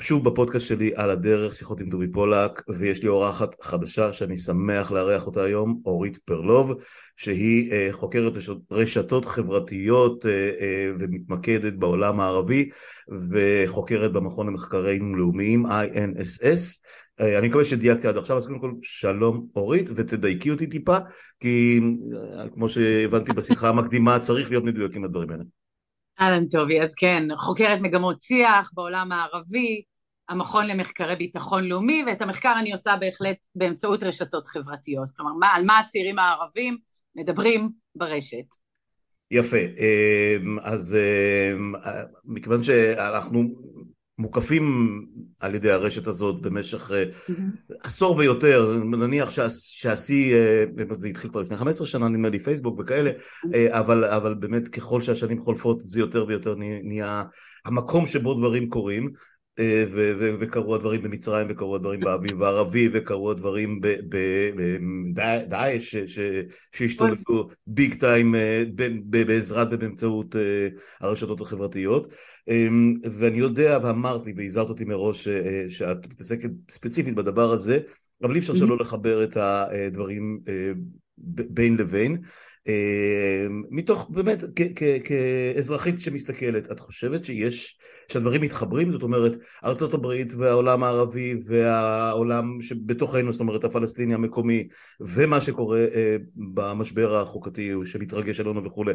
שוב 0.00 0.24
בפודקאסט 0.24 0.66
שלי 0.66 0.90
על 0.94 1.10
הדרך, 1.10 1.52
שיחות 1.52 1.80
עם 1.80 1.88
דובי 1.88 2.12
פולק, 2.12 2.62
ויש 2.68 3.02
לי 3.02 3.08
אורחת 3.08 3.62
חדשה 3.62 4.12
שאני 4.12 4.38
שמח 4.38 4.90
לארח 4.92 5.26
אותה 5.26 5.42
היום, 5.44 5.80
אורית 5.86 6.18
פרלוב, 6.18 6.72
שהיא 7.16 7.72
uh, 7.72 7.92
חוקרת 7.92 8.32
רשתות 8.70 9.24
חברתיות 9.24 10.24
uh, 10.24 10.26
uh, 10.26 10.96
ומתמקדת 10.98 11.72
בעולם 11.72 12.20
הערבי, 12.20 12.70
וחוקרת 13.30 14.12
במכון 14.12 14.46
למחקרים 14.46 15.14
לאומיים 15.14 15.66
INSS. 15.66 16.78
Uh, 17.20 17.24
אני 17.38 17.48
מקווה 17.48 17.64
שדייקתי 17.64 18.08
עד 18.08 18.16
עכשיו, 18.16 18.36
אז 18.36 18.46
קודם 18.46 18.58
כל 18.58 18.72
שלום 18.82 19.46
אורית, 19.56 19.90
ותדייקי 19.94 20.50
אותי 20.50 20.66
טיפה, 20.66 20.96
כי 21.40 21.80
uh, 21.80 22.54
כמו 22.54 22.68
שהבנתי 22.68 23.32
בשיחה 23.32 23.68
המקדימה, 23.68 24.18
צריך 24.18 24.50
להיות 24.50 24.64
מדויק 24.64 24.96
עם 24.96 25.04
הדברים 25.04 25.30
האלה. 25.30 25.44
אהלן 26.20 26.46
טובי, 26.46 26.80
אז 26.80 26.94
כן, 26.94 27.22
חוקרת 27.36 27.80
מגמות 27.80 28.20
שיח 28.20 28.70
בעולם 28.74 29.12
הערבי, 29.12 29.82
המכון 30.30 30.66
למחקרי 30.66 31.16
ביטחון 31.16 31.64
לאומי, 31.64 32.04
ואת 32.06 32.22
המחקר 32.22 32.54
אני 32.58 32.72
עושה 32.72 32.96
בהחלט 33.00 33.36
באמצעות 33.54 34.02
רשתות 34.02 34.46
חברתיות. 34.46 35.10
כלומר, 35.16 35.32
מה, 35.32 35.46
על 35.46 35.64
מה 35.64 35.78
הצעירים 35.78 36.18
הערבים 36.18 36.76
מדברים 37.16 37.70
ברשת. 37.94 38.44
יפה, 39.30 39.56
אמ, 39.56 40.58
אז 40.62 40.96
אמ, 40.96 41.72
מכיוון 42.24 42.64
שאנחנו 42.64 43.44
מוקפים 44.18 44.64
על 45.40 45.54
ידי 45.54 45.70
הרשת 45.70 46.06
הזאת 46.06 46.42
במשך 46.42 46.90
mm-hmm. 46.90 47.74
עשור 47.82 48.16
ויותר, 48.16 48.72
נניח 48.84 49.30
שהשיא, 49.50 50.34
אה, 50.34 50.64
זה 50.96 51.08
התחיל 51.08 51.30
כבר 51.30 51.40
לפני 51.40 51.56
15 51.56 51.86
שנה 51.86 52.08
נדמה 52.08 52.28
לי 52.28 52.38
פייסבוק 52.38 52.80
וכאלה, 52.80 53.10
mm-hmm. 53.10 53.48
אבל, 53.70 54.04
אבל 54.04 54.34
באמת 54.34 54.68
ככל 54.68 55.02
שהשנים 55.02 55.38
חולפות 55.38 55.80
זה 55.80 56.00
יותר 56.00 56.24
ויותר 56.28 56.54
נהיה 56.82 57.24
המקום 57.64 58.06
שבו 58.06 58.34
דברים 58.34 58.68
קורים 58.68 59.04
אה, 59.04 59.10
וקרו 60.40 60.74
הדברים 60.74 61.02
במצרים 61.02 61.46
וקרו 61.50 61.76
הדברים 61.76 62.00
באביב 62.00 62.42
הערבי 62.42 62.88
וקרו 62.92 63.30
הדברים 63.30 63.80
בדאעש 65.14 65.96
שהשתוללו 66.74 67.48
ביג 67.66 67.94
טיים 67.94 68.34
בעזרת 69.04 69.68
ובאמצעות 69.70 70.34
הרשתות 71.00 71.40
החברתיות. 71.40 72.14
אמ, 72.50 72.94
ואני 73.12 73.38
יודע 73.38 73.78
ואמרתי 73.82 74.32
והזהרת 74.36 74.68
אותי 74.68 74.84
מראש 74.84 75.28
אה, 75.28 75.66
שאת 75.68 76.06
מתעסקת 76.06 76.50
ספציפית 76.70 77.14
בדבר 77.14 77.52
הזה 77.52 77.78
אבל 78.22 78.34
אי 78.34 78.38
אפשר 78.38 78.54
שלא 78.54 78.76
לחבר 78.78 79.24
את 79.24 79.36
הדברים 79.36 80.40
אה, 80.48 80.72
בין 81.48 81.76
לבין. 81.76 82.16
מתוך 83.70 84.10
באמת 84.10 84.44
כאזרחית 85.04 86.00
שמסתכלת 86.00 86.72
את 86.72 86.80
חושבת 86.80 87.24
שיש 87.24 87.78
שהדברים 88.10 88.40
מתחברים 88.40 88.90
זאת 88.90 89.02
אומרת 89.02 89.32
ארצות 89.64 89.94
הברית 89.94 90.32
והעולם 90.38 90.82
הערבי 90.82 91.34
והעולם 91.46 92.62
שבתוכנו 92.62 93.32
זאת 93.32 93.40
אומרת 93.40 93.64
הפלסטיני 93.64 94.14
המקומי 94.14 94.68
ומה 95.00 95.40
שקורה 95.40 95.78
אה, 95.78 96.16
במשבר 96.36 97.16
החוקתי 97.16 97.72
שמתרגש 97.84 98.40
עלינו 98.40 98.64
וכולי 98.64 98.92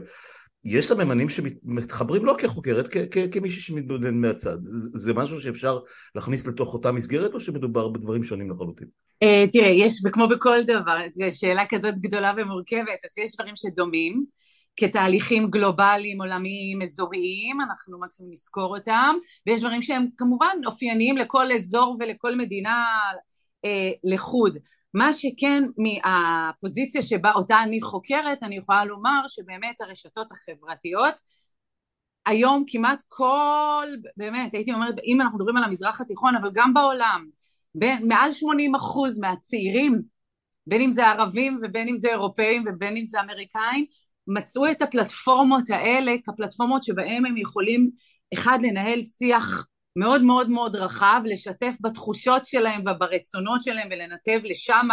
יש 0.66 0.88
סממנים 0.88 1.30
שמתחברים 1.30 2.25
לא 2.25 2.36
כחוקרת, 2.38 2.88
כמישהי 3.31 3.61
שמתבודד 3.61 4.11
מהצד. 4.11 4.58
זה 4.93 5.13
משהו 5.13 5.39
שאפשר 5.39 5.80
להכניס 6.16 6.47
לתוך 6.47 6.73
אותה 6.73 6.91
מסגרת, 6.91 7.33
או 7.33 7.39
שמדובר 7.39 7.88
בדברים 7.88 8.23
שונים 8.23 8.52
לחלוטין? 8.52 8.88
Uh, 9.23 9.52
תראה, 9.52 9.67
יש, 9.67 10.02
וכמו 10.05 10.27
בכל 10.27 10.63
דבר, 10.63 10.97
זו 11.11 11.25
שאלה 11.31 11.63
כזאת 11.69 11.95
גדולה 11.99 12.33
ומורכבת, 12.38 12.99
אז 13.05 13.17
יש 13.17 13.36
דברים 13.36 13.55
שדומים, 13.55 14.25
כתהליכים 14.77 15.49
גלובליים, 15.49 16.21
עולמיים, 16.21 16.81
אזוריים, 16.81 17.61
אנחנו 17.61 17.99
מקסימום 17.99 18.31
נזכור 18.31 18.77
אותם, 18.77 19.15
ויש 19.47 19.59
דברים 19.61 19.81
שהם 19.81 20.07
כמובן 20.17 20.57
אופייניים 20.65 21.17
לכל 21.17 21.51
אזור 21.51 21.97
ולכל 21.99 22.35
מדינה 22.35 22.85
אה, 23.65 23.91
לחוד. 24.03 24.57
מה 24.93 25.13
שכן 25.13 25.63
מהפוזיציה 25.77 27.01
שבה 27.01 27.31
אותה 27.35 27.63
אני 27.63 27.81
חוקרת 27.81 28.43
אני 28.43 28.57
יכולה 28.57 28.85
לומר 28.85 29.21
שבאמת 29.27 29.81
הרשתות 29.81 30.31
החברתיות 30.31 31.14
היום 32.25 32.64
כמעט 32.67 33.03
כל 33.08 33.87
באמת 34.17 34.53
הייתי 34.53 34.73
אומרת 34.73 34.95
אם 35.05 35.21
אנחנו 35.21 35.37
מדברים 35.37 35.58
על 35.58 35.64
המזרח 35.64 36.02
התיכון 36.02 36.35
אבל 36.35 36.49
גם 36.53 36.73
בעולם 36.73 37.25
בין, 37.75 38.08
מעל 38.08 38.31
80 38.31 38.75
אחוז 38.75 39.19
מהצעירים 39.19 40.02
בין 40.67 40.81
אם 40.81 40.91
זה 40.91 41.08
ערבים 41.08 41.59
ובין 41.64 41.87
אם 41.87 41.97
זה 41.97 42.08
אירופאים 42.08 42.64
ובין 42.67 42.97
אם 42.97 43.05
זה 43.05 43.21
אמריקאים 43.21 43.85
מצאו 44.27 44.71
את 44.71 44.81
הפלטפורמות 44.81 45.69
האלה 45.69 46.15
כפלטפורמות 46.25 46.83
שבהם 46.83 47.25
הם 47.25 47.37
יכולים 47.37 47.89
אחד 48.33 48.59
לנהל 48.61 49.02
שיח 49.02 49.65
מאוד 49.95 50.21
מאוד 50.21 50.49
מאוד 50.49 50.75
רחב, 50.75 51.21
לשתף 51.25 51.75
בתחושות 51.81 52.45
שלהם 52.45 52.81
וברצונות 52.81 53.61
שלהם 53.61 53.87
ולנתב 53.91 54.45
לשם 54.45 54.87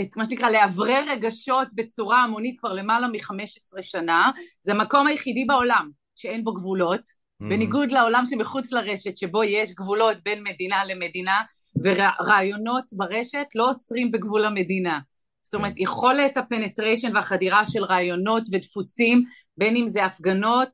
את 0.00 0.16
מה 0.16 0.24
שנקרא 0.24 0.50
לאוורר 0.50 1.04
רגשות 1.08 1.68
בצורה 1.74 2.22
המונית 2.22 2.60
כבר 2.60 2.72
למעלה 2.72 3.08
מ-15 3.08 3.82
שנה, 3.82 4.30
זה 4.60 4.72
המקום 4.72 5.06
היחידי 5.06 5.44
בעולם 5.44 5.90
שאין 6.16 6.44
בו 6.44 6.54
גבולות, 6.54 7.00
mm-hmm. 7.00 7.48
בניגוד 7.48 7.90
לעולם 7.90 8.26
שמחוץ 8.26 8.72
לרשת 8.72 9.16
שבו 9.16 9.44
יש 9.44 9.74
גבולות 9.74 10.16
בין 10.24 10.42
מדינה 10.42 10.84
למדינה 10.84 11.42
ורעיונות 11.84 12.84
ברשת 12.92 13.46
לא 13.54 13.70
עוצרים 13.70 14.12
בגבול 14.12 14.44
המדינה. 14.44 14.98
זאת 15.48 15.54
אומרת 15.54 15.72
כן. 15.76 15.82
יכולת 15.82 16.36
ה 16.36 16.43
penetration 16.43 17.16
והחדירה 17.16 17.66
של 17.66 17.84
רעיונות 17.84 18.42
ודפוסים 18.52 19.24
בין 19.56 19.76
אם 19.76 19.88
זה 19.88 20.04
הפגנות 20.04 20.68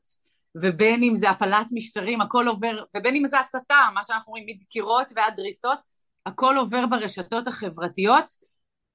ובין 0.61 1.03
אם 1.03 1.15
זה 1.15 1.29
הפלת 1.29 1.67
משטרים, 1.71 2.21
הכל 2.21 2.47
עובר, 2.47 2.83
ובין 2.95 3.15
אם 3.15 3.25
זה 3.25 3.39
הסתה, 3.39 3.75
מה 3.93 4.03
שאנחנו 4.03 4.31
רואים 4.31 4.45
מדקירות 4.47 5.11
ועד 5.15 5.33
דריסות, 5.37 5.79
הכל 6.25 6.57
עובר 6.57 6.85
ברשתות 6.85 7.47
החברתיות 7.47 8.25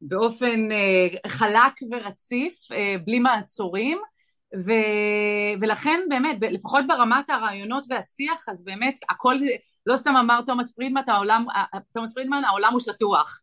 באופן 0.01 0.73
אה, 0.73 1.31
חלק 1.31 1.73
ורציף, 1.91 2.73
אה, 2.73 2.97
בלי 3.05 3.19
מעצורים, 3.19 3.99
ו, 4.67 4.73
ולכן 5.61 6.01
באמת, 6.09 6.37
לפחות 6.41 6.85
ברמת 6.89 7.31
הרעיונות 7.31 7.85
והשיח, 7.89 8.49
אז 8.49 8.65
באמת 8.65 9.01
הכל, 9.11 9.37
לא 9.87 9.97
סתם 9.97 10.17
אמר 10.17 10.41
תומאס 10.47 10.73
פרידמן, 10.73 11.03
העולם, 11.07 11.45
תומאס 11.93 12.15
פרידמן, 12.15 12.45
העולם 12.45 12.73
הוא 12.73 12.81
שטוח. 12.81 13.41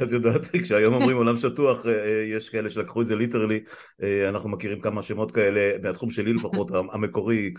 אז 0.00 0.12
יודעת, 0.12 0.40
כשהיום 0.62 0.94
אומרים 0.94 1.16
עולם 1.16 1.36
שטוח, 1.36 1.86
אה, 1.86 1.92
אה, 1.92 2.24
יש 2.36 2.48
כאלה 2.48 2.70
שלקחו 2.70 3.02
את 3.02 3.06
זה 3.06 3.16
literally, 3.16 3.60
אה, 4.02 4.28
אנחנו 4.28 4.48
מכירים 4.48 4.80
כמה 4.80 5.02
שמות 5.02 5.32
כאלה, 5.32 5.78
מהתחום 5.82 6.10
שלי 6.10 6.32
לפחות, 6.32 6.70
המקורי, 6.92 7.54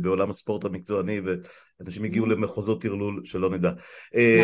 בעולם 0.00 0.30
הספורט 0.30 0.64
המקצועני, 0.64 1.20
ואנשים 1.80 2.04
הגיעו 2.04 2.26
mm. 2.26 2.28
למחוזות 2.28 2.82
טרלול 2.82 3.22
שלא 3.24 3.50
נדע. 3.50 3.70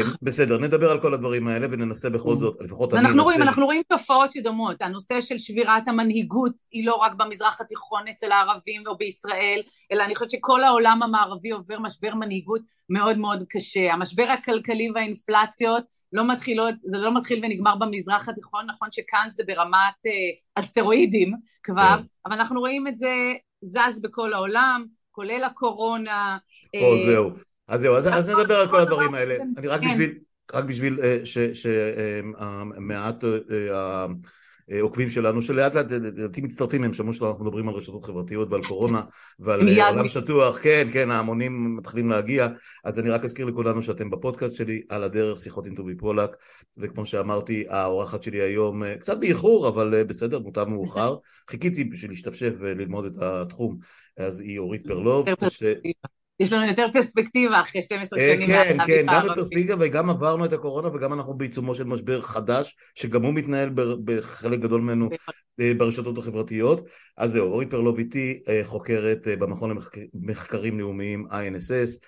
נכון. 0.00 0.14
בסדר, 0.22 0.58
נדבר 0.58 0.90
על 0.90 1.00
כל 1.00 1.14
הדברים 1.14 1.48
האלה 1.48 1.66
וננסה 1.70 2.10
בכל 2.10 2.34
mm. 2.34 2.38
זאת, 2.38 2.56
לפחות 2.60 2.94
אני 2.94 3.08
אנסה... 3.08 3.22
רואים, 3.22 3.42
אנחנו 3.42 3.64
רואים 3.64 3.82
תופעות 3.88 4.30
שדומות, 4.30 4.82
הנושא 4.82 5.20
של 5.20 5.38
שבירת 5.38 5.88
המנהיגות 5.88 6.54
היא 6.72 6.86
לא 6.86 6.94
רק 6.94 7.12
במזרח 7.14 7.60
התיכון 7.60 8.08
אצל 8.10 8.32
הערבים 8.32 8.82
או 8.86 8.96
בישראל, 8.96 9.60
אלא 9.92 10.04
אני 10.04 10.14
חושבת 10.14 10.30
שכל 10.30 10.64
העולם 10.64 11.02
המערבי 11.02 11.50
עובר 11.50 11.78
משבר 11.78 12.14
מנהיגות 12.14 12.60
מאוד 12.88 13.18
מאוד 13.18 13.44
קשה. 13.48 13.92
המשבר 13.92 14.22
הכלכלי 14.22 14.90
והאינפלציות 14.94 15.84
לא 16.12 16.23
מתחילות, 16.32 16.74
זה 16.82 16.98
לא 16.98 17.16
מתחיל 17.16 17.44
ונגמר 17.44 17.76
במזרח 17.76 18.28
התיכון, 18.28 18.66
נכון 18.66 18.88
שכאן 18.90 19.26
זה 19.30 19.42
ברמת 19.46 20.06
אה, 20.06 20.12
אסטרואידים 20.54 21.32
כבר, 21.62 21.96
כן. 21.98 22.04
אבל 22.26 22.34
אנחנו 22.34 22.60
רואים 22.60 22.88
את 22.88 22.98
זה 22.98 23.12
זז 23.62 24.02
בכל 24.02 24.32
העולם, 24.32 24.84
כולל 25.10 25.44
הקורונה. 25.44 26.38
או 26.76 26.94
אה, 26.94 27.06
זהו. 27.06 27.30
אז 27.68 27.80
זהו, 27.80 27.96
אז, 27.96 28.08
אז 28.12 28.28
נדבר 28.28 28.54
על 28.54 28.68
כל 28.68 28.80
הדברים 28.80 29.14
האלה. 29.14 29.36
אני 29.56 29.66
רק 29.66 29.80
כן. 29.80 29.88
בשביל, 29.88 30.18
רק 30.54 30.64
בשביל 30.64 31.00
אה, 31.02 31.18
אה, 33.50 34.06
עוקבים 34.80 35.10
שלנו 35.10 35.42
שלאט 35.42 35.74
לאט 35.74 35.90
לדעתי 35.90 36.40
מצטרפים 36.40 36.84
הם 36.84 36.94
שמעו 36.94 37.12
שאנחנו 37.12 37.44
מדברים 37.44 37.68
על 37.68 37.74
רשתות 37.74 38.04
חברתיות 38.04 38.50
ועל 38.50 38.64
קורונה 38.64 39.00
ועל 39.38 39.68
אה, 39.68 39.88
עולם 39.88 40.08
שטוח. 40.08 40.58
כן 40.62 40.88
כן 40.92 41.10
ההמונים 41.10 41.76
מתחילים 41.76 42.08
להגיע. 42.10 42.48
אז 42.84 42.98
אני 42.98 43.10
רק 43.10 43.24
אזכיר 43.24 43.46
לכולנו 43.46 43.82
שאתם 43.82 44.10
בפודקאסט 44.10 44.54
שלי 44.54 44.82
על 44.88 45.02
הדרך 45.02 45.38
שיחות 45.38 45.66
עם 45.66 45.74
טובי 45.74 45.96
פולק. 45.96 46.30
וכמו 46.78 47.06
שאמרתי 47.06 47.64
האורחת 47.68 48.22
שלי 48.22 48.40
היום 48.40 48.82
אה, 48.82 48.96
קצת 48.96 49.18
באיחור 49.18 49.68
אבל 49.68 50.04
בסדר 50.04 50.38
מוטב 50.38 50.64
מאוחר. 50.64 51.16
חיכיתי 51.50 51.84
בשביל 51.84 52.10
להשתפשף 52.10 52.52
וללמוד 52.58 53.04
את 53.04 53.22
התחום. 53.22 53.78
אז 54.16 54.40
היא 54.40 54.58
אורית 54.58 54.86
פרלוב 54.86 55.26
יש 56.40 56.52
לנו 56.52 56.66
יותר 56.66 56.86
פרספקטיבה 56.92 57.60
אחרי 57.60 57.82
12 57.82 58.18
אה, 58.18 58.34
שנים. 58.34 58.46
כן, 58.46 58.76
כן, 58.86 59.06
גם 59.06 59.26
בפרספקטיבה 59.30 59.74
וגם 59.80 60.10
עברנו 60.10 60.44
את 60.44 60.52
הקורונה 60.52 60.88
וגם 60.88 61.12
אנחנו 61.12 61.34
בעיצומו 61.34 61.74
של 61.74 61.84
משבר 61.84 62.20
חדש, 62.20 62.76
שגם 62.94 63.22
הוא 63.22 63.34
מתנהל 63.34 63.70
בחלק 64.04 64.60
גדול 64.60 64.80
ממנו 64.80 65.08
אה, 65.60 65.72
ברשתות 65.76 66.18
החברתיות. 66.18 66.88
אז 67.16 67.32
זהו, 67.32 67.52
אורית 67.52 67.70
פרלוב 67.70 67.98
איתי, 67.98 68.42
אה, 68.48 68.60
חוקרת 68.64 69.28
במכון 69.38 69.76
למחקרים 70.14 70.78
לאומיים 70.78 71.26
INSS, 71.30 72.06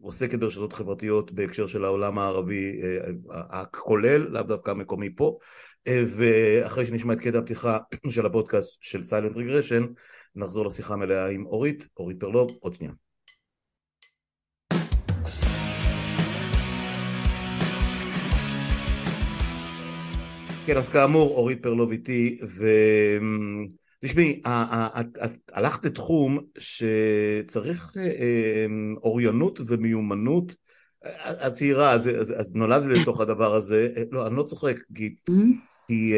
עוסקת 0.00 0.38
ברשתות 0.38 0.72
חברתיות 0.72 1.32
בהקשר 1.32 1.66
של 1.66 1.84
העולם 1.84 2.18
הערבי 2.18 2.80
הכולל, 3.30 4.26
לאו 4.30 4.42
דווקא 4.42 4.70
המקומי 4.70 5.14
פה. 5.16 5.38
ואחרי 5.88 6.86
שנשמע 6.86 7.12
את 7.12 7.20
קטע 7.20 7.38
הפתיחה 7.38 7.78
של 8.10 8.26
הפודקאסט 8.26 8.78
של 8.80 9.02
סיילנט 9.02 9.36
רגרשן, 9.36 9.84
נחזור 10.36 10.66
לשיחה 10.66 10.96
מלאה 10.96 11.28
עם 11.28 11.46
אורית, 11.46 11.88
אורית 11.96 12.20
פרלוב, 12.20 12.58
עוד 12.60 12.74
שנייה. 12.74 12.92
כן, 20.66 20.76
אז 20.76 20.88
כאמור, 20.88 21.36
אורית 21.36 21.62
פרלוב 21.62 21.90
איתי, 21.90 22.38
ו... 22.48 22.66
תשמעי, 24.04 24.40
את, 24.46 25.18
את 25.24 25.52
הלכת 25.52 25.84
לתחום 25.84 26.38
שצריך 26.58 27.96
אה, 27.96 28.02
אה, 28.02 28.66
אוריינות 29.02 29.60
ומיומנות 29.66 30.54
הצעירה, 31.24 31.92
אז, 31.92 32.10
אז, 32.36 32.54
נולדתי 32.54 33.00
לתוך 33.00 33.20
הדבר 33.20 33.54
הזה, 33.54 33.88
לא, 34.10 34.26
אני 34.26 34.36
לא 34.36 34.42
צוחק, 34.42 34.76
כי, 34.94 35.14
כי 35.86 36.12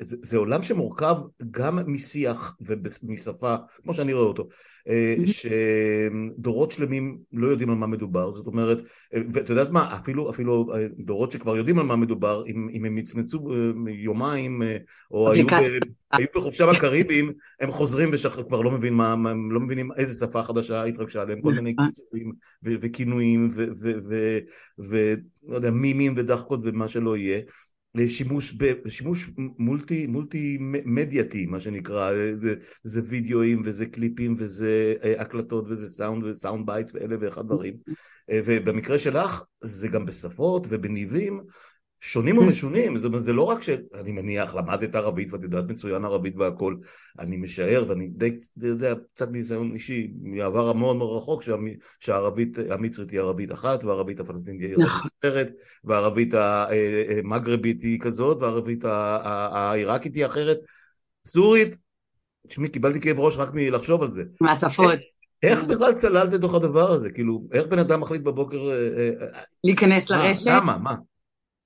זה, 0.00 0.16
זה 0.22 0.36
עולם 0.36 0.62
שמורכב 0.62 1.16
גם 1.50 1.78
משיח 1.86 2.56
ומשפה, 2.60 3.56
כמו 3.82 3.94
שאני 3.94 4.12
רואה 4.12 4.26
אותו, 4.26 4.48
אה, 4.88 5.14
שדורות 5.26 6.72
שלמים 6.72 7.18
לא 7.32 7.48
יודעים 7.48 7.70
על 7.70 7.76
מה 7.76 7.86
מדובר, 7.86 8.30
זאת 8.30 8.46
אומרת, 8.46 8.78
אה, 9.14 9.20
ואת 9.32 9.50
יודעת 9.50 9.70
מה, 9.70 9.94
אפילו, 9.96 10.30
אפילו 10.30 10.74
אה, 10.74 10.86
דורות 10.98 11.32
שכבר 11.32 11.56
יודעים 11.56 11.78
על 11.78 11.86
מה 11.86 11.96
מדובר, 11.96 12.44
אם, 12.46 12.68
אם 12.72 12.84
הם 12.84 12.94
מצמצו 12.94 13.54
יומיים, 13.88 14.62
או 15.10 15.32
היו, 15.32 15.46
ב, 15.46 15.50
היו 16.12 16.26
בחופשה 16.34 16.66
בקריבים, 16.66 17.32
הם 17.60 17.70
חוזרים 17.70 18.10
וכבר 18.12 18.60
לא, 18.60 18.70
מבין 18.70 18.94
מה, 18.94 19.12
הם 19.12 19.52
לא 19.52 19.60
מבינים 19.60 19.90
איזה 19.96 20.26
שפה 20.26 20.42
חדשה 20.42 20.84
התרגשה 20.84 21.22
עליהם, 21.22 21.40
כל 21.40 21.52
מיני 21.54 21.74
קיצורים 21.76 22.32
וכינויים 22.64 23.50
ולא 24.78 25.54
יודע, 25.54 25.70
מימים 25.70 26.14
ודאחקות 26.16 26.60
ומה 26.62 26.88
שלא 26.88 27.16
יהיה. 27.16 27.40
לשימוש, 27.94 28.54
שימוש 28.88 29.30
מולטי, 29.58 30.06
מולטי 30.06 30.58
מדייתי 30.84 31.46
מה 31.46 31.60
שנקרא, 31.60 32.12
זה, 32.34 32.54
זה 32.82 33.02
וידאוים 33.04 33.62
וזה 33.64 33.86
קליפים 33.86 34.36
וזה 34.38 34.94
אה, 35.04 35.20
הקלטות 35.20 35.64
וזה 35.68 35.88
סאונד 35.88 36.24
ו 36.24 36.31
sound 36.31 36.66
bites 36.66 36.94
ואלף 36.94 37.16
ואחד 37.20 37.46
דברים. 37.46 37.74
אה, 38.30 38.40
ובמקרה 38.44 38.98
שלך 38.98 39.42
זה 39.60 39.88
גם 39.88 40.06
בשפות 40.06 40.66
ובניבים 40.70 41.40
שונים 42.00 42.36
כן. 42.36 42.42
ומשונים, 42.42 42.96
זאת 42.96 43.08
אומרת 43.08 43.22
זה 43.22 43.32
לא 43.32 43.42
רק 43.42 43.62
שאני 43.62 44.12
מניח 44.12 44.54
למדת 44.54 44.94
ערבית 44.94 45.32
ואת 45.32 45.42
יודעת 45.42 45.64
מצוין 45.68 46.04
ערבית 46.04 46.36
והכל, 46.36 46.76
אני 47.18 47.36
משער 47.36 47.84
ואני 47.88 48.08
די 48.08 48.36
יודע 48.62 48.94
קצת 49.14 49.28
מניסיון 49.28 49.74
אישי 49.74 50.10
מעבר 50.22 50.68
המון 50.68 50.98
מאוד 50.98 51.22
רחוק 51.22 51.42
שהערבית 52.00 52.58
המצרית 52.70 53.10
היא 53.10 53.20
ערבית 53.20 53.52
אחת 53.52 53.84
והערבית 53.84 54.20
הפלסטינית 54.20 54.60
היא 54.60 54.70
ערבית 54.70 54.86
נכון. 54.86 55.10
אחרת 55.20 55.52
והערבית 55.84 56.34
המגרבית 56.34 57.80
היא 57.80 58.00
כזאת 58.00 58.42
והערבית 58.42 58.84
העיראקית 58.84 60.14
היא 60.14 60.26
אחרת, 60.26 60.58
סורית, 61.26 61.76
תשמעי 62.48 62.68
קיבלתי 62.68 63.00
כאב 63.00 63.20
ראש 63.20 63.36
רק 63.36 63.50
מלחשוב 63.54 64.02
על 64.02 64.10
זה. 64.10 64.22
מהשפות. 64.40 64.98
איך 65.42 65.64
בכלל 65.64 65.92
צללת 65.92 66.34
לתוך 66.34 66.54
הדבר 66.54 66.90
הזה? 66.90 67.10
כאילו, 67.10 67.42
איך 67.52 67.66
בן 67.66 67.78
אדם 67.78 68.00
מחליט 68.00 68.22
בבוקר... 68.22 68.70
אה, 68.70 69.10
אה, 69.20 69.42
להיכנס 69.64 70.10
לרשת? 70.10 70.46
למה? 70.46 70.78
מה? 70.78 70.94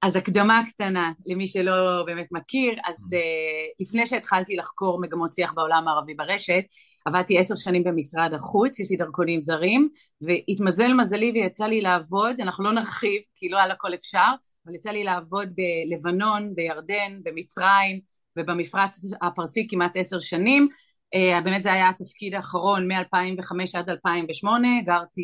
אז 0.02 0.16
הקדמה 0.16 0.62
קטנה 0.68 1.12
למי 1.26 1.46
שלא 1.46 2.02
באמת 2.06 2.26
מכיר, 2.30 2.72
אז 2.84 2.96
uh, 3.12 3.80
לפני 3.80 4.06
שהתחלתי 4.06 4.56
לחקור 4.56 5.00
מגמות 5.00 5.30
שיח 5.32 5.52
בעולם 5.52 5.88
הערבי 5.88 6.14
ברשת, 6.14 6.64
עבדתי 7.06 7.38
עשר 7.38 7.54
שנים 7.54 7.84
במשרד 7.84 8.34
החוץ, 8.34 8.80
יש 8.80 8.90
לי 8.90 8.96
דרכונים 8.96 9.40
זרים, 9.40 9.88
והתמזל 10.20 10.92
מזלי 10.92 11.32
ויצא 11.34 11.64
לי 11.64 11.80
לעבוד, 11.80 12.40
אנחנו 12.40 12.64
לא 12.64 12.72
נרחיב 12.72 13.20
כי 13.34 13.48
לא 13.48 13.58
על 13.60 13.70
הכל 13.70 13.94
אפשר, 13.94 14.28
אבל 14.66 14.74
יצא 14.74 14.90
לי 14.90 15.04
לעבוד 15.04 15.48
בלבנון, 15.54 16.54
בירדן, 16.54 17.20
במצרים 17.22 18.00
ובמפרץ 18.38 19.04
הפרסי 19.22 19.66
כמעט 19.70 19.92
עשר 19.94 20.20
שנים, 20.20 20.68
uh, 21.14 21.44
באמת 21.44 21.62
זה 21.62 21.72
היה 21.72 21.88
התפקיד 21.88 22.34
האחרון 22.34 22.92
מ-2005 22.92 23.78
עד 23.78 23.90
2008, 23.90 24.68
גרתי 24.84 25.22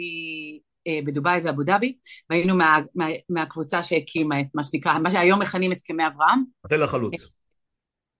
אה, 0.62 0.67
בדובאי 1.06 1.40
ואבו 1.44 1.62
דאבי, 1.62 1.96
והיינו 2.30 2.56
מה, 2.56 2.78
מה, 2.94 3.06
מהקבוצה 3.28 3.82
שהקימה 3.82 4.40
את 4.40 4.46
מה 4.54 4.64
שנקרא, 4.64 4.98
מה 4.98 5.10
שהיום 5.10 5.40
מכנים 5.40 5.70
הסכמי 5.70 6.06
אברהם. 6.06 6.44
תל 6.68 6.82
החלוץ. 6.82 7.38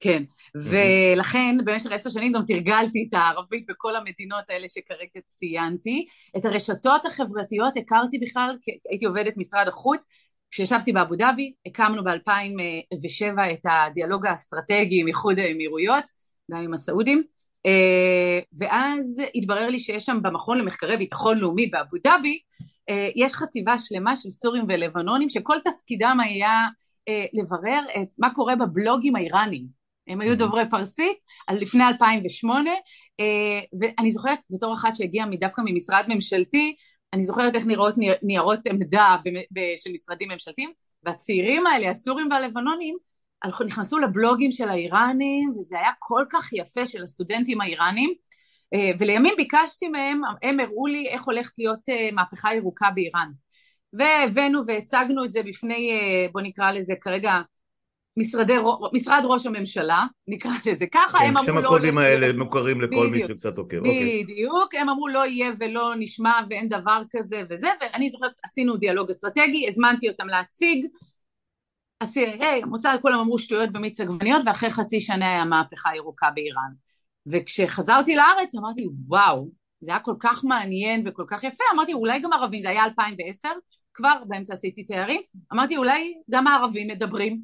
כן, 0.01 0.23
ולכן 0.55 1.57
במשך 1.65 1.93
עשר 1.93 2.11
שנים 2.11 2.33
גם 2.33 2.43
תרגלתי 2.47 3.07
את 3.09 3.15
הערבית 3.15 3.67
בכל 3.69 3.97
המדינות 3.97 4.45
האלה 4.49 4.69
שכרגע 4.69 5.21
ציינתי. 5.27 6.07
את 6.37 6.45
הרשתות 6.45 7.07
החברתיות 7.07 7.77
הכרתי 7.77 8.19
בכלל, 8.19 8.57
הייתי 8.91 9.05
עובדת 9.05 9.33
משרד 9.37 9.69
החוץ, 9.69 10.07
כשישבתי 10.51 10.93
באבו 10.93 11.17
דאבי, 11.17 11.53
הקמנו 11.67 12.05
ב-2007 12.05 13.53
את 13.53 13.67
הדיאלוג 13.71 14.27
האסטרטגי 14.27 15.01
עם 15.01 15.07
איחוד 15.09 15.39
האמירויות, 15.39 16.05
גם 16.51 16.59
עם 16.59 16.75
הסעודים, 16.75 17.19
אה, 17.19 17.23
ואז 18.59 19.23
התברר 19.35 19.69
לי 19.69 19.81
שיש 19.81 20.05
שם 20.05 20.19
במכון 20.23 20.59
למחקרי 20.59 20.97
ביטחון 20.97 21.39
לאומי 21.39 21.67
באבו 21.67 21.97
דאבי, 22.05 22.39
אה, 22.91 23.09
יש 23.17 23.33
חטיבה 23.33 23.79
שלמה 23.79 24.17
של 24.17 24.31
סורים 24.31 24.65
ולבנונים 24.69 25.29
שכל 25.29 25.57
תפקידם 25.65 26.19
היה 26.25 26.63
אה, 27.09 27.25
לברר 27.33 27.81
את 28.03 28.09
מה 28.19 28.35
קורה 28.35 28.57
בבלוגים 28.57 29.17
האיראנים. 29.17 29.79
הם 30.09 30.21
היו 30.21 30.39
דוברי 30.39 30.71
פרסית 30.71 31.17
לפני 31.51 31.85
2008, 31.85 32.71
ואני 33.81 34.11
זוכרת 34.11 34.39
בתור 34.51 34.75
אחת 34.75 34.95
שהגיעה 34.95 35.27
דווקא 35.41 35.63
ממשרד 35.65 36.05
ממשלתי, 36.09 36.77
אני 37.13 37.25
זוכרת 37.25 37.55
איך 37.55 37.67
נראות 37.67 37.95
ניירות 38.23 38.67
עמדה 38.67 39.17
של 39.77 39.93
משרדים 39.93 40.29
ממשלתיים, 40.33 40.73
והצעירים 41.05 41.67
האלה, 41.67 41.91
הסורים 41.91 42.29
והלבנונים, 42.31 42.97
נכנסו 43.67 43.99
לבלוגים 43.99 44.53
של 44.53 44.69
האיראנים 44.69 45.55
וזה 45.59 45.79
היה 45.79 45.91
כל 45.99 46.25
כך 46.31 46.53
יפה 46.53 46.87
של 46.87 47.03
הסטודנטים 47.03 47.61
האיראנים 47.61 48.15
אה, 48.75 48.91
ולימים 48.99 49.35
ביקשתי 49.37 49.89
מהם, 49.89 50.21
הם 50.43 50.61
הראו 50.61 50.87
לי 50.87 51.09
איך 51.09 51.25
הולכת 51.25 51.59
להיות 51.59 51.89
אה, 51.89 52.09
מהפכה 52.13 52.55
ירוקה 52.55 52.91
באיראן 52.95 53.31
והבאנו 53.93 54.67
והצגנו 54.67 55.25
את 55.25 55.31
זה 55.31 55.43
בפני 55.43 55.91
אה, 55.91 56.27
בוא 56.33 56.41
נקרא 56.41 56.73
לזה 56.73 56.95
כרגע 57.01 57.41
משרדי, 58.19 58.55
משרד 58.93 59.23
ראש 59.25 59.47
הממשלה, 59.47 60.05
נקרא 60.29 60.51
לזה 60.67 60.87
ככה, 60.87 61.19
כן, 61.19 61.25
הם 61.25 61.37
אמרו 61.37 61.47
לא... 61.47 61.53
שם 61.53 61.59
הקודים 61.59 61.99
האלה. 61.99 62.33
מוכרים 62.33 62.81
לכל 62.81 62.97
בדיוק, 62.97 63.13
מי 63.13 63.23
שקצת 63.23 63.59
עוקר. 63.59 63.79
אוקיי. 63.79 64.25
בדיוק, 64.25 64.53
אוקיי. 64.63 64.81
הם 64.81 64.89
אמרו 64.89 65.09
לא 65.09 65.27
יהיה 65.27 65.53
ולא 65.59 65.95
נשמע 65.99 66.41
ואין 66.51 66.69
דבר 66.69 67.03
כזה 67.11 67.43
וזה, 67.51 67.69
ואני 67.81 68.09
זוכרת, 68.09 68.33
עשינו 68.45 68.77
דיאלוג 68.77 69.11
אסטרטגי, 69.11 69.67
הזמנתי 69.69 70.09
אותם 70.09 70.27
להציג, 70.27 70.87
ה-CIA, 72.01 72.63
המוסד, 72.63 72.99
כולם 73.03 73.19
אמרו 73.19 73.39
שטויות 73.39 73.73
במיץ 73.73 74.01
עגבניות, 74.01 74.43
ואחרי 74.47 74.71
חצי 74.71 75.01
שנה 75.01 75.29
היה 75.31 75.45
מהפכה 75.45 75.97
ירוקה 75.97 76.31
באיראן. 76.31 76.73
וכשחזרתי 77.27 78.17
לארץ 78.17 78.55
אמרתי, 78.55 78.87
וואו, 79.07 79.49
זה 79.81 79.91
היה 79.91 80.01
כל 80.01 80.15
כך 80.21 80.45
מעניין 80.45 81.03
וכל 81.07 81.25
כך 81.29 81.45
יפה, 81.45 81.65
אמרתי, 81.75 81.93
אולי 81.93 82.21
גם 82.21 82.33
ערבים, 82.33 82.63
זה 82.63 82.69
היה 82.69 82.85
2010, 82.85 83.49
כבר 83.95 84.23
באמצע 84.29 84.55
עשיתי 84.55 84.85
תארים, 84.85 85.21
אמרתי, 85.53 85.77
אולי 85.77 86.15
גם 86.31 86.47
הערבים 86.47 86.89
מדברים, 86.89 87.41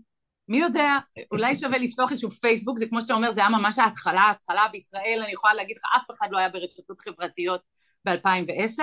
מי 0.49 0.59
יודע, 0.59 0.99
אולי 1.33 1.57
שווה 1.57 1.79
לפתוח 1.79 2.11
איזשהו 2.11 2.31
פייסבוק, 2.31 2.79
זה 2.79 2.87
כמו 2.87 3.03
שאתה 3.03 3.15
אומר, 3.15 3.31
זה 3.31 3.41
היה 3.41 3.49
ממש 3.49 3.79
ההתחלה, 3.79 4.21
ההתחלה 4.21 4.63
בישראל, 4.73 5.21
אני 5.25 5.33
יכולה 5.33 5.55
להגיד 5.55 5.77
לך, 5.77 5.83
אף 5.97 6.11
אחד 6.11 6.29
לא 6.31 6.39
היה 6.39 6.49
ברשתות 6.49 7.01
חברתיות 7.01 7.61
ב-2010, 8.05 8.83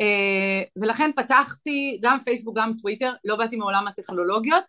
אה, 0.00 0.62
ולכן 0.82 1.10
פתחתי 1.16 1.98
גם 2.02 2.18
פייסבוק, 2.18 2.56
גם 2.58 2.72
טוויטר, 2.82 3.12
לא 3.24 3.36
באתי 3.36 3.56
מעולם 3.56 3.86
הטכנולוגיות, 3.86 4.64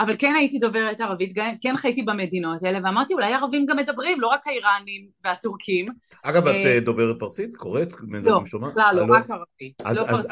אבל 0.00 0.14
כן 0.18 0.34
הייתי 0.34 0.58
דוברת 0.58 1.00
ערבית, 1.00 1.32
כן 1.60 1.76
חייתי 1.76 2.02
במדינות 2.02 2.62
האלה, 2.62 2.78
ואמרתי 2.84 3.14
אולי 3.14 3.34
ערבים 3.34 3.66
גם 3.66 3.76
מדברים, 3.76 4.20
לא 4.20 4.26
רק 4.26 4.46
האיראנים 4.46 5.06
והטורקים. 5.24 5.86
אגב, 6.22 6.46
את 6.46 6.54
אה, 6.54 6.74
אה, 6.74 6.80
דוברת 6.80 7.16
פרסית? 7.18 7.56
קוראת? 7.56 7.88
לא, 8.08 8.38
בכלל 8.38 8.96
לא, 8.96 9.06
לא, 9.06 9.14
רק 9.14 9.30
ערבית. 9.30 9.82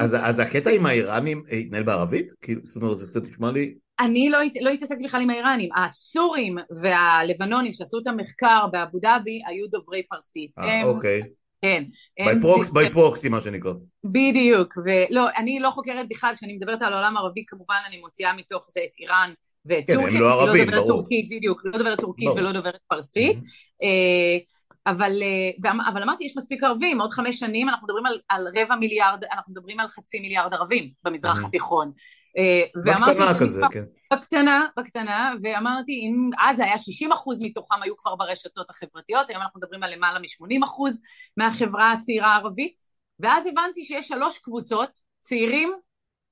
אז 0.06 0.38
הקטע 0.38 0.70
עם 0.70 0.86
האיראנים 0.86 1.42
אה, 1.52 1.56
התנהל 1.56 1.82
בערבית? 1.82 2.26
זאת 2.62 2.82
אומרת, 2.82 2.98
זה 2.98 3.06
קצת 3.10 3.30
נשמע 3.30 3.52
לי... 3.52 3.74
אני 4.00 4.30
לא, 4.30 4.38
לא 4.60 4.70
התעסקתי 4.70 5.04
בכלל 5.04 5.20
עם 5.20 5.30
האיראנים, 5.30 5.68
הסורים 5.84 6.56
והלבנונים 6.82 7.72
שעשו 7.72 7.98
את 7.98 8.06
המחקר 8.06 8.66
באבו 8.72 8.98
דאבי 8.98 9.40
היו 9.46 9.66
דוברי 9.66 10.02
פרסית. 10.02 10.50
אה, 10.58 10.82
אוקיי. 10.84 11.22
כן. 11.62 11.84
ביי 12.24 12.40
פרוקס, 12.40 12.70
ביי 12.70 12.92
פרוקסי 12.92 13.28
מה 13.28 13.40
שנקרא. 13.40 13.72
בדיוק, 14.04 14.74
ולא, 14.84 15.28
אני 15.36 15.60
לא 15.60 15.70
חוקרת 15.70 16.06
בכלל, 16.08 16.32
כשאני 16.36 16.56
מדברת 16.56 16.82
על 16.82 16.92
העולם 16.92 17.16
הערבי 17.16 17.44
כמובן 17.46 17.76
אני 17.88 18.00
מוציאה 18.00 18.32
מתוך 18.36 18.66
זה 18.70 18.80
את 18.84 19.00
איראן 19.00 19.32
וטורקיה, 19.66 19.96
כן, 19.96 20.16
הם 20.16 20.20
לא 20.20 20.42
ערבים, 20.42 20.70
לא 20.70 20.76
ברור. 20.76 20.88
טורקית, 20.88 21.28
בדיוק, 21.30 21.62
לא 21.64 21.78
דוברת 21.78 22.00
טורקית 22.00 22.26
ברור. 22.26 22.38
ולא 22.38 22.52
דוברת 22.52 22.80
פרסית. 22.88 23.38
Mm-hmm. 23.38 24.54
אבל, 24.86 25.12
אה, 25.22 25.70
אבל 25.92 26.02
אמרתי, 26.02 26.24
יש 26.24 26.36
מספיק 26.36 26.62
ערבים, 26.64 27.00
עוד 27.00 27.10
חמש 27.10 27.38
שנים 27.38 27.68
אנחנו 27.68 27.86
מדברים 27.86 28.06
על, 28.06 28.18
על 28.28 28.48
רבע 28.56 28.76
מיליארד, 28.76 29.24
אנחנו 29.32 29.52
מדברים 29.52 29.80
על 29.80 29.88
חצי 29.88 30.20
מיליארד 30.20 30.54
ערבים 30.54 30.90
במזרח. 31.04 31.44
התיכון. 31.44 31.92
אה, 32.38 32.92
בקטנה 32.96 33.38
כזה, 33.40 33.60
כן. 33.72 33.84
בקטנה, 34.12 34.66
בקטנה, 34.78 35.32
ואמרתי, 35.42 35.92
אם 35.92 36.30
אז 36.38 36.60
היה 36.60 36.78
60 36.78 37.12
אחוז 37.12 37.42
מתוכם 37.42 37.82
היו 37.82 37.96
כבר 37.96 38.14
ברשתות 38.14 38.70
החברתיות, 38.70 39.30
היום 39.30 39.42
אנחנו 39.42 39.60
מדברים 39.60 39.82
על 39.82 39.94
למעלה 39.94 40.18
מ-80 40.18 40.64
אחוז 40.64 41.00
מהחברה 41.36 41.92
הצעירה 41.92 42.32
הערבית, 42.32 42.74
ואז 43.20 43.46
הבנתי 43.46 43.84
שיש 43.84 44.08
שלוש 44.08 44.38
קבוצות, 44.38 44.90
צעירים, 45.20 45.72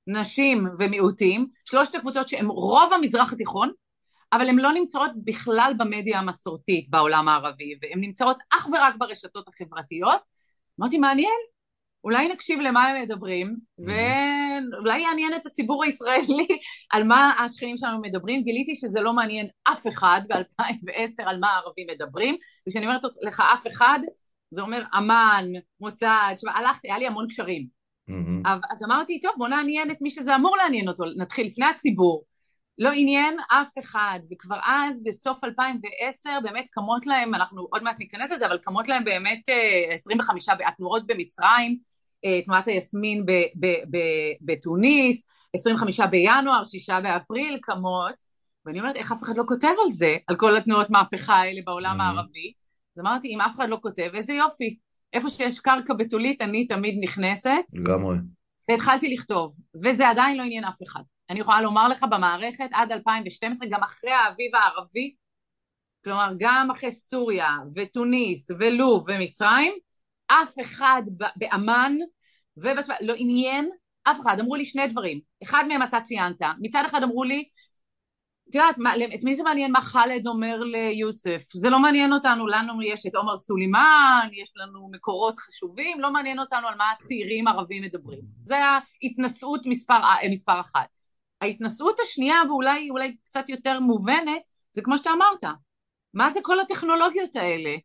נשים 0.07 0.67
ומיעוטים, 0.79 1.47
שלושת 1.65 1.95
הקבוצות 1.95 2.27
שהן 2.27 2.45
רוב 2.45 2.93
המזרח 2.93 3.33
התיכון, 3.33 3.71
אבל 4.33 4.49
הן 4.49 4.59
לא 4.59 4.71
נמצאות 4.71 5.11
בכלל 5.23 5.73
במדיה 5.77 6.19
המסורתית 6.19 6.89
בעולם 6.89 7.27
הערבי, 7.27 7.75
והן 7.81 7.99
נמצאות 8.01 8.37
אך 8.49 8.67
ורק 8.67 8.93
ברשתות 8.97 9.47
החברתיות. 9.47 10.21
אמרתי, 10.79 10.97
מעניין, 10.97 11.39
אולי 12.03 12.27
נקשיב 12.27 12.59
למה 12.59 12.87
הם 12.87 13.01
מדברים, 13.01 13.55
ו... 13.87 13.91
אולי 14.79 15.01
יעניין 15.01 15.35
את 15.35 15.45
הציבור 15.45 15.83
הישראלי 15.83 16.47
על 16.93 17.03
מה 17.03 17.33
השכנים 17.39 17.77
שלנו 17.77 18.01
מדברים, 18.01 18.43
גיליתי 18.43 18.75
שזה 18.75 19.01
לא 19.01 19.13
מעניין 19.13 19.47
אף 19.63 19.87
אחד 19.87 20.21
ב-2010 20.29 21.23
על 21.25 21.39
מה 21.39 21.47
הערבים 21.47 21.87
מדברים, 21.91 22.35
וכשאני 22.67 22.85
אומרת 22.85 23.01
לך 23.21 23.43
אף 23.53 23.67
אחד, 23.67 23.99
זה 24.51 24.61
אומר 24.61 24.83
אמ"ן, 24.97 25.45
מוסד, 25.79 26.33
הלכתי, 26.55 26.87
היה 26.87 26.97
לי 26.97 27.07
המון 27.07 27.27
קשרים. 27.27 27.82
Mm-hmm. 28.09 28.49
אז 28.71 28.83
אמרתי, 28.83 29.19
טוב, 29.19 29.31
בוא 29.37 29.47
נעניין 29.47 29.91
את 29.91 29.97
מי 30.01 30.09
שזה 30.09 30.35
אמור 30.35 30.57
לעניין 30.57 30.87
אותו, 30.87 31.03
נתחיל 31.17 31.47
לפני 31.47 31.65
הציבור. 31.65 32.23
לא 32.77 32.89
עניין 32.95 33.37
אף 33.51 33.73
אחד, 33.79 34.19
וכבר 34.31 34.59
אז 34.63 35.03
בסוף 35.03 35.43
2010 35.43 36.29
באמת 36.43 36.67
קמות 36.71 37.05
להם, 37.05 37.35
אנחנו 37.35 37.67
עוד 37.71 37.83
מעט 37.83 37.99
ניכנס 37.99 38.31
לזה, 38.31 38.47
אבל 38.47 38.57
קמות 38.57 38.87
להם 38.87 39.03
באמת 39.03 39.41
25 39.93 40.49
אה, 40.49 40.55
התנועות 40.67 41.07
במצרים, 41.07 41.77
אה, 42.25 42.41
תנועת 42.45 42.67
היסמין 42.67 43.25
בתוניס, 44.41 45.25
25 45.55 45.99
בינואר, 45.99 46.63
6 46.65 46.89
באפריל 46.89 47.59
קמות, 47.61 48.15
ואני 48.65 48.79
אומרת 48.79 48.95
איך 48.95 49.11
אף 49.11 49.23
אחד 49.23 49.37
לא 49.37 49.43
כותב 49.47 49.73
על 49.85 49.91
זה, 49.91 50.17
על 50.27 50.35
כל 50.35 50.57
התנועות 50.57 50.89
מהפכה 50.89 51.35
האלה 51.35 51.61
בעולם 51.65 52.01
mm-hmm. 52.01 52.03
הערבי, 52.03 52.53
אז 52.95 52.99
אמרתי 52.99 53.27
אם 53.27 53.41
אף 53.41 53.55
אחד 53.55 53.69
לא 53.69 53.77
כותב, 53.81 54.09
איזה 54.13 54.33
יופי, 54.33 54.77
איפה 55.13 55.29
שיש 55.29 55.59
קרקע 55.59 55.93
בתולית 55.93 56.41
אני 56.41 56.67
תמיד 56.67 56.97
נכנסת. 57.01 57.63
לגמרי. 57.73 58.17
והתחלתי 58.69 59.13
לכתוב, 59.13 59.55
וזה 59.83 60.09
עדיין 60.09 60.37
לא 60.37 60.43
עניין 60.43 60.65
אף 60.65 60.77
אחד. 60.83 61.01
אני 61.29 61.39
יכולה 61.39 61.61
לומר 61.61 61.87
לך 61.87 62.05
במערכת 62.11 62.69
עד 62.73 62.91
2012, 62.91 63.67
גם 63.69 63.83
אחרי 63.83 64.11
האביב 64.11 64.55
הערבי, 64.55 65.15
כלומר 66.03 66.33
גם 66.39 66.71
אחרי 66.71 66.91
סוריה 66.91 67.49
ותוניס 67.75 68.51
ולוב 68.59 69.05
ומצרים, 69.07 69.73
אף 70.27 70.53
אחד 70.61 71.01
באמ"ן 71.35 71.95
ובשפ... 72.57 72.93
לא 73.01 73.13
עניין 73.17 73.69
אף 74.03 74.19
אחד, 74.21 74.39
אמרו 74.39 74.55
לי 74.55 74.65
שני 74.65 74.87
דברים, 74.87 75.19
אחד 75.43 75.63
מהם 75.67 75.83
אתה 75.83 76.01
ציינת, 76.01 76.41
מצד 76.59 76.83
אחד 76.85 77.03
אמרו 77.03 77.23
לי 77.23 77.43
את 78.53 78.57
יודעת, 78.57 78.75
את 79.15 79.23
מי 79.23 79.35
זה 79.35 79.43
מעניין 79.43 79.71
מה 79.71 79.81
חאלד 79.81 80.27
אומר 80.27 80.59
ליוסף? 80.59 81.43
זה 81.53 81.69
לא 81.69 81.79
מעניין 81.79 82.13
אותנו, 82.13 82.47
לנו 82.47 82.81
יש 82.81 83.05
את 83.05 83.15
עומר 83.15 83.35
סולימאן, 83.35 84.27
יש 84.33 84.53
לנו 84.55 84.89
מקורות 84.91 85.37
חשובים, 85.37 85.99
לא 85.99 86.13
מעניין 86.13 86.39
אותנו 86.39 86.67
על 86.67 86.75
מה 86.75 86.91
הצעירים 86.91 87.47
ערבים 87.47 87.83
מדברים. 87.83 88.19
זה 88.43 88.55
ההתנשאות 88.57 89.65
מספר, 89.65 89.99
מספר 90.31 90.59
אחת. 90.59 90.87
ההתנשאות 91.41 91.99
השנייה, 91.99 92.35
ואולי 92.47 93.15
קצת 93.23 93.49
יותר 93.49 93.79
מובנת, 93.79 94.41
זה 94.71 94.81
כמו 94.81 94.97
שאתה 94.97 95.09
אמרת, 95.09 95.53
מה 96.13 96.29
זה 96.29 96.39
כל 96.43 96.59
הטכנולוגיות 96.59 97.35
האלה? 97.35 97.75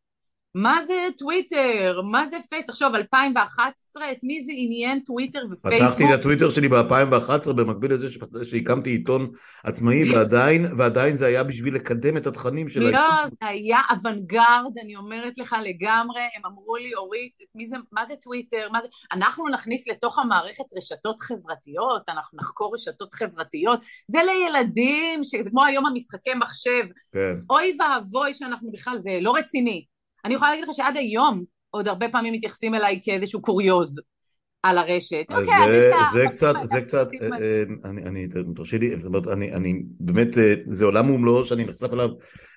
מה 0.54 0.82
זה 0.82 0.94
טוויטר? 1.18 2.00
מה 2.10 2.26
זה 2.26 2.36
פייס? 2.50 2.66
תחשוב, 2.66 2.94
2011, 2.94 4.12
את 4.12 4.18
מי 4.22 4.44
זה 4.44 4.52
עניין 4.56 5.00
טוויטר 5.00 5.42
ופייסבוק? 5.50 5.88
פתחתי 5.88 6.04
את 6.04 6.18
הטוויטר 6.18 6.50
שלי 6.50 6.68
ב-2011 6.68 7.52
במקביל 7.52 7.92
לזה 7.92 8.06
שהקמתי 8.44 8.90
עיתון 8.90 9.30
עצמאי 9.64 10.04
ועדיין, 10.12 10.66
ועדיין 10.76 11.16
זה 11.16 11.26
היה 11.26 11.44
בשביל 11.44 11.74
לקדם 11.74 12.16
את 12.16 12.26
התכנים 12.26 12.68
של. 12.68 12.80
לא, 12.80 13.26
זה 13.26 13.46
היה 13.48 13.78
אוונגרד, 13.90 14.78
אני 14.82 14.96
אומרת 14.96 15.38
לך 15.38 15.56
לגמרי, 15.62 16.20
הם 16.36 16.46
אמרו 16.46 16.76
לי, 16.76 16.94
אורית, 16.94 17.36
זה, 17.66 17.76
מה 17.92 18.04
זה 18.04 18.14
טוויטר? 18.22 18.68
מה 18.72 18.80
זה... 18.80 18.88
אנחנו 19.12 19.48
נכניס 19.48 19.88
לתוך 19.88 20.18
המערכת 20.18 20.64
רשתות 20.76 21.20
חברתיות, 21.20 22.08
אנחנו 22.08 22.38
נחקור 22.38 22.74
רשתות 22.74 23.12
חברתיות, 23.12 23.80
זה 24.06 24.18
לילדים, 24.26 25.20
כמו 25.50 25.64
היום 25.64 25.86
המשחקי 25.86 26.34
מחשב. 26.34 26.82
כן. 27.12 27.34
אוי 27.50 27.76
ואבוי 27.78 28.34
שאנחנו 28.34 28.72
בכלל, 28.72 28.98
זה 29.02 29.18
לא 29.22 29.34
רציני. 29.36 29.84
אני 30.24 30.34
יכולה 30.34 30.50
להגיד 30.50 30.68
לך 30.68 30.74
שעד 30.74 30.96
היום 30.96 31.44
עוד 31.70 31.88
הרבה 31.88 32.08
פעמים 32.08 32.32
מתייחסים 32.32 32.74
אליי 32.74 33.00
כאיזשהו 33.02 33.42
קוריוז 33.42 34.00
על 34.62 34.78
הרשת. 34.78 35.24
אוקיי, 35.30 35.64
אז 35.64 35.72
זה, 35.72 35.92
זה 36.12 36.24
קצת, 36.30 36.54
זה 36.62 36.80
קצת, 36.80 37.08
אה, 37.22 37.28
אה, 37.42 37.62
אני, 37.84 38.02
אני, 38.02 38.28
תרשי 38.56 38.78
לי, 38.78 38.94
אני, 39.32 39.52
אני 39.52 39.82
באמת, 40.00 40.38
אה, 40.38 40.54
זה 40.66 40.84
עולם 40.84 41.10
ומלואו 41.10 41.44
שאני 41.44 41.64
נחשף 41.64 41.92
אליו 41.92 42.08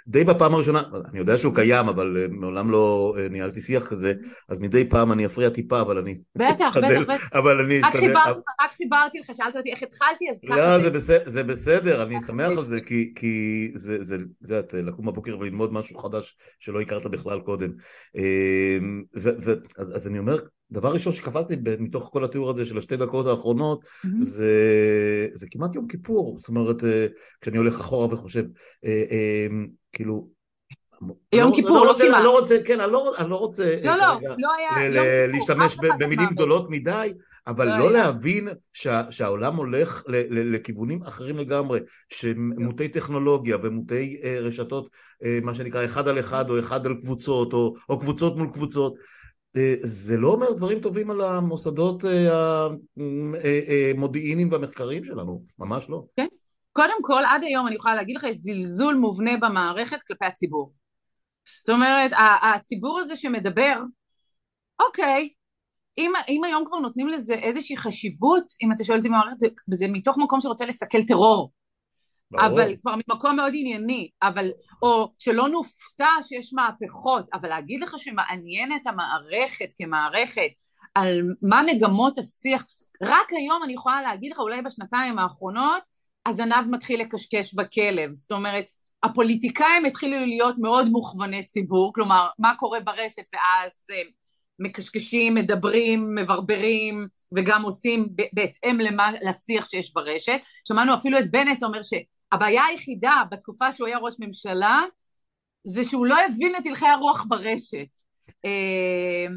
די 0.07 0.23
בפעם 0.23 0.53
הראשונה, 0.53 0.83
אני 1.09 1.19
יודע 1.19 1.37
שהוא 1.37 1.55
קיים, 1.55 1.87
אבל 1.87 2.17
אה, 2.17 2.27
מעולם 2.29 2.71
לא 2.71 3.15
אה, 3.17 3.29
ניהלתי 3.29 3.61
שיח 3.61 3.87
כזה, 3.87 4.13
אז 4.49 4.59
מדי 4.59 4.89
פעם 4.89 5.11
אני 5.11 5.25
אפריע 5.25 5.49
טיפה, 5.49 5.81
אבל 5.81 5.97
אני... 5.97 6.17
בטח, 6.35 6.77
בטח, 6.77 7.01
בטח. 7.01 7.29
אבל 7.33 7.65
אני 7.65 7.81
אשתדל... 7.81 8.17
רק 8.61 8.71
חיברתי 8.77 9.19
לך, 9.19 9.35
שאלת 9.35 9.55
אותי 9.55 9.71
איך 9.71 9.83
התחלתי, 9.83 10.29
אז 10.31 10.37
ככה 10.49 10.55
לא, 10.55 10.83
זה... 10.83 10.89
בסדר, 10.89 11.29
זה 11.29 11.43
בסדר, 11.43 12.03
אני 12.03 12.21
שמח 12.21 12.49
על 12.57 12.65
זה, 12.65 12.79
כי 13.15 13.71
זה, 13.73 14.03
זה, 14.03 14.15
את 14.15 14.21
יודעת, 14.41 14.73
לקום 14.73 15.05
בבוקר 15.05 15.39
וללמוד 15.39 15.73
משהו 15.73 15.97
חדש 15.97 16.37
שלא 16.59 16.81
הכרת 16.81 17.05
בכלל 17.05 17.39
קודם. 17.39 17.69
אז 19.77 20.07
אני 20.07 20.19
אומר, 20.19 20.37
דבר 20.71 20.93
ראשון 20.93 21.13
שקפצתי 21.13 21.55
מתוך 21.79 22.09
כל 22.13 22.23
התיאור 22.23 22.49
הזה 22.49 22.65
של 22.65 22.77
השתי 22.77 22.97
דקות 22.97 23.27
האחרונות 23.27 23.83
mm-hmm. 23.83 24.07
זה, 24.21 25.27
זה 25.33 25.47
כמעט 25.51 25.75
יום 25.75 25.87
כיפור, 25.87 26.37
זאת 26.39 26.47
אומרת 26.47 26.83
אה, 26.83 27.07
כשאני 27.41 27.57
הולך 27.57 27.79
אחורה 27.79 28.13
וחושב 28.13 28.43
אמ, 28.83 29.67
כאילו... 29.93 30.41
יום 31.33 31.49
לא, 31.49 31.55
כיפור, 31.55 31.77
לא, 31.77 31.85
לא 31.85 31.93
כמעט. 31.97 32.13
אני 32.15 32.23
לא 32.23 32.39
רוצה, 32.39 32.57
כן, 32.65 32.79
אני 32.79 32.91
לא, 32.91 33.11
אני 33.17 33.29
לא 33.29 33.35
רוצה 33.35 33.75
לא, 33.83 33.95
לא, 33.95 34.05
לא 34.37 34.49
היה 34.53 35.27
להשתמש 35.27 35.77
במילים 35.99 36.29
גדולות 36.29 36.69
מדי, 36.69 37.13
אבל 37.47 37.67
לא, 37.67 37.77
לא 37.77 37.91
להבין 37.91 38.47
שה, 38.73 39.01
שהעולם 39.11 39.55
הולך 39.55 40.03
ל, 40.07 40.15
ל, 40.15 40.55
לכיוונים 40.55 41.01
אחרים 41.01 41.37
לגמרי, 41.37 41.79
שמוטי 42.09 42.87
טכנולוגיה 42.87 43.57
ומוטי 43.63 44.19
uh, 44.21 44.25
רשתות, 44.25 44.89
uh, 45.23 45.25
מה 45.43 45.55
שנקרא 45.55 45.85
אחד 45.85 46.07
על 46.07 46.19
אחד 46.19 46.49
או 46.49 46.59
אחד 46.59 46.85
על 46.85 46.95
קבוצות, 47.01 47.53
או, 47.53 47.75
או 47.89 47.99
קבוצות 47.99 48.37
מול 48.37 48.49
קבוצות, 48.53 48.93
זה 49.81 50.17
לא 50.17 50.27
אומר 50.27 50.53
דברים 50.53 50.79
טובים 50.79 51.11
על 51.11 51.21
המוסדות 51.21 52.03
המודיעיניים 53.95 54.47
uh, 54.47 54.51
uh, 54.51 54.53
והמחקריים 54.53 55.03
שלנו, 55.03 55.43
ממש 55.59 55.89
לא. 55.89 56.03
כן. 56.15 56.27
קודם 56.73 56.95
כל, 57.01 57.23
עד 57.27 57.43
היום 57.43 57.67
אני 57.67 57.75
יכולה 57.75 57.95
להגיד 57.95 58.15
לך, 58.15 58.23
יש 58.23 58.35
זלזול 58.35 58.95
מובנה 58.95 59.37
במערכת 59.37 60.03
כלפי 60.03 60.25
הציבור. 60.25 60.73
זאת 61.59 61.69
אומרת, 61.69 62.11
הציבור 62.55 62.99
הזה 62.99 63.15
שמדבר, 63.15 63.79
אוקיי, 64.79 65.29
אם, 65.97 66.11
אם 66.29 66.43
היום 66.43 66.63
כבר 66.65 66.77
נותנים 66.77 67.07
לזה 67.07 67.33
איזושהי 67.33 67.77
חשיבות, 67.77 68.43
אם 68.63 68.71
אתה 68.71 68.83
שואל 68.83 68.97
אותי 68.97 69.09
במערכת, 69.09 69.39
זה, 69.39 69.47
זה 69.73 69.87
מתוך 69.87 70.17
מקום 70.17 70.41
שרוצה 70.41 70.65
לסכל 70.65 71.03
טרור. 71.07 71.51
אבל 72.39 72.75
כבר 72.81 72.93
ממקום 72.95 73.35
מאוד 73.35 73.53
ענייני, 73.55 74.09
אבל, 74.23 74.51
או 74.81 75.11
שלא 75.19 75.49
נופתע 75.49 76.09
שיש 76.21 76.53
מהפכות, 76.53 77.25
אבל 77.33 77.49
להגיד 77.49 77.81
לך 77.81 77.95
שמעניין 77.97 78.75
את 78.75 78.87
המערכת 78.87 79.67
כמערכת, 79.77 80.51
על 80.95 81.21
מה 81.41 81.61
מגמות 81.65 82.17
השיח, 82.17 82.65
רק 83.03 83.33
היום 83.33 83.63
אני 83.63 83.73
יכולה 83.73 84.01
להגיד 84.01 84.31
לך, 84.31 84.39
אולי 84.39 84.61
בשנתיים 84.61 85.19
האחרונות, 85.19 85.83
הזנב 86.25 86.65
מתחיל 86.69 87.01
לקשקש 87.01 87.53
בכלב, 87.53 88.11
זאת 88.11 88.31
אומרת 88.31 88.65
הפוליטיקאים 89.03 89.85
התחילו 89.85 90.25
להיות 90.25 90.55
מאוד 90.57 90.87
מוכווני 90.87 91.45
ציבור, 91.45 91.93
כלומר 91.93 92.27
מה 92.39 92.53
קורה 92.57 92.79
ברשת 92.79 93.23
ואז 93.33 93.87
אה, 93.91 94.01
מקשקשים, 94.59 95.35
מדברים, 95.35 96.15
מברברים 96.15 97.07
וגם 97.35 97.63
עושים 97.63 98.07
בהתאם 98.33 98.79
למה, 98.79 99.11
לשיח 99.21 99.65
שיש 99.65 99.93
ברשת. 99.93 100.39
שמענו 100.67 100.93
אפילו 100.93 101.19
את 101.19 101.31
בנט 101.31 101.63
אומר 101.63 101.81
שהבעיה 102.33 102.65
היחידה 102.65 103.23
בתקופה 103.31 103.71
שהוא 103.71 103.87
היה 103.87 103.97
ראש 103.97 104.15
ממשלה 104.19 104.79
זה 105.63 105.83
שהוא 105.83 106.05
לא 106.05 106.15
הבין 106.19 106.55
את 106.55 106.65
הלכי 106.65 106.85
הרוח 106.85 107.25
ברשת. 107.29 107.97
אה, 108.45 109.27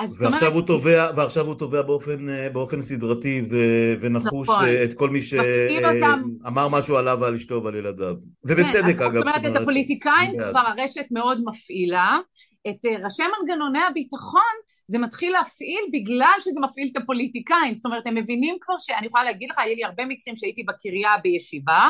ועכשיו, 0.00 0.26
אומרת... 0.26 0.42
הוא 0.52 0.62
תובע, 0.62 1.10
ועכשיו 1.16 1.46
הוא 1.46 1.54
תובע 1.54 1.82
באופן, 1.82 2.28
אה, 2.28 2.48
באופן 2.50 2.82
סדרתי 2.82 3.42
ו, 3.50 3.56
ונחוש 4.00 4.48
נכון. 4.48 4.64
אה, 4.64 4.84
את 4.84 4.94
כל 4.94 5.10
מי 5.10 5.22
שאמר 5.22 6.68
משהו 6.70 6.96
עליו 6.96 7.18
ועל 7.20 7.34
אשתו 7.34 7.64
ועל 7.64 7.74
ילדיו. 7.74 8.14
ובצדק 8.44 8.96
כן, 8.98 9.02
אגב. 9.02 9.14
זאת 9.14 9.22
אומרת, 9.22 9.56
את 9.56 9.62
הפוליטיקאים 9.62 10.30
כבר 10.50 10.60
הרשת 10.60 11.06
מאוד 11.10 11.42
מפעילה, 11.44 12.18
את 12.68 12.86
אה, 12.86 13.04
ראשי 13.04 13.22
מנגנוני 13.22 13.82
הביטחון 13.90 14.54
זה 14.86 14.98
מתחיל 14.98 15.32
להפעיל 15.32 15.84
בגלל 15.92 16.34
שזה 16.40 16.60
מפעיל 16.60 16.88
את 16.92 17.02
הפוליטיקאים, 17.02 17.74
זאת 17.74 17.86
אומרת 17.86 18.06
הם 18.06 18.14
מבינים 18.14 18.56
כבר 18.60 18.74
שאני 18.78 19.06
יכולה 19.06 19.24
להגיד 19.24 19.50
לך, 19.50 19.58
היה 19.58 19.74
לי 19.74 19.84
הרבה 19.84 20.06
מקרים 20.06 20.36
שהייתי 20.36 20.62
בקריה 20.62 21.10
בישיבה, 21.22 21.88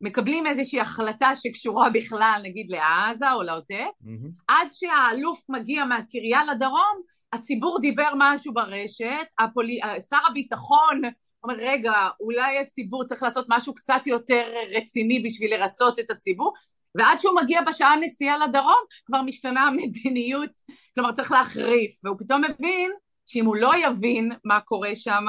מקבלים 0.00 0.46
איזושהי 0.46 0.80
החלטה 0.80 1.30
שקשורה 1.34 1.90
בכלל 1.90 2.40
נגיד 2.44 2.66
לעזה 2.70 3.32
או 3.32 3.42
לעוטף, 3.42 3.74
mm-hmm. 3.74 4.30
עד 4.48 4.68
שהאלוף 4.70 5.44
מגיע 5.48 5.84
מהקריה 5.84 6.44
לדרום, 6.44 7.00
הציבור 7.32 7.80
דיבר 7.80 8.10
משהו 8.18 8.54
ברשת, 8.54 9.26
הפולי... 9.38 9.80
שר 10.08 10.16
הביטחון 10.30 11.00
אומר 11.44 11.54
רגע 11.54 11.92
אולי 12.20 12.58
הציבור 12.58 13.04
צריך 13.04 13.22
לעשות 13.22 13.46
משהו 13.48 13.74
קצת 13.74 14.06
יותר 14.06 14.52
רציני 14.76 15.22
בשביל 15.22 15.54
לרצות 15.54 15.98
את 15.98 16.10
הציבור? 16.10 16.52
ועד 16.94 17.18
שהוא 17.18 17.36
מגיע 17.42 17.60
בשעה 17.62 17.96
נסיעה 17.96 18.38
לדרום 18.38 18.80
כבר 19.06 19.22
משתנה 19.22 19.62
המדיניות, 19.62 20.50
כלומר 20.94 21.12
צריך 21.12 21.32
להחריף. 21.32 21.92
והוא 22.04 22.16
פתאום 22.18 22.42
מבין 22.44 22.90
שאם 23.26 23.46
הוא 23.46 23.56
לא 23.56 23.72
יבין 23.76 24.32
מה 24.44 24.60
קורה 24.60 24.90
שם 24.94 25.26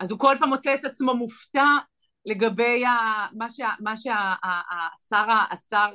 אז 0.00 0.10
הוא 0.10 0.18
כל 0.18 0.36
פעם 0.38 0.48
מוצא 0.48 0.74
את 0.74 0.84
עצמו 0.84 1.14
מופתע 1.14 1.66
לגבי 2.26 2.84
מה, 3.32 3.50
שה, 3.50 3.68
מה 3.80 3.96
שהשר 3.96 5.24
השר, 5.50 5.88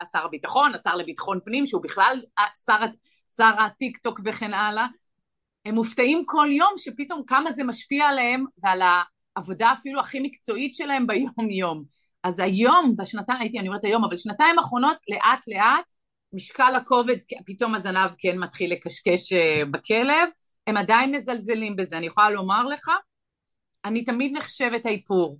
השר 0.00 0.24
הביטחון, 0.24 0.74
השר 0.74 0.96
לביטחון 0.96 1.40
פנים, 1.44 1.66
שהוא 1.66 1.82
בכלל 1.82 2.20
שר, 2.64 2.78
שר 3.36 3.54
הטיק 3.60 3.98
טוק 3.98 4.20
וכן 4.24 4.54
הלאה, 4.54 4.86
הם 5.64 5.74
מופתעים 5.74 6.22
כל 6.26 6.48
יום 6.52 6.72
שפתאום 6.76 7.22
כמה 7.26 7.52
זה 7.52 7.64
משפיע 7.64 8.08
עליהם 8.08 8.44
ועל 8.62 8.80
העבודה 9.36 9.72
אפילו 9.72 10.00
הכי 10.00 10.20
מקצועית 10.20 10.74
שלהם 10.74 11.06
ביום 11.06 11.50
יום. 11.50 11.84
אז 12.24 12.38
היום, 12.38 12.96
בשנתיים, 12.96 13.40
הייתי, 13.40 13.58
אני 13.58 13.68
אומרת 13.68 13.84
היום, 13.84 14.04
אבל 14.04 14.16
שנתיים 14.16 14.58
האחרונות, 14.58 14.96
לאט 15.08 15.48
לאט, 15.48 15.90
משקל 16.32 16.74
הכובד, 16.76 17.16
פתאום 17.46 17.74
הזנב 17.74 18.10
כן 18.18 18.38
מתחיל 18.38 18.72
לקשקש 18.72 19.32
אה, 19.32 19.62
בכלב, 19.70 20.28
הם 20.66 20.76
עדיין 20.76 21.14
מזלזלים 21.14 21.76
בזה, 21.76 21.98
אני 21.98 22.06
יכולה 22.06 22.30
לומר 22.30 22.64
לך, 22.64 22.90
אני 23.84 24.04
תמיד 24.04 24.36
נחשבת 24.36 24.86
האיפור. 24.86 25.38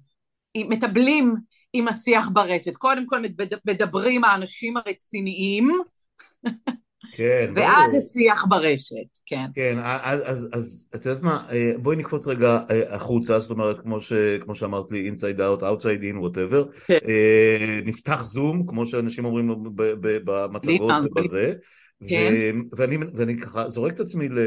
מטבלים 0.56 1.34
עם 1.72 1.88
השיח 1.88 2.28
ברשת. 2.32 2.76
קודם 2.76 3.06
כל 3.06 3.22
מדברים 3.66 4.24
האנשים 4.24 4.76
הרציניים, 4.76 5.70
כן, 7.12 7.52
ואז 7.56 7.92
זה 7.92 8.00
שיח 8.00 8.44
ברשת, 8.48 9.18
כן. 9.26 9.46
כן, 9.54 9.78
אז, 9.82 10.22
אז, 10.26 10.50
אז 10.52 10.88
את 10.94 11.06
יודעת 11.06 11.22
מה, 11.22 11.42
אה, 11.52 11.72
בואי 11.78 11.96
נקפוץ 11.96 12.26
רגע 12.26 12.58
אה, 12.70 12.94
החוצה, 12.94 13.38
זאת 13.38 13.50
אומרת, 13.50 13.78
כמו, 13.78 14.00
ש, 14.00 14.12
כמו 14.40 14.54
שאמרת 14.54 14.90
לי, 14.90 15.10
inside 15.10 15.38
out, 15.38 15.62
outside 15.62 16.02
in, 16.02 16.16
whatever. 16.24 16.84
כן. 16.86 16.98
אה, 17.08 17.80
נפתח 17.84 18.24
זום, 18.24 18.66
כמו 18.66 18.86
שאנשים 18.86 19.24
אומרים 19.24 19.74
במצגות 19.74 20.92
ובזה. 21.04 21.52
כן. 22.08 22.56
ואני, 22.76 22.96
ואני 23.14 23.38
ככה 23.38 23.68
זורק 23.68 23.94
את 23.94 24.00
עצמי 24.00 24.28
ל... 24.28 24.38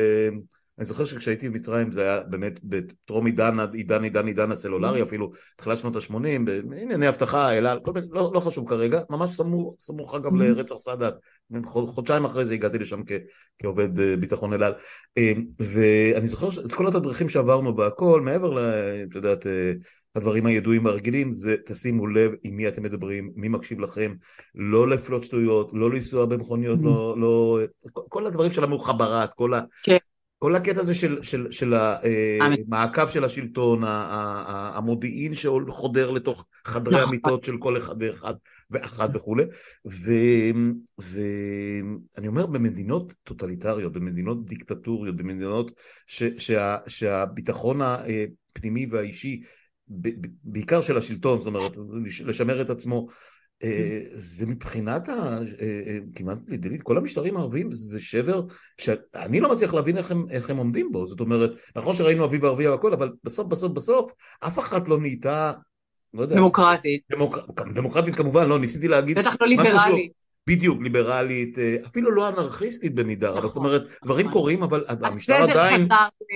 אני 0.77 0.86
זוכר 0.86 1.06
שכשהייתי 1.06 1.50
במצרים 1.50 1.92
זה 1.92 2.01
היה 2.01 2.20
באמת 2.20 2.60
בטרום 2.63 3.25
עידן, 3.25 3.60
עידן 3.74 4.03
עידן 4.03 4.27
עידן 4.27 4.51
הסלולרי 4.51 5.01
mm-hmm. 5.01 5.06
אפילו 5.06 5.32
תחילת 5.56 5.77
שנות 5.77 5.96
ה-80 5.96 6.15
בענייני 6.46 7.10
אבטחה, 7.10 7.58
אלה, 7.58 7.75
לא, 8.12 8.32
לא 8.34 8.39
חשוב 8.39 8.70
כרגע, 8.70 9.01
ממש 9.10 9.36
סמוך, 9.36 9.75
סמוך 9.80 10.15
אגב. 10.15 10.36
לרצח 10.36 10.75
סאדאת, 10.75 11.13
חודשיים 11.65 12.25
אחרי 12.25 12.46
זה 12.46 12.53
הגעתי 12.53 12.80
לשם 12.80 13.01
כ, 13.06 13.12
כעובד 13.60 14.00
אה, 14.00 14.18
ביטחון 14.18 14.53
אל 14.53 14.63
על 14.63 14.74
אה, 15.18 15.34
ואני 15.60 16.27
זוכר 16.27 16.50
את 16.65 16.74
כל 16.74 16.88
התדריכים 16.88 17.30
שעברנו 17.30 17.77
והכל 17.77 18.22
מעבר 18.22 18.50
ל... 18.50 18.60
את 19.10 19.15
יודעת 19.15 19.48
אה, 19.48 19.72
הדברים 20.15 20.46
הידועים 20.46 20.86
והרגילים 20.86 21.32
זה 21.32 21.56
תשימו 21.65 22.08
לב 22.08 22.32
עם 22.44 22.56
מי 22.56 22.68
אתם 22.68 22.84
מדברים, 22.84 23.32
מי 23.36 23.48
מקשיב 23.50 23.80
לכם, 23.80 24.13
לא 24.56 24.88
לפלוט 24.88 25.24
שטויות, 25.24 25.72
לא 25.74 25.92
לנסוע 25.92 26.25
במכוניות, 26.25 26.80
mm-hmm. 26.80 26.86
לא, 26.86 27.15
לא, 27.20 27.60
כל 27.94 28.25
הדברים 28.25 28.51
של 28.51 28.63
המוחברת, 28.63 29.30
כל 29.36 29.53
ה... 29.53 29.62
כן. 29.84 29.98
כל 30.43 30.55
הקטע 30.55 30.81
הזה 30.81 30.95
של, 30.95 31.23
של, 31.23 31.51
של 31.51 31.73
המעקב 32.41 33.01
אה, 33.01 33.09
של 33.09 33.23
השלטון, 33.23 33.81
המודיעין 33.85 35.33
שחודר 35.33 36.12
לתוך 36.12 36.47
חדרי 36.65 36.95
נכון. 36.95 37.07
המיטות 37.07 37.43
של 37.43 37.57
כל 37.57 37.77
אחד 37.77 37.95
ואחד 38.00 38.33
ואחת 38.71 39.09
וכולי, 39.13 39.43
ואני 40.97 42.27
אומר 42.27 42.45
במדינות 42.45 43.13
טוטליטריות, 43.23 43.93
במדינות 43.93 44.45
דיקטטוריות, 44.45 45.15
במדינות 45.15 45.71
ש, 46.07 46.23
שה, 46.38 46.77
שהביטחון 46.88 47.79
הפנימי 47.81 48.88
והאישי, 48.91 49.41
בעיקר 50.43 50.81
של 50.81 50.97
השלטון, 50.97 51.38
זאת 51.38 51.47
אומרת, 51.47 51.71
לשמר 52.25 52.62
את 52.62 52.69
עצמו 52.69 53.07
זה 54.10 54.48
מבחינת 54.48 55.10
ה... 55.10 55.13
אה, 55.13 55.38
אה, 55.62 55.98
כמעט 56.15 56.38
לדלית, 56.48 56.83
כל 56.83 56.98
המשטרים 56.98 57.38
הערביים 57.38 57.72
זה 57.72 58.01
שבר 58.01 58.41
שאני 58.81 59.39
לא 59.39 59.51
מצליח 59.51 59.74
להבין 59.74 59.98
איך 59.98 60.12
הם, 60.12 60.25
איך 60.31 60.50
הם 60.50 60.57
עומדים 60.57 60.91
בו, 60.91 61.07
זאת 61.07 61.19
אומרת, 61.19 61.51
נכון 61.75 61.95
שראינו 61.95 62.25
אביב 62.25 62.45
ערבי 62.45 62.67
והכל, 62.67 62.93
אבל 62.93 63.12
בסוף 63.24 63.48
בסוף 63.48 63.72
בסוף 63.72 64.12
אף 64.39 64.60
אחת 64.60 64.88
לא 64.88 65.00
נהייתה, 65.00 65.51
לא 66.13 66.22
יודע, 66.22 66.36
דמוקרטית. 66.36 67.01
דמוק, 67.12 67.38
דמוקרטית 67.75 68.15
כמובן, 68.15 68.48
לא, 68.50 68.60
ניסיתי 68.60 68.88
להגיד, 68.88 69.17
בטח 69.17 69.36
לא 69.41 69.48
ליברלית. 69.48 70.12
בדיוק, 70.48 70.81
ליברלית, 70.81 71.57
אפילו 71.88 72.12
לא 72.12 72.29
אנרכיסטית 72.29 72.95
במידה, 72.95 73.29
נכון, 73.29 73.41
זאת 73.41 73.57
אומרת, 73.57 73.81
נכון. 73.81 73.95
דברים 74.03 74.29
קורים, 74.29 74.63
אבל 74.63 74.86
המשטר 74.88 75.33
עדיין, 75.33 75.88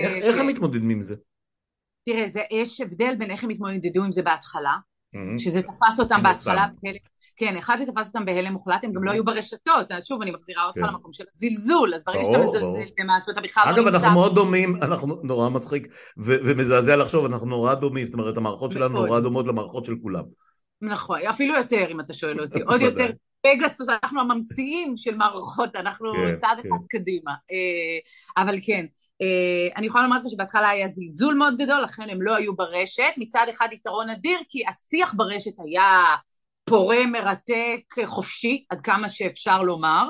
איך, 0.02 0.12
איך 0.12 0.40
הם 0.40 0.48
מתמודדים 0.48 0.90
עם 0.90 1.04
זה? 1.04 1.16
תראה, 2.06 2.28
זה, 2.28 2.42
יש 2.52 2.82
הבדל 2.82 3.16
בין 3.20 3.32
איך 3.32 3.44
הם 3.44 3.50
התמודדו 3.50 4.04
עם 4.04 4.12
זה 4.12 4.22
בהתחלה, 4.22 4.78
שזה 5.40 5.62
תפס 5.62 6.00
אותם 6.00 6.24
בהתחלה, 6.24 6.66
כן, 7.40 7.58
אחד 7.58 7.78
זה 7.80 7.92
תפס 7.92 8.08
אותם 8.08 8.26
בהלם 8.26 8.54
מוחלט, 8.54 8.84
הם 8.84 8.94
גם 8.94 9.04
לא 9.04 9.12
היו 9.12 9.26
ברשתות, 9.26 9.92
שוב 10.04 10.22
אני 10.22 10.32
מחזירה 10.32 10.66
אותך 10.66 10.80
כן. 10.80 10.86
למקום 10.86 11.14
של 11.14 11.24
הזלזול, 11.34 11.94
אז 11.96 12.04
ברגע 12.06 12.26
שאתה 12.26 12.38
מזלזל 12.38 12.90
במשהו 12.98 13.32
אתה 13.32 13.42
בכלל 13.42 13.64
לא 13.66 13.72
נמצא. 13.72 13.82
אגב, 13.82 13.96
אנחנו 13.96 14.20
מאוד 14.20 14.36
דומים, 14.36 14.76
אנחנו 14.82 15.16
נורא 15.24 15.50
מצחיק 15.50 15.88
ומזעזע 16.18 16.96
לחשוב, 16.96 17.26
אנחנו 17.26 17.48
נורא 17.48 17.74
דומים, 17.74 18.08
זאת 18.08 18.14
אומרת 18.14 18.38
המערכות 18.38 18.72
שלנו 18.72 19.06
נורא 19.06 19.20
דומות 19.20 19.48
למערכות 19.48 19.86
של 19.86 19.96
כולם. 20.02 20.24
נכון, 20.82 21.20
אפילו 21.30 21.54
יותר 21.56 21.86
אם 21.92 22.00
אתה 22.00 22.14
שואל 22.14 22.42
אותי, 22.42 22.62
עוד 22.70 22.82
יותר. 22.82 23.12
פגסוס, 23.42 23.88
אנחנו 23.90 24.22
הממציאים 24.22 24.98
של 24.98 25.16
מערכות, 25.16 25.76
אנחנו 25.76 26.14
כן, 26.14 26.36
צעד 26.36 26.60
אחד 26.60 26.78
כן. 26.90 26.98
קדימה. 27.00 27.32
אה, 27.32 28.44
אבל 28.44 28.60
כן, 28.64 28.86
אני 29.76 29.88
יכולה 29.88 30.04
לומר 30.04 30.18
לך 30.18 30.24
שבהתחלה 30.30 30.70
היה 30.70 30.88
זלזול 30.88 31.36
מאוד 31.36 31.58
גדול, 31.58 31.82
לכן 31.82 32.10
הם 32.10 32.22
לא 32.22 32.36
היו 32.36 32.56
ברשת. 32.56 33.14
מצד 33.18 33.46
אחד 33.50 33.68
יתרון 33.72 34.10
אדיר, 34.10 34.40
כי 34.50 34.64
השיח 34.68 35.14
ברשת 35.18 35.54
היה 35.66 36.16
פורה, 36.66 37.06
מרתק, 37.06 38.06
חופשי, 38.06 38.66
עד 38.70 38.82
כמה 38.82 39.10
שאפשר 39.10 39.62
לומר. 39.62 40.10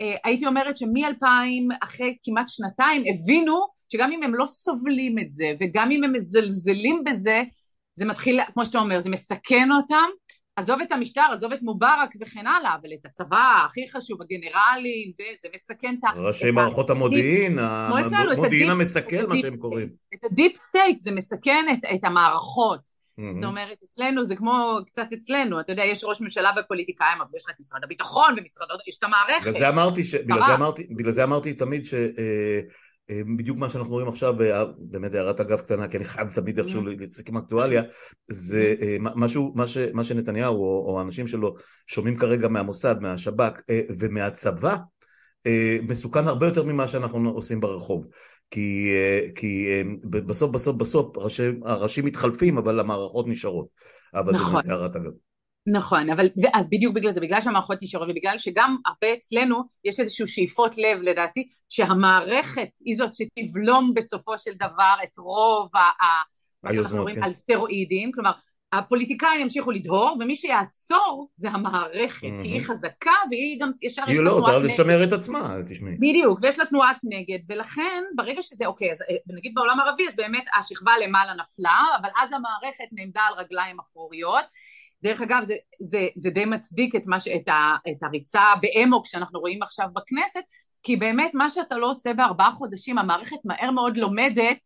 אה, 0.00 0.14
הייתי 0.24 0.46
אומרת 0.46 0.76
שמ-2000, 0.76 1.76
אחרי 1.82 2.16
כמעט 2.22 2.48
שנתיים, 2.48 3.02
הבינו 3.14 3.66
שגם 3.92 4.12
אם 4.12 4.22
הם 4.22 4.34
לא 4.34 4.46
סובלים 4.46 5.18
את 5.18 5.32
זה, 5.32 5.52
וגם 5.60 5.90
אם 5.90 6.04
הם 6.04 6.12
מזלזלים 6.12 7.04
בזה, 7.04 7.42
זה 7.94 8.04
מתחיל, 8.04 8.40
כמו 8.54 8.66
שאתה 8.66 8.78
אומר, 8.78 9.00
זה 9.00 9.10
מסכן 9.10 9.68
אותם. 9.72 10.08
עזוב 10.58 10.80
את 10.80 10.92
המשטר, 10.92 11.26
עזוב 11.32 11.52
את 11.52 11.62
מובארק 11.62 12.14
וכן 12.20 12.46
הלאה, 12.46 12.74
אבל 12.80 12.88
את 13.00 13.06
הצבא, 13.06 13.64
הכי 13.66 13.88
חשוב, 13.90 14.22
הגנרלים, 14.22 15.10
זה, 15.10 15.24
זה 15.42 15.48
מסכן 15.54 15.94
את 15.98 16.04
ה... 16.04 16.20
ראשי 16.20 16.50
מערכות 16.50 16.90
המודיעין, 16.90 17.58
המודיעין 17.58 18.70
המסכל, 18.70 19.26
מה 19.26 19.38
שהם 19.38 19.56
קוראים. 19.56 19.88
את 20.14 20.24
ה 20.24 20.30
deep 20.30 20.56
state, 20.56 21.00
זה 21.00 21.10
מסכן 21.10 21.64
את, 21.72 21.84
את 21.94 22.04
המערכות. 22.04 22.80
Mm-hmm. 22.80 23.30
זאת 23.30 23.44
אומרת, 23.44 23.78
אצלנו 23.84 24.24
זה 24.24 24.36
כמו 24.36 24.78
קצת 24.86 25.06
אצלנו, 25.14 25.60
אתה 25.60 25.72
יודע, 25.72 25.84
יש 25.84 26.04
ראש 26.04 26.20
ממשלה 26.20 26.50
ופוליטיקאים, 26.60 27.20
אבל 27.20 27.30
יש 27.36 27.44
לך 27.44 27.50
את 27.50 27.60
משרד 27.60 27.84
הביטחון 27.84 28.34
ומשרד, 28.38 28.66
יש 28.88 28.98
את 28.98 29.04
המערכת. 29.04 29.48
בגלל 29.48 29.58
זה 29.58 29.68
אמרתי, 29.68 30.04
ש... 30.04 30.14
בגלל 30.14 30.46
זה 30.46 30.54
אמרתי, 30.54 30.86
בגלל 30.90 31.12
זה 31.12 31.24
אמרתי 31.24 31.52
תמיד 31.54 31.86
ש... 31.86 31.94
אה, 31.94 32.00
אה, 32.18 32.60
בדיוק 33.36 33.58
מה 33.58 33.68
שאנחנו 33.68 33.92
רואים 33.92 34.08
עכשיו, 34.08 34.34
באמת 34.78 35.14
הערת 35.14 35.40
אגב 35.40 35.60
קטנה, 35.60 35.88
כי 35.88 35.96
אני 35.96 36.04
חייב 36.04 36.30
תמיד 36.30 36.58
איכשהו 36.58 36.80
mm-hmm. 36.80 36.84
להתעסק 36.84 37.28
עם 37.28 37.36
אקטואליה, 37.36 37.82
זה 38.28 38.74
אה, 38.82 38.96
משהו, 39.00 39.52
מה, 39.54 39.68
ש, 39.68 39.78
מה 39.92 40.04
שנתניהו 40.04 40.56
או, 40.56 40.86
או 40.86 40.98
האנשים 40.98 41.26
שלו 41.28 41.54
שומעים 41.86 42.16
כרגע 42.16 42.48
מהמוסד, 42.48 42.96
מהשב"כ 43.00 43.60
ומהצבא, 43.98 44.76
מסוכן 45.82 46.28
הרבה 46.28 46.46
יותר 46.46 46.64
ממה 46.64 46.88
שאנחנו 46.88 47.30
עושים 47.30 47.60
ברחוב. 47.60 48.06
כי, 48.50 48.92
אה, 48.94 49.28
כי 49.34 49.68
אה, 49.68 49.82
בסוף 50.10 50.50
בסוף 50.50 50.76
בסוף 50.76 51.16
ראשי, 51.16 51.42
הראשים 51.64 52.04
מתחלפים 52.04 52.58
אבל 52.58 52.80
המערכות 52.80 53.28
נשארות. 53.28 53.66
אבל 54.14 54.32
נכון. 54.32 54.62
זה 54.66 54.72
הערת 54.72 54.96
אגב. 54.96 55.12
נכון, 55.72 56.10
אבל 56.10 56.28
זה, 56.34 56.48
אז 56.54 56.66
בדיוק 56.70 56.94
בגלל 56.94 57.12
זה, 57.12 57.20
בגלל 57.20 57.40
שהמערכות 57.40 57.78
נשארות 57.82 58.08
ובגלל 58.10 58.38
שגם 58.38 58.76
הרבה 58.86 59.14
אצלנו 59.14 59.62
יש 59.84 60.00
איזשהו 60.00 60.26
שאיפות 60.26 60.78
לב 60.78 60.98
לדעתי 61.02 61.46
שהמערכת 61.68 62.68
היא 62.84 62.96
זאת 62.96 63.10
שתבלום 63.12 63.94
בסופו 63.94 64.38
של 64.38 64.50
דבר 64.54 64.94
את 65.04 65.18
רוב 65.18 65.70
ה... 65.76 65.80
מה 66.62 66.72
שאנחנו 66.72 67.02
רואים 67.02 67.16
כן. 67.16 67.22
על 67.22 67.34
סטרואידים, 67.34 68.12
כלומר 68.12 68.32
הפוליטיקאים 68.72 69.40
ימשיכו 69.40 69.70
לדהור, 69.70 70.16
ומי 70.20 70.36
שיעצור 70.36 71.28
זה 71.36 71.50
המערכת, 71.50 72.26
mm-hmm. 72.26 72.42
כי 72.42 72.48
היא 72.48 72.62
חזקה 72.62 73.10
והיא 73.30 73.60
גם 73.60 73.70
ישר 73.82 74.02
היא 74.06 74.20
לא, 74.20 74.30
רוצה 74.30 74.58
לשמר 74.58 75.04
את 75.04 75.12
עצמה, 75.12 75.54
תשמעי. 75.68 75.96
בדיוק, 75.96 76.38
ויש 76.42 76.58
לה 76.58 76.64
תנועת 76.64 76.96
נגד, 77.04 77.38
ולכן 77.48 78.04
ברגע 78.16 78.42
שזה, 78.42 78.66
אוקיי, 78.66 78.90
אז 78.90 79.02
אה, 79.02 79.16
נגיד 79.36 79.52
בעולם 79.54 79.80
הערבי, 79.80 80.06
אז 80.08 80.16
באמת 80.16 80.44
השכבה 80.58 80.92
למעלה 81.04 81.34
נפלה, 81.34 81.80
אבל 82.00 82.08
אז 82.22 82.32
המערכת 82.32 82.88
נעמדה 82.92 83.20
על 83.20 83.34
רגליים 83.34 83.76
אחוריות. 83.80 84.44
דרך 85.02 85.22
אגב, 85.22 85.42
זה, 85.42 85.54
זה, 85.80 86.06
זה 86.16 86.30
די 86.30 86.44
מצדיק 86.44 86.94
את, 86.94 87.02
ש, 87.18 87.28
את, 87.28 87.48
ה, 87.48 87.76
את 87.88 88.02
הריצה 88.02 88.42
באמוק 88.62 89.06
שאנחנו 89.06 89.40
רואים 89.40 89.62
עכשיו 89.62 89.86
בכנסת, 89.96 90.40
כי 90.82 90.96
באמת 90.96 91.30
מה 91.34 91.50
שאתה 91.50 91.78
לא 91.78 91.90
עושה 91.90 92.12
בארבעה 92.12 92.52
חודשים, 92.52 92.98
המערכת 92.98 93.36
מהר 93.44 93.70
מאוד 93.70 93.96
לומדת 93.96 94.58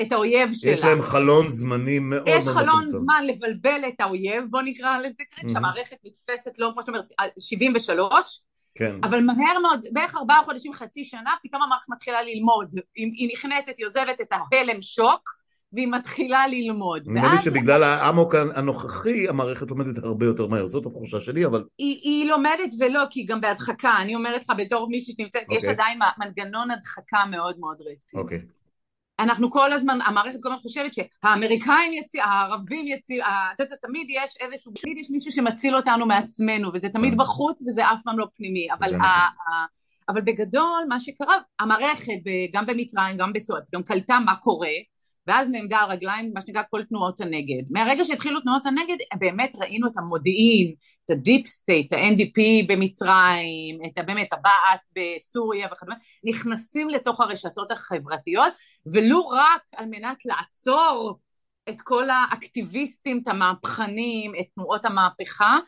את 0.00 0.12
האויב 0.12 0.50
שלה. 0.52 0.72
יש 0.72 0.80
להם 0.80 1.02
חלון 1.02 1.48
זמני 1.48 1.98
מאוד 1.98 2.24
מאוד 2.24 2.38
מצומצם. 2.38 2.60
יש 2.60 2.68
חלון 2.68 2.86
זמן 2.86 3.24
לבלבל 3.26 3.80
את 3.88 4.00
האויב, 4.00 4.44
בוא 4.50 4.62
נקרא 4.62 4.98
לזה 4.98 5.22
כרגע, 5.30 5.48
שהמערכת 5.52 5.96
נתפסת 6.04 6.58
לא, 6.58 6.70
כמו 6.72 6.82
שאת 6.82 6.88
אומרת, 6.88 7.04
73, 7.38 8.40
כן. 8.74 8.96
אבל 9.02 9.20
מהר 9.20 9.58
מאוד, 9.62 9.86
בערך 9.92 10.14
ארבעה 10.14 10.44
חודשים, 10.44 10.72
חצי 10.72 11.04
שנה, 11.04 11.30
פתאום 11.42 11.62
המערכת 11.62 11.88
מתחילה 11.88 12.22
ללמוד. 12.22 12.74
היא, 12.94 13.12
היא 13.16 13.28
נכנסת, 13.32 13.72
היא 13.78 13.86
עוזבת 13.86 14.20
את 14.20 14.28
ההלם 14.30 14.80
שוק, 14.80 15.30
והיא 15.72 15.88
מתחילה 15.88 16.46
ללמוד. 16.46 17.02
נדמה 17.06 17.32
לי 17.32 17.38
שבגלל 17.38 17.82
האמוק 17.82 18.34
הנוכחי, 18.34 19.28
המערכת 19.28 19.70
לומדת 19.70 20.04
הרבה 20.04 20.26
יותר 20.26 20.46
מהר, 20.46 20.66
זאת 20.66 20.86
התחושה 20.86 21.20
שלי, 21.20 21.46
אבל... 21.46 21.64
היא, 21.78 22.00
היא 22.02 22.30
לומדת 22.30 22.70
ולא, 22.78 23.02
כי 23.10 23.20
היא 23.20 23.28
גם 23.28 23.40
בהדחקה. 23.40 23.96
אני 24.00 24.14
אומרת 24.14 24.42
לך, 24.42 24.52
בתור 24.58 24.88
מישהי 24.90 25.14
שנמצאת, 25.14 25.42
okay. 25.42 25.54
יש 25.54 25.56
אוקיי. 25.56 25.70
עדיין 25.70 25.98
מנגנון 26.18 26.70
הדחקה 26.70 27.24
מאוד 27.30 27.58
מאוד 27.58 27.76
רציני. 27.80 28.22
אוקיי. 28.22 28.38
Okay. 28.38 28.56
אנחנו 29.18 29.50
כל 29.50 29.72
הזמן, 29.72 29.98
המערכת 30.06 30.42
כל 30.42 30.48
הזמן 30.48 30.60
חושבת 30.60 30.92
שהאמריקאים 30.92 31.92
יציל, 31.92 32.20
הערבים 32.20 32.86
יציל, 32.86 33.22
אתה 33.54 33.62
יודע, 33.62 33.76
תמיד 33.76 34.06
יש 34.10 34.36
איזשהו, 34.40 34.72
תמיד 34.82 34.98
יש 34.98 35.10
מישהו 35.10 35.32
שמציל 35.32 35.76
אותנו 35.76 36.06
מעצמנו, 36.06 36.70
וזה 36.74 36.88
תמיד 36.88 37.12
כן. 37.12 37.18
בחוץ 37.18 37.62
וזה 37.62 37.86
אף 37.86 37.98
פעם 38.04 38.18
לא 38.18 38.26
פנימי, 38.36 38.68
אבל, 38.72 38.94
ה, 38.94 38.96
נכון. 38.96 39.04
ה, 39.04 39.66
אבל 40.08 40.20
בגדול 40.20 40.84
מה 40.88 41.00
שקרה, 41.00 41.36
המערכת 41.60 42.12
גם 42.52 42.66
במצרים, 42.66 43.16
גם 43.16 43.32
בסועד, 43.32 43.62
גם 43.74 43.82
קלטה 43.82 44.18
מה 44.18 44.36
קורה, 44.36 44.72
ואז 45.26 45.50
נעמדה 45.50 45.70
על 45.70 45.78
הרגליים, 45.78 46.30
מה 46.34 46.40
שנקרא 46.40 46.62
כל 46.70 46.82
תנועות 46.82 47.20
הנגד. 47.20 47.62
מהרגע 47.70 48.04
שהתחילו 48.04 48.40
תנועות 48.40 48.66
הנגד, 48.66 48.96
באמת 49.18 49.56
ראינו 49.60 49.88
את 49.88 49.96
המודיעין, 49.96 50.74
את 51.04 51.10
ה 51.10 51.17
deep 51.17 51.46
state, 51.46 51.92
ה-NDP 51.92 52.66
במצרים, 52.68 53.78
את 53.86 54.06
באמת 54.06 54.28
הבעת' 54.32 54.92
בסוריה 54.96 55.68
וכדומה, 55.72 55.96
נכנסים 56.24 56.90
לתוך 56.90 57.20
הרשתות 57.20 57.72
החברתיות, 57.72 58.52
ולו 58.86 59.28
רק 59.28 59.62
על 59.76 59.86
מנת 59.86 60.18
לעצור 60.24 61.18
את 61.68 61.80
כל 61.80 62.04
האקטיביסטים, 62.10 63.20
את 63.22 63.28
המהפכנים, 63.28 64.32
את 64.40 64.44
תנועות 64.54 64.84
המהפכה, 64.84 65.58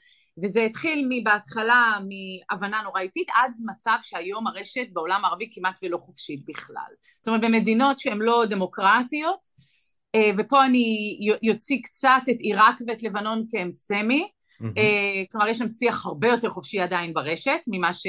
וזה 0.43 0.63
התחיל 0.63 1.07
מבהתחלה 1.09 1.99
מהבנה 2.09 2.83
נורא 2.83 3.01
איטית 3.01 3.29
עד 3.35 3.53
מצב 3.67 3.97
שהיום 4.03 4.47
הרשת 4.47 4.87
בעולם 4.93 5.25
הערבי 5.25 5.51
כמעט 5.53 5.79
ולא 5.83 5.97
חופשית 5.97 6.41
בכלל. 6.47 6.93
זאת 7.21 7.29
אומרת 7.29 7.41
במדינות 7.41 7.99
שהן 7.99 8.19
לא 8.19 8.45
דמוקרטיות, 8.47 9.41
אה, 10.15 10.31
ופה 10.39 10.65
אני 10.65 11.19
יוציא 11.43 11.79
קצת 11.83 12.23
את 12.31 12.37
עיראק 12.39 12.77
ואת 12.87 13.03
לבנון 13.03 13.45
כי 13.51 13.59
הם 13.59 13.71
סמי, 13.71 14.29
Mm-hmm. 14.63 15.31
כלומר 15.33 15.49
יש 15.49 15.59
שם 15.59 15.69
שיח 15.69 16.07
הרבה 16.07 16.29
יותר 16.29 16.51
חופשי 16.51 16.81
עדיין 16.81 17.15
ברשת 17.15 17.59
ממה 17.67 17.93
ש... 17.93 18.07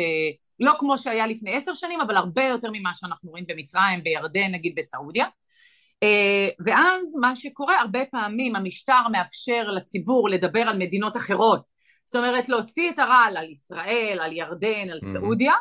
לא 0.59 0.71
כמו 0.79 0.97
שהיה 0.97 1.27
לפני 1.27 1.55
עשר 1.55 1.73
שנים 1.73 2.01
אבל 2.01 2.17
הרבה 2.17 2.43
יותר 2.43 2.69
ממה 2.73 2.89
שאנחנו 2.93 3.29
רואים 3.29 3.45
במצרים, 3.47 4.03
בירדן 4.03 4.51
נגיד 4.51 4.73
בסעודיה 4.77 5.25
אה, 6.03 6.49
ואז 6.65 7.15
מה 7.21 7.35
שקורה 7.35 7.79
הרבה 7.79 8.05
פעמים 8.11 8.55
המשטר 8.55 9.07
מאפשר 9.11 9.67
לציבור 9.67 10.29
לדבר 10.29 10.61
על 10.61 10.77
מדינות 10.77 11.17
אחרות 11.17 11.61
זאת 12.10 12.15
אומרת 12.15 12.50
להוציא 12.50 12.89
את 12.89 13.00
הרעל 13.00 13.38
על 13.38 13.50
ישראל, 13.50 14.19
על 14.22 14.34
ירדן, 14.34 14.89
על 14.91 15.00
סעודיה, 15.02 15.54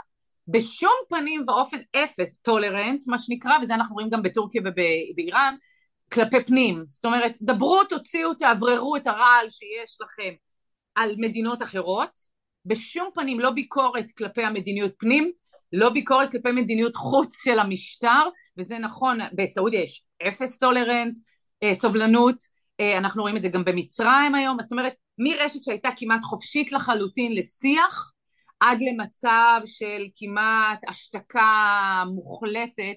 בשום 0.49 0.95
פנים 1.09 1.45
ואופן 1.49 1.77
אפס 1.97 2.37
טולרנט 2.37 3.09
מה 3.09 3.19
שנקרא, 3.19 3.53
וזה 3.63 3.75
אנחנו 3.75 3.95
רואים 3.95 4.11
גם 4.11 4.23
בטורקיה 4.23 4.63
ובאיראן, 4.65 5.55
כלפי 6.13 6.45
פנים. 6.45 6.83
זאת 6.87 7.05
אומרת, 7.05 7.33
דברו, 7.43 7.85
תוציאו, 7.85 8.35
תאווררו 8.35 8.97
את 8.97 9.07
הרעל 9.07 9.51
שיש 9.51 9.99
לכם 10.01 10.35
על 10.95 11.15
מדינות 11.19 11.63
אחרות, 11.63 12.19
בשום 12.65 13.09
פנים 13.15 13.41
לא 13.41 13.51
ביקורת 13.51 14.11
כלפי 14.11 14.43
המדיניות 14.43 14.93
פנים, 14.99 15.33
לא 15.73 15.91
ביקורת 15.91 16.31
כלפי 16.31 16.53
מדיניות 16.53 16.97
חוץ 16.97 17.45
של 17.45 17.59
המשטר, 17.59 18.29
וזה 18.59 18.79
נכון, 18.79 19.19
בסעודיה 19.33 19.83
יש 19.83 20.03
אפס 20.29 20.59
טולרנט, 20.59 21.19
אה, 21.63 21.75
סובלנות, 21.75 22.37
אה, 22.81 22.99
אנחנו 22.99 23.23
רואים 23.23 23.37
את 23.37 23.43
זה 23.43 23.49
גם 23.49 23.65
במצרים 23.65 24.35
היום, 24.35 24.57
זאת 24.61 24.73
אומרת 24.73 24.95
מרשת 25.19 25.63
שהייתה 25.63 25.89
כמעט 25.97 26.25
חופשית 26.25 26.73
לחלוטין 26.73 27.35
לשיח, 27.35 28.13
עד 28.61 28.79
למצב 28.81 29.61
של 29.67 30.03
כמעט 30.15 30.81
השתקה 30.89 32.05
מוחלטת. 32.15 32.95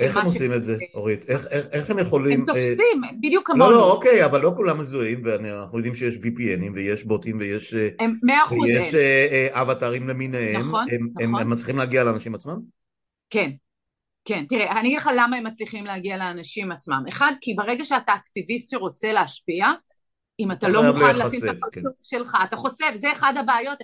איך 0.00 0.16
הם 0.16 0.26
עושים 0.26 0.52
את 0.52 0.64
זה, 0.64 0.76
אורית? 0.94 1.30
איך, 1.30 1.46
איך, 1.50 1.66
איך 1.72 1.90
הם 1.90 1.98
יכולים... 1.98 2.40
הם 2.40 2.46
תופסים, 2.46 3.04
אה... 3.04 3.10
בדיוק 3.20 3.46
כמונו. 3.46 3.64
לא, 3.64 3.72
לא, 3.72 3.92
אוקיי, 3.92 4.24
אבל 4.24 4.40
לא 4.40 4.52
כולם 4.56 4.78
מזוהים, 4.78 5.22
ואנחנו 5.24 5.78
יודעים 5.78 5.94
שיש 5.94 6.14
VPNים 6.14 6.72
ויש 6.74 7.04
בוטים 7.04 7.38
ויש... 7.38 7.74
אה, 7.74 7.88
הם 8.00 8.18
מאה 8.22 8.44
אחוז 8.44 8.68
ויש 8.68 8.94
אה, 8.94 9.26
אה, 9.30 9.62
אבטרים 9.62 10.08
למיניהם. 10.08 10.60
נכון, 10.60 10.84
הם, 10.92 11.08
נכון. 11.24 11.40
הם 11.40 11.50
מצליחים 11.50 11.76
להגיע 11.76 12.04
לאנשים 12.04 12.34
עצמם? 12.34 12.58
כן, 13.30 13.50
כן. 14.24 14.44
תראה, 14.48 14.80
אני 14.80 14.88
אגיד 14.88 14.98
לך 14.98 15.10
למה 15.16 15.36
הם 15.36 15.46
מצליחים 15.46 15.84
להגיע 15.84 16.16
לאנשים 16.16 16.72
עצמם. 16.72 17.02
אחד, 17.08 17.32
כי 17.40 17.54
ברגע 17.54 17.84
שאתה 17.84 18.14
אקטיביסט 18.14 18.70
שרוצה 18.70 19.12
להשפיע, 19.12 19.66
אם 20.38 20.52
אתה 20.52 20.68
לא 20.68 20.82
מוכן 20.82 21.16
לשים 21.16 21.40
את 21.44 21.56
הפרצוף 21.56 21.72
כן. 21.72 21.90
שלך, 22.02 22.36
אתה 22.44 22.56
חושף, 22.56 22.90
זה 22.94 23.12
אחד 23.12 23.32
הבעיות, 23.40 23.78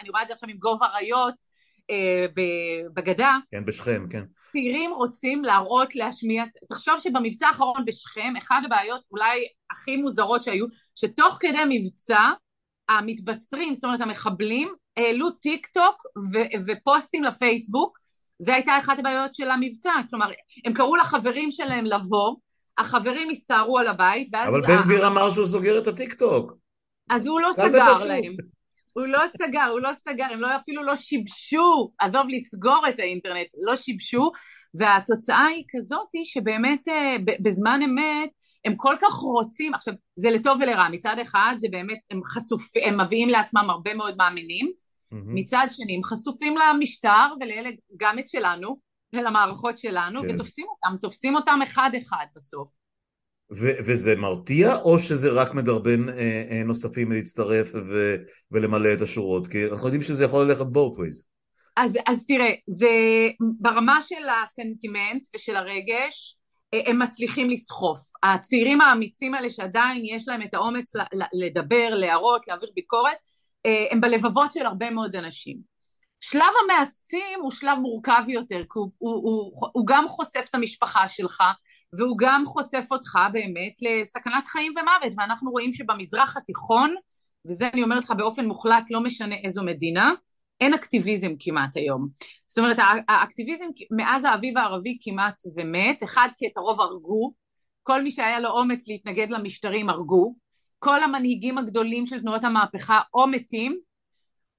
אני 0.00 0.10
רואה 0.10 0.22
את 0.22 0.28
זה 0.28 0.34
עכשיו 0.34 0.48
עם 0.48 0.56
גוב 0.56 0.82
אריות 0.82 1.34
אה, 1.90 2.26
בגדה. 2.94 3.36
כן, 3.50 3.64
בשכם, 3.64 4.06
כן. 4.10 4.24
צעירים 4.52 4.90
רוצים 4.90 5.44
להראות, 5.44 5.96
להשמיע, 5.96 6.44
תחשוב 6.70 6.94
שבמבצע 6.98 7.48
האחרון 7.48 7.84
בשכם, 7.84 8.32
אחד 8.38 8.60
הבעיות 8.66 9.00
אולי 9.10 9.46
הכי 9.70 9.96
מוזרות 9.96 10.42
שהיו, 10.42 10.66
שתוך 10.94 11.36
כדי 11.40 11.58
מבצע, 11.68 12.20
המתבצרים, 12.88 13.74
זאת 13.74 13.84
אומרת 13.84 14.00
המחבלים, 14.00 14.74
העלו 14.96 15.30
טיק 15.30 15.66
טוק 15.66 16.02
ו- 16.32 16.66
ופוסטים 16.66 17.24
לפייסבוק, 17.24 17.98
זה 18.38 18.54
הייתה 18.54 18.78
אחת 18.78 18.98
הבעיות 18.98 19.34
של 19.34 19.50
המבצע, 19.50 19.92
כלומר, 20.10 20.30
הם 20.64 20.72
קראו 20.72 20.96
לחברים 20.96 21.50
שלהם 21.50 21.84
לבוא, 21.84 22.36
החברים 22.78 23.30
הסתערו 23.30 23.78
על 23.78 23.88
הבית, 23.88 24.28
ואז... 24.32 24.54
אבל 24.54 24.60
בן 24.60 24.82
גביר 24.82 25.06
אמר 25.06 25.30
שהוא 25.30 25.46
סוגר 25.46 25.78
את 25.78 25.86
הטיק 25.86 26.14
טוק. 26.14 26.52
אז 27.10 27.26
הוא 27.26 27.40
לא 27.40 27.50
סגר 27.52 28.06
להם. 28.06 28.34
הוא 28.92 29.06
לא 29.06 29.20
סגר, 29.28 29.66
הוא 29.70 29.80
לא 29.80 29.90
סגר, 29.94 30.24
הם 30.30 30.40
לא, 30.40 30.56
אפילו 30.56 30.82
לא 30.82 30.96
שיבשו, 30.96 31.92
עזוב 31.98 32.26
לסגור 32.28 32.82
את 32.88 32.98
האינטרנט, 32.98 33.46
לא 33.62 33.76
שיבשו, 33.76 34.32
והתוצאה 34.74 35.46
היא 35.46 35.64
כזאת 35.76 36.08
שבאמת 36.24 36.88
אה, 36.88 37.16
בזמן 37.42 37.80
אמת 37.84 38.30
הם 38.64 38.74
כל 38.76 38.94
כך 39.00 39.12
רוצים, 39.12 39.74
עכשיו 39.74 39.94
זה 40.16 40.30
לטוב 40.30 40.58
ולרע, 40.60 40.88
מצד 40.88 41.16
אחד 41.22 41.54
זה 41.56 41.68
באמת, 41.70 41.98
הם 42.10 42.20
חשופים, 42.24 42.82
הם 42.86 43.00
מביאים 43.00 43.28
לעצמם 43.28 43.70
הרבה 43.70 43.94
מאוד 43.94 44.14
מאמינים, 44.18 44.66
mm-hmm. 44.66 45.16
מצד 45.26 45.66
שני 45.70 45.96
הם 45.96 46.04
חשופים 46.04 46.54
למשטר 46.56 47.26
ולאלה, 47.40 47.70
גם 47.96 48.18
את 48.18 48.28
שלנו, 48.28 48.78
ולמערכות 49.12 49.76
שלנו, 49.76 50.22
כן. 50.22 50.34
ותופסים 50.34 50.66
אותם, 50.68 50.96
תופסים 51.00 51.36
אותם 51.36 51.58
אחד 51.62 51.90
אחד 51.98 52.26
בסוף. 52.36 52.68
ו- 53.52 53.78
וזה 53.84 54.16
מרתיע, 54.16 54.76
או 54.76 54.98
שזה 54.98 55.30
רק 55.30 55.54
מדרבן 55.54 56.08
אה, 56.08 56.14
אה, 56.50 56.62
נוספים 56.64 57.12
להצטרף 57.12 57.70
ו- 57.74 58.16
ולמלא 58.50 58.92
את 58.92 59.00
השורות? 59.00 59.46
כי 59.46 59.66
אנחנו 59.66 59.86
יודעים 59.86 60.02
שזה 60.02 60.24
יכול 60.24 60.44
ללכת 60.44 60.64
both 60.64 60.98
ways. 60.98 61.24
אז, 61.76 61.98
אז 62.06 62.26
תראה, 62.26 62.50
זה 62.66 62.88
ברמה 63.60 63.98
של 64.02 64.28
הסנטימנט 64.44 65.26
ושל 65.34 65.56
הרגש, 65.56 66.36
אה, 66.74 66.80
הם 66.86 67.02
מצליחים 67.02 67.50
לסחוף. 67.50 67.98
הצעירים 68.22 68.80
האמיצים 68.80 69.34
האלה 69.34 69.50
שעדיין 69.50 70.02
יש 70.04 70.28
להם 70.28 70.42
את 70.42 70.54
האומץ 70.54 70.92
לדבר, 71.32 71.94
להראות, 71.94 72.48
להעביר 72.48 72.70
ביקורת, 72.74 73.16
אה, 73.66 73.84
הם 73.90 74.00
בלבבות 74.00 74.52
של 74.52 74.66
הרבה 74.66 74.90
מאוד 74.90 75.16
אנשים. 75.16 75.69
שלב 76.20 76.52
המעשים 76.64 77.40
הוא 77.42 77.50
שלב 77.50 77.78
מורכב 77.78 78.22
יותר, 78.28 78.60
כי 78.60 78.78
הוא, 78.78 78.90
הוא, 78.98 79.14
הוא, 79.22 79.68
הוא 79.72 79.86
גם 79.86 80.08
חושף 80.08 80.46
את 80.50 80.54
המשפחה 80.54 81.08
שלך, 81.08 81.42
והוא 81.98 82.16
גם 82.18 82.44
חושף 82.46 82.86
אותך 82.90 83.18
באמת 83.32 83.72
לסכנת 83.82 84.46
חיים 84.46 84.72
ומוות, 84.72 85.18
ואנחנו 85.18 85.50
רואים 85.50 85.72
שבמזרח 85.72 86.36
התיכון, 86.36 86.94
וזה 87.46 87.68
אני 87.72 87.82
אומרת 87.82 88.04
לך 88.04 88.10
באופן 88.10 88.46
מוחלט, 88.46 88.90
לא 88.90 89.00
משנה 89.00 89.34
איזו 89.44 89.62
מדינה, 89.64 90.12
אין 90.60 90.74
אקטיביזם 90.74 91.32
כמעט 91.38 91.76
היום. 91.76 92.08
זאת 92.46 92.58
אומרת, 92.58 92.76
האקטיביזם 93.08 93.64
מאז 93.90 94.24
האביב 94.24 94.58
הערבי 94.58 94.98
כמעט 95.02 95.42
ומת, 95.56 96.02
אחד 96.02 96.28
כי 96.36 96.46
את 96.46 96.56
הרוב 96.56 96.80
הרגו, 96.80 97.32
כל 97.82 98.02
מי 98.02 98.10
שהיה 98.10 98.40
לו 98.40 98.48
אומץ 98.48 98.88
להתנגד 98.88 99.30
למשטרים 99.30 99.90
הרגו, 99.90 100.34
כל 100.78 101.02
המנהיגים 101.02 101.58
הגדולים 101.58 102.06
של 102.06 102.20
תנועות 102.20 102.44
המהפכה 102.44 103.00
או 103.14 103.26
מתים, 103.26 103.80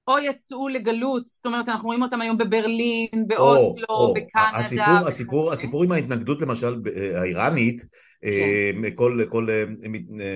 או 0.08 0.18
יצאו 0.18 0.68
לגלות, 0.68 1.26
זאת 1.26 1.46
אומרת 1.46 1.68
אנחנו 1.68 1.86
רואים 1.86 2.02
אותם 2.02 2.20
היום 2.20 2.38
בברלין, 2.38 3.26
באוסלו, 3.26 3.84
או, 3.88 3.94
או. 3.94 4.14
בקנדה. 4.14 4.50
הסיפור, 4.54 5.08
הסיפור, 5.08 5.52
הסיפור 5.52 5.84
עם 5.84 5.92
ההתנגדות 5.92 6.42
למשל 6.42 6.74
האיראנית, 7.14 7.86
כן. 8.22 8.84
אה, 8.84 8.90
כל, 8.94 9.20
כל 9.28 9.48
אה, 9.50 9.64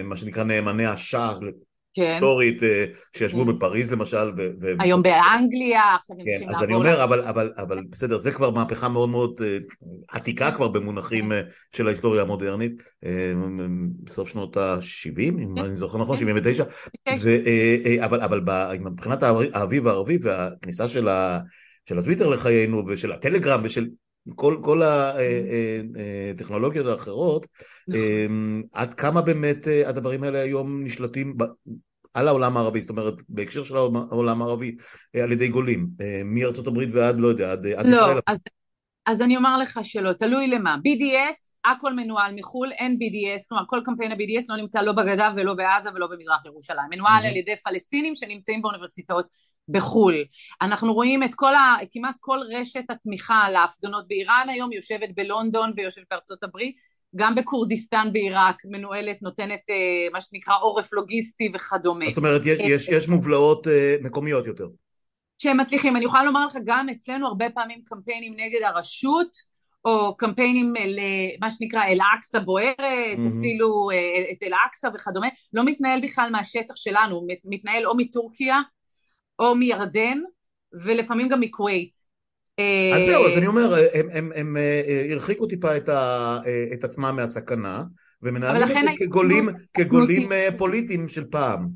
מה 0.02 0.16
שנקרא 0.16 0.44
נאמני 0.44 0.86
השער 0.86 1.38
כן. 1.96 2.02
היסטורית, 2.02 2.62
אה, 2.62 2.84
שישבו 3.16 3.46
כן. 3.46 3.46
בפריז 3.46 3.92
למשל. 3.92 4.30
ו- 4.36 4.50
ו- 4.60 4.72
היום 4.78 5.02
באנגליה, 5.02 5.94
עכשיו 5.98 6.16
הם 6.18 6.24
כן, 6.24 6.30
צריכים 6.30 6.48
לעבור... 6.48 6.56
אז 6.56 6.62
אני 6.64 6.74
אומר, 6.74 7.04
אבל, 7.04 7.20
אבל, 7.20 7.52
אבל 7.56 7.82
בסדר, 7.90 8.18
זה 8.18 8.30
כבר 8.32 8.50
מהפכה 8.50 8.88
מאוד 8.88 9.08
מאוד 9.08 9.40
uh, 9.40 9.84
עתיקה 10.08 10.52
כבר 10.52 10.68
במונחים 10.68 11.32
uh, 11.32 11.34
של 11.76 11.86
ההיסטוריה 11.86 12.22
המודרנית, 12.22 12.72
בסוף 14.04 14.28
שנות 14.28 14.56
ה-70, 14.56 15.20
אם 15.20 15.54
כן. 15.56 15.62
אני 15.62 15.74
זוכר 15.74 15.98
נכון, 15.98 16.16
79, 16.16 16.64
כן. 17.04 17.18
ו, 17.22 17.36
אבל, 18.04 18.20
אבל 18.20 18.40
מבחינת 18.80 19.22
האביב 19.52 19.88
הערבי 19.88 20.18
והכניסה 20.22 20.88
של, 20.88 21.08
ה, 21.08 21.40
של 21.88 21.98
הטוויטר 21.98 22.26
לחיינו 22.26 22.82
ושל 22.86 23.12
הטלגרם 23.12 23.60
ושל 23.64 23.86
כל, 24.34 24.58
כל 24.62 24.82
הטכנולוגיות 26.32 26.86
האחרות, 26.86 27.46
נכון. 27.88 28.62
עד 28.72 28.94
כמה 28.94 29.22
באמת 29.22 29.66
הדברים 29.86 30.22
האלה 30.22 30.38
היום 30.38 30.84
נשלטים 30.84 31.36
על 32.16 32.28
העולם 32.28 32.56
הערבי, 32.56 32.80
זאת 32.80 32.90
אומרת 32.90 33.14
בהקשר 33.28 33.64
של 33.64 33.76
העולם 33.76 34.42
הערבי 34.42 34.76
אה, 35.16 35.24
על 35.24 35.32
ידי 35.32 35.48
גולים, 35.48 35.88
אה, 36.00 36.20
מארצות 36.24 36.66
הברית 36.66 36.88
ועד 36.92 37.20
לא 37.20 37.28
יודע, 37.28 37.52
עד, 37.52 37.66
עד 37.66 37.86
לא, 37.86 37.96
ישראל. 37.96 38.18
אז, 38.26 38.38
אז 39.06 39.22
אני 39.22 39.36
אומר 39.36 39.58
לך 39.58 39.80
שלא, 39.82 40.12
תלוי 40.12 40.48
למה. 40.48 40.76
BDS, 40.76 41.70
הכל 41.70 41.94
מנוהל 41.94 42.34
מחו"ל, 42.34 42.72
אין 42.72 42.92
BDS, 42.92 43.44
כלומר 43.48 43.64
כל 43.66 43.80
קמפיין 43.84 44.12
ה-BDS 44.12 44.44
לא 44.48 44.56
נמצא 44.56 44.82
לא 44.82 44.92
בגדה 44.92 45.32
ולא 45.36 45.54
בעזה 45.54 45.90
ולא 45.94 46.06
במזרח 46.06 46.46
ירושלים, 46.46 46.88
מנוהל 46.90 47.24
mm-hmm. 47.24 47.28
על 47.28 47.36
ידי 47.36 47.56
פלסטינים 47.56 48.16
שנמצאים 48.16 48.62
באוניברסיטאות 48.62 49.26
בחו"ל. 49.68 50.24
אנחנו 50.62 50.94
רואים 50.94 51.22
את 51.22 51.34
כל 51.34 51.54
ה... 51.54 51.76
כמעט 51.92 52.14
כל 52.20 52.38
רשת 52.56 52.84
התמיכה 52.90 53.50
להפגנות 53.50 54.08
באיראן 54.08 54.46
היום 54.48 54.72
יושבת 54.72 55.08
בלונדון 55.14 55.72
ויושבת 55.76 56.06
בארצות 56.10 56.42
הברית 56.42 56.76
גם 57.16 57.34
בכורדיסטן 57.34 58.08
בעיראק 58.12 58.56
מנוהלת, 58.64 59.22
נותנת 59.22 59.60
אה, 59.70 60.08
מה 60.12 60.20
שנקרא 60.20 60.54
עורף 60.60 60.92
לוגיסטי 60.92 61.50
וכדומה. 61.54 62.04
זאת 62.08 62.18
אומרת, 62.18 62.42
יש, 62.44 62.60
אה, 62.60 62.64
יש, 62.64 62.88
יש 62.88 63.08
מובלעות 63.08 63.68
אה, 63.68 63.96
מקומיות 64.00 64.46
יותר. 64.46 64.68
שהם 65.38 65.60
מצליחים. 65.60 65.96
אני 65.96 66.04
יכולה 66.04 66.24
לומר 66.24 66.46
לך 66.46 66.56
גם 66.64 66.88
אצלנו 66.88 67.26
הרבה 67.26 67.50
פעמים 67.50 67.80
קמפיינים 67.84 68.32
נגד 68.32 68.62
הרשות, 68.62 69.56
או 69.84 70.16
קמפיינים 70.16 70.74
למה 70.76 71.50
שנקרא 71.50 71.84
אל-אקצא 71.84 72.38
בוערת, 72.38 73.18
הצילו 73.18 73.88
את 74.32 74.42
אל-אקצא 74.42 74.88
וכדומה, 74.94 75.26
לא 75.52 75.64
מתנהל 75.64 76.00
בכלל 76.02 76.30
מהשטח 76.32 76.76
שלנו, 76.76 77.26
מתנהל 77.44 77.86
או 77.86 77.96
מטורקיה 77.96 78.60
או 79.38 79.54
מירדן 79.54 80.18
ולפעמים 80.84 81.28
גם 81.28 81.40
מכווית. 81.40 82.06
אז 82.96 83.02
זהו, 83.06 83.26
אז 83.26 83.38
אני 83.38 83.46
אומר, 83.46 83.74
הם, 83.94 84.08
הם, 84.12 84.30
הם 84.34 84.56
הרחיקו 85.12 85.46
טיפה 85.46 85.76
את, 85.76 85.88
ה, 85.88 86.38
את 86.72 86.84
עצמם 86.84 87.16
מהסכנה 87.16 87.82
ומנהלים 88.22 88.62
את 88.62 88.68
זה 88.68 88.74
כגולים, 88.96 89.48
כגולים 89.74 90.28
פוליטיים 90.58 91.08
של 91.08 91.24
פעם. 91.30 91.68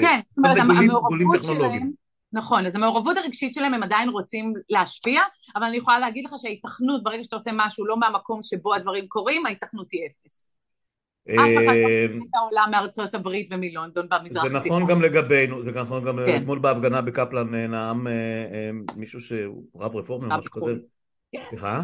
כן, 0.00 0.20
זאת 0.30 0.38
אומרת, 0.38 0.56
המעורבות 0.56 1.42
שלהם 1.42 1.90
נכון, 2.32 2.66
אז 2.66 2.76
המעורבות 2.76 3.16
הרגשית 3.16 3.54
שלהם 3.54 3.74
הם 3.74 3.82
עדיין 3.82 4.08
רוצים 4.08 4.52
להשפיע, 4.70 5.20
אבל 5.56 5.64
אני 5.64 5.76
יכולה 5.76 5.98
להגיד 5.98 6.24
לך 6.24 6.34
שההיתכנות 6.38 7.02
ברגע 7.02 7.24
שאתה 7.24 7.36
עושה 7.36 7.50
משהו 7.54 7.86
לא 7.86 7.96
מהמקום 7.96 8.40
שבו 8.42 8.74
הדברים 8.74 9.08
קורים, 9.08 9.46
ההיתכנות 9.46 9.86
היא 9.92 10.00
אפס. 10.06 10.54
אף 11.30 11.36
אחד 11.36 11.74
לא 11.74 12.06
מבין 12.06 12.22
את 12.22 12.34
העולם 12.34 12.68
מארצות 12.70 13.14
הברית 13.14 13.48
ומלונדון 13.52 14.06
במזרח 14.10 14.48
זה 14.48 14.56
נכון 14.56 14.86
גם 14.86 15.02
לגבינו, 15.02 15.62
זה 15.62 15.72
נכון 15.72 16.04
גם 16.04 16.18
אתמול 16.36 16.58
בהפגנה 16.58 17.00
בקפלן 17.00 17.54
נאם 17.54 18.06
מישהו 18.96 19.20
שהוא 19.20 19.64
רב 19.76 19.96
רפורמי 19.96 20.34
או 20.34 20.38
משהו 20.38 20.50
כזה. 20.50 20.74
סליחה? 21.44 21.82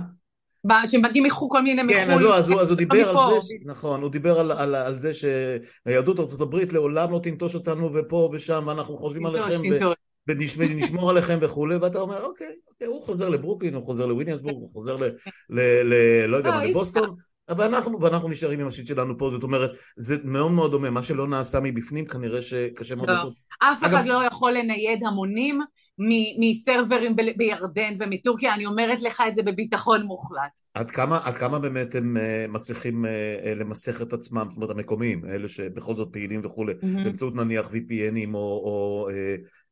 שמגיעים 0.86 1.24
מחו"ל 1.26 1.48
כל 1.50 1.62
מיני 1.62 1.82
מחו"ל. 1.82 1.94
כן, 1.94 2.10
אז 2.10 2.50
לא, 2.50 2.60
אז 2.60 2.70
הוא 2.70 2.76
דיבר 2.76 3.08
על 3.08 3.16
זה, 3.42 3.54
נכון, 3.64 4.02
הוא 4.02 4.10
דיבר 4.10 4.40
על 4.50 4.98
זה 4.98 5.12
שהיהדות 5.14 6.40
הברית 6.40 6.72
לעולם 6.72 7.10
לא 7.10 7.20
תנטוש 7.22 7.54
אותנו 7.54 7.94
ופה 7.94 8.30
ושם 8.32 8.64
ואנחנו 8.66 8.96
חושבים 8.96 9.26
עליכם 9.26 9.60
ונשמור 10.58 11.10
עליכם 11.10 11.38
וכולי, 11.40 11.76
ואתה 11.76 12.00
אומר, 12.00 12.22
אוקיי, 12.22 12.54
אוקיי, 12.68 12.86
הוא 12.86 13.02
חוזר 13.02 13.28
לברוקלין, 13.28 13.74
הוא 13.74 13.82
חוזר 13.82 14.06
לוויליאמסבורג, 14.06 14.54
הוא 14.54 14.70
חוזר 14.72 14.96
ל... 15.50 15.94
לא 16.26 16.36
יודע 16.36 16.50
מה, 16.50 16.64
לבוסטון, 16.64 17.16
ואנחנו, 17.48 18.00
ואנחנו 18.00 18.28
נשארים 18.28 18.60
עם 18.60 18.66
השיט 18.68 18.86
שלנו 18.86 19.18
פה, 19.18 19.30
זאת 19.30 19.42
אומרת, 19.42 19.70
זה 19.96 20.16
מאוד 20.24 20.52
מאוד 20.52 20.70
דומה, 20.70 20.90
מה 20.90 21.02
שלא 21.02 21.28
נעשה 21.28 21.60
מבפנים 21.60 22.06
כנראה 22.06 22.42
שקשה 22.42 22.94
מאוד 22.94 23.10
לעשות. 23.10 23.32
אף 23.58 23.84
אחד 23.84 24.06
לא 24.06 24.24
יכול 24.24 24.52
לנייד 24.52 25.04
המונים 25.06 25.60
מסרברים 26.40 27.16
בירדן 27.36 27.96
ומטורקיה, 27.98 28.54
אני 28.54 28.66
אומרת 28.66 29.02
לך 29.02 29.22
את 29.28 29.34
זה 29.34 29.42
בביטחון 29.42 30.02
מוחלט. 30.02 30.60
עד 30.74 30.90
כמה, 30.90 31.20
עד 31.24 31.34
כמה 31.34 31.58
באמת 31.58 31.94
הם 31.94 32.16
מצליחים 32.48 33.04
למסך 33.56 34.02
את 34.02 34.12
עצמם, 34.12 34.46
זאת 34.48 34.56
אומרת 34.56 34.70
המקומיים, 34.70 35.24
אלה 35.24 35.48
שבכל 35.48 35.94
זאת 35.94 36.08
פעילים 36.12 36.40
וכולי, 36.44 36.72
באמצעות 36.82 37.34
נניח 37.34 37.66
VPNים 37.66 38.34
או, 38.34 38.62
או 38.64 39.08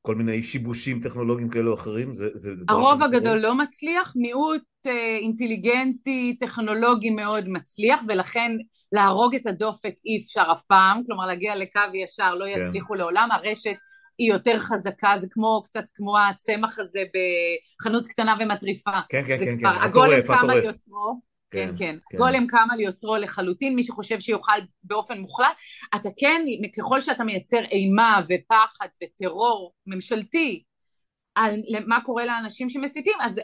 כל 0.02 0.14
מיני 0.14 0.42
שיבושים 0.42 1.00
טכנולוגיים 1.00 1.48
כאלו 1.48 1.70
או 1.70 1.74
אחרים? 1.74 2.14
זה, 2.14 2.28
זה, 2.34 2.56
זה 2.56 2.64
הרוב 2.68 3.02
הגדול 3.02 3.38
לא 3.38 3.54
מצליח, 3.54 4.12
מיעוט 4.16 4.62
אה, 4.86 5.16
אינטליגנטי, 5.16 6.36
טכנולוגי 6.40 7.10
מאוד 7.10 7.48
מצליח, 7.48 8.00
ולכן 8.08 8.52
להרוג 8.92 9.34
את 9.34 9.46
הדופק 9.46 9.94
אי 10.06 10.22
אפשר 10.24 10.44
אף 10.52 10.62
פעם, 10.62 11.02
כלומר 11.06 11.26
להגיע 11.26 11.56
לקו 11.56 11.80
ישר 11.94 12.34
לא 12.34 12.44
יצליחו 12.48 12.92
כן. 12.92 12.98
לעולם, 12.98 13.28
הרשת 13.32 13.76
היא 14.18 14.32
יותר 14.32 14.58
חזקה, 14.58 15.12
זה 15.16 15.26
כמו 15.30 15.62
קצת 15.64 15.84
כמו 15.94 16.18
הצמח 16.18 16.78
הזה 16.78 17.00
בחנות 17.80 18.06
קטנה 18.06 18.36
ומטריפה. 18.40 18.90
כן, 19.08 19.22
כן, 19.26 19.38
כן, 19.38 19.58
כן, 19.60 19.66
הגולם 19.66 20.20
קם 20.26 20.50
על 20.50 20.64
יוצרו. 20.64 21.31
כן, 21.52 21.70
כן. 21.78 21.96
כן. 22.10 22.18
גולם 22.18 22.46
קם 22.46 22.66
על 22.70 22.80
יוצרו 22.80 23.16
לחלוטין, 23.16 23.74
מי 23.74 23.82
שחושב 23.82 24.20
שיוכל 24.20 24.58
באופן 24.84 25.18
מוחלט. 25.18 25.56
אתה 25.94 26.08
כן, 26.16 26.44
ככל 26.78 27.00
שאתה 27.00 27.24
מייצר 27.24 27.64
אימה 27.64 28.20
ופחד 28.28 28.86
וטרור 29.02 29.72
ממשלתי 29.86 30.62
על 31.34 31.60
מה 31.86 32.00
קורה 32.04 32.24
לאנשים 32.24 32.70
שמסיתים, 32.70 33.14
אז 33.20 33.40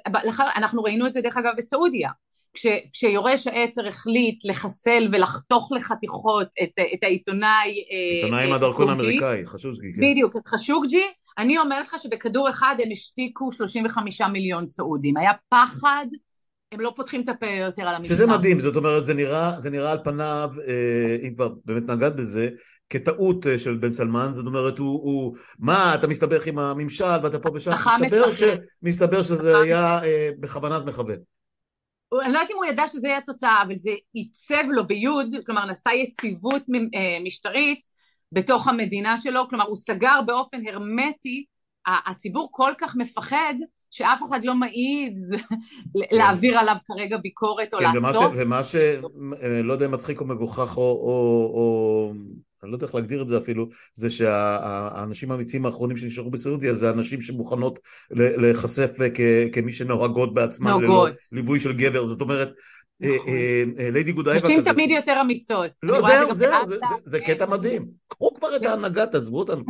אנחנו 0.56 0.82
ראינו 0.82 1.06
את 1.06 1.12
זה 1.12 1.20
דרך 1.20 1.36
אגב 1.36 1.52
בסעודיה. 1.56 2.10
כש, 2.54 2.66
כשיורש 2.92 3.46
העצר 3.46 3.88
החליט 3.88 4.44
לחסל 4.44 5.08
ולחתוך 5.12 5.72
לחתיכות 5.76 6.48
את, 6.62 6.70
את 6.94 7.02
העיתונאי... 7.02 7.84
אה, 7.90 8.24
עיתונאי 8.24 8.44
עם 8.44 8.52
הדרכון 8.52 8.88
האמריקאי, 8.88 9.46
חשוג'י. 9.46 9.92
כן. 9.92 10.10
בדיוק, 10.10 10.36
את 10.36 10.46
חשוג'י, 10.46 11.04
אני 11.38 11.58
אומרת 11.58 11.86
לך 11.86 11.96
שבכדור 11.98 12.50
אחד 12.50 12.74
הם 12.78 12.88
השתיקו 12.92 13.52
35 13.52 14.20
מיליון 14.20 14.66
סעודים. 14.66 15.16
היה 15.16 15.32
פחד 15.48 16.06
הם 16.72 16.80
לא 16.80 16.92
פותחים 16.96 17.20
את 17.20 17.28
הפה 17.28 17.46
יותר 17.46 17.82
על 17.82 17.94
המשטר. 17.94 18.14
שזה 18.14 18.26
מדהים, 18.26 18.60
זאת 18.60 18.76
אומרת, 18.76 19.06
זה 19.06 19.14
נראה, 19.14 19.60
זה 19.60 19.70
נראה 19.70 19.92
על 19.92 19.98
פניו, 20.04 20.50
אה, 20.68 21.16
אם 21.22 21.34
כבר 21.34 21.48
באמת 21.64 21.90
נגעת 21.90 22.16
בזה, 22.16 22.48
כטעות 22.90 23.46
אה, 23.46 23.58
של 23.58 23.76
בן 23.76 23.92
סלמן, 23.92 24.28
זאת 24.30 24.46
אומרת, 24.46 24.78
הוא, 24.78 25.02
הוא, 25.02 25.36
מה, 25.58 25.94
אתה 25.94 26.06
מסתבך 26.06 26.46
עם 26.46 26.58
הממשל 26.58 27.18
ואתה 27.22 27.38
פה 27.38 27.48
ושם, 27.54 27.70
מסתבר, 28.00 28.32
ש, 28.32 28.42
מסתבר 28.82 29.22
שזה 29.22 29.58
היה 29.58 30.04
אה, 30.04 30.30
בכוונת 30.40 30.84
מכוון. 30.86 31.16
אני 32.12 32.32
לא 32.32 32.38
יודעת 32.38 32.50
אם 32.50 32.56
הוא 32.56 32.64
ידע 32.64 32.88
שזה 32.88 33.08
יהיה 33.08 33.18
התוצאה, 33.18 33.62
אבל 33.62 33.76
זה 33.76 33.90
עיצב 34.12 34.64
לו 34.70 34.86
ביוד, 34.86 35.34
כלומר 35.46 35.64
נשא 35.64 35.88
יציבות 35.88 36.62
אה, 36.94 37.24
משטרית 37.24 37.80
בתוך 38.32 38.68
המדינה 38.68 39.16
שלו, 39.16 39.48
כלומר 39.48 39.64
הוא 39.64 39.76
סגר 39.76 40.20
באופן 40.26 40.66
הרמטי, 40.66 41.44
הציבור 42.06 42.48
כל 42.52 42.72
כך 42.78 42.96
מפחד 42.96 43.54
שאף 43.90 44.20
אחד 44.28 44.44
לא 44.44 44.54
מעיז 44.54 45.34
להעביר 46.18 46.58
עליו 46.58 46.76
כרגע 46.86 47.16
ביקורת 47.16 47.74
או 47.74 47.78
כן, 47.78 47.84
לעשות. 47.84 48.32
ומה 48.34 48.64
ש... 48.64 48.76
אה, 48.76 49.62
לא 49.62 49.72
יודע 49.72 49.86
אם 49.86 49.92
מצחיק 49.92 50.20
או 50.20 50.26
מגוחך 50.26 50.76
או. 50.76 52.12
אני 52.62 52.70
לא 52.70 52.76
יודע 52.76 52.86
איך 52.86 52.94
להגדיר 52.94 53.22
את 53.22 53.28
זה 53.28 53.38
אפילו, 53.38 53.68
זה 53.94 54.10
שהאנשים 54.10 55.30
האמיצים 55.30 55.66
האחרונים 55.66 55.96
שנשארו 55.96 56.30
בסעודיה 56.30 56.74
זה 56.74 56.90
אנשים 56.90 57.20
שמוכנות 57.22 57.78
להיחשף 58.10 58.90
כמי 59.52 59.72
שנוהגות 59.72 60.34
בעצמן 60.34 60.82
ללא 60.82 61.08
ליווי 61.32 61.60
של 61.60 61.72
גבר, 61.72 62.06
זאת 62.06 62.20
אומרת, 62.20 62.52
אה, 63.02 63.16
נכון. 63.16 63.32
אה, 63.78 63.90
ליידי 63.90 64.12
גודאייבה 64.12 64.44
כזה. 64.44 64.52
נשים 64.52 64.72
תמיד 64.72 64.90
יותר 64.90 65.20
אמיצות. 65.20 65.70
לא, 65.82 66.00
זהו, 66.00 66.34
זהו, 66.34 66.50
זה 67.06 67.20
קטע 67.20 67.46
מדהים. 67.46 67.86
קחו 68.08 68.34
כבר 68.34 68.56
את 68.56 68.60
כן. 68.60 68.66
ההנהגה, 68.66 69.06
תעזבו 69.06 69.38
אותנו. 69.38 69.64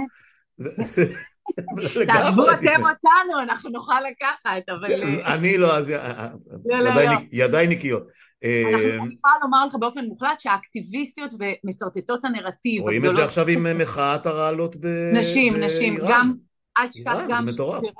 תעזבו 2.06 2.50
אתם 2.50 2.82
אותנו, 2.82 3.40
אנחנו 3.42 3.70
נוכל 3.70 4.00
לקחת, 4.10 4.68
אבל... 4.68 4.92
אה, 4.92 5.34
אני 5.34 5.58
לא, 5.58 5.76
אז 5.76 5.90
לא, 5.90 6.78
לא, 6.78 7.04
לא. 7.04 7.10
ידיי 7.32 7.66
נקיות. 7.66 8.02
אנחנו 8.44 8.78
יכולים 8.88 9.18
לומר 9.42 9.66
לך 9.66 9.74
באופן 9.74 10.04
מוחלט 10.04 10.40
שהאקטיביסטיות 10.40 11.34
ומשרטטות 11.38 12.24
הנרטיב 12.24 12.82
רואים 12.82 13.04
את 13.04 13.14
זה 13.14 13.24
עכשיו 13.24 13.48
עם 13.48 13.78
מחאת 13.78 14.26
הרעלות 14.26 14.76
באיראן. 14.76 15.16
נשים, 15.16 15.56
נשים, 15.56 15.98
גם, 16.08 16.34
אל 16.78 16.86
תשכח 16.86 17.18
גם 17.28 17.46
שייח' 17.48 17.94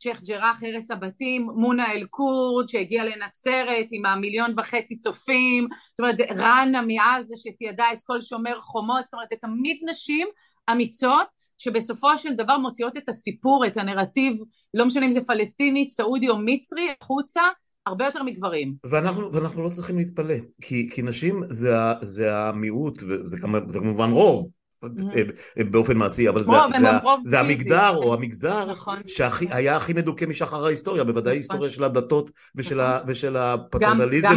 שייח' 0.00 0.20
ג'ראח 0.22 0.62
הרס 0.62 0.90
הבתים, 0.90 1.48
מונה 1.54 1.92
אל-כורד 1.92 2.68
שהגיע 2.68 3.04
לנצרת 3.04 3.86
עם 3.90 4.06
המיליון 4.06 4.54
וחצי 4.56 4.98
צופים, 4.98 5.68
זאת 5.90 6.00
אומרת 6.00 6.16
זה 6.16 6.24
ראנה 6.30 6.82
מעזה 6.82 7.34
שתיעדה 7.36 7.84
את 7.92 7.98
כל 8.04 8.20
שומר 8.20 8.60
חומות, 8.60 9.04
זאת 9.04 9.14
אומרת 9.14 9.28
זה 9.28 9.36
תמיד 9.40 9.78
נשים 9.90 10.28
אמיצות 10.70 11.47
שבסופו 11.58 12.16
של 12.16 12.34
דבר 12.34 12.58
מוציאות 12.58 12.96
את 12.96 13.08
הסיפור, 13.08 13.66
את 13.66 13.76
הנרטיב, 13.76 14.36
לא 14.74 14.86
משנה 14.86 15.06
אם 15.06 15.12
זה 15.12 15.20
פלסטיני, 15.26 15.88
סעודי 15.88 16.28
או 16.28 16.38
מצרי, 16.38 16.88
החוצה, 17.02 17.42
הרבה 17.86 18.04
יותר 18.04 18.22
מגברים. 18.22 18.74
ואנחנו, 18.84 19.32
ואנחנו 19.32 19.62
לא 19.62 19.68
צריכים 19.68 19.96
להתפלא, 19.96 20.34
כי, 20.60 20.90
כי 20.92 21.02
נשים 21.02 21.42
זה, 21.48 21.74
זה 22.00 22.36
המיעוט, 22.36 23.02
וזה 23.02 23.38
כמובן 23.72 24.10
רוב, 24.10 24.50
mm-hmm. 24.84 25.64
באופן 25.70 25.96
מעשי, 25.96 26.28
אבל 26.28 26.44
זה, 26.44 26.52
זה, 26.80 26.88
זה 27.24 27.40
המגדר 27.40 27.96
או 27.96 28.14
המגזר 28.14 28.70
נכון. 28.70 28.98
שהיה 29.06 29.76
הכי 29.76 29.92
מדוכא 29.92 30.24
משחר 30.24 30.66
ההיסטוריה, 30.66 31.04
בוודאי 31.04 31.20
נכון. 31.20 31.32
ההיסטוריה 31.32 31.70
של 31.70 31.84
הדתות 31.84 32.30
ושל, 32.54 32.82
נכון. 32.82 33.10
ושל 33.10 33.36
הפטרנליזם 33.36 34.36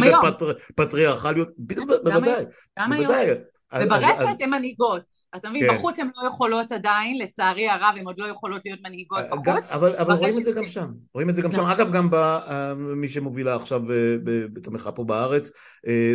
ופטריארכליות, 0.70 1.48
בוודאי, 1.58 2.44
בוודאי. 2.88 3.34
וברשת 3.80 4.40
הן 4.40 4.50
מנהיגות, 4.50 5.02
אתה 5.36 5.50
מבין? 5.50 5.66
כן. 5.66 5.74
בחוץ 5.74 5.98
הן 5.98 6.08
לא 6.22 6.28
יכולות 6.28 6.72
עדיין, 6.72 7.18
לצערי 7.18 7.68
הרב 7.68 7.94
הן 7.96 8.04
עוד 8.04 8.18
לא 8.18 8.26
יכולות 8.26 8.60
להיות 8.64 8.80
מנהיגות 8.84 9.18
אה, 9.18 9.36
בחוץ. 9.36 9.70
אבל, 9.70 9.96
אבל 9.96 10.14
רואים 10.14 10.38
את 10.38 10.44
זה 10.44 10.52
גם 10.52 10.64
שם, 10.64 10.86
רואים 11.14 11.30
את 11.30 11.34
זה 11.34 11.42
גם 11.42 11.52
שם, 11.52 11.58
נכון. 11.58 11.70
אגב 11.70 11.92
גם 11.92 12.08
אה, 12.14 12.72
שמובילה 13.08 13.54
עכשיו 13.54 13.90
אה, 13.90 14.16
את 14.58 14.66
המחאה 14.66 14.92
פה 14.92 15.04
בארץ, 15.04 15.50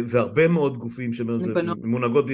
והרבה 0.08 0.48
מאוד 0.48 0.78
גופים 0.78 1.14
שמונהגות 1.14 2.26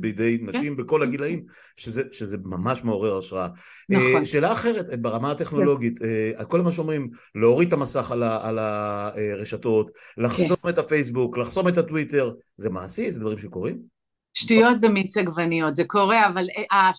בידי 0.00 0.38
כן. 0.38 0.58
נשים 0.58 0.76
בכל 0.76 1.02
הגילאים, 1.02 1.44
שזה, 1.76 2.02
שזה 2.12 2.36
ממש 2.44 2.84
מעורר 2.84 3.18
השראה. 3.18 3.48
נכון. 3.88 4.24
שאלה 4.24 4.52
אחרת, 4.52 5.00
ברמה 5.00 5.30
הטכנולוגית, 5.30 5.98
כן. 5.98 6.44
כל 6.48 6.60
מה 6.60 6.72
שאומרים, 6.72 7.10
להוריד 7.34 7.68
את 7.68 7.72
המסך 7.72 8.10
על, 8.10 8.22
על 8.22 8.58
הרשתות, 8.58 9.90
לחסום 10.16 10.56
כן. 10.62 10.68
את 10.68 10.78
הפייסבוק, 10.78 11.38
לחסום 11.38 11.68
את 11.68 11.78
הטוויטר, 11.78 12.32
זה 12.56 12.70
מעשי? 12.70 13.10
זה 13.10 13.20
דברים 13.20 13.38
שקורים? 13.38 13.99
שטויות 14.34 14.80
במיץ 14.80 15.16
עגבניות, 15.16 15.74
זה 15.74 15.84
קורה, 15.84 16.26
אבל 16.26 16.46
אה, 16.74 16.90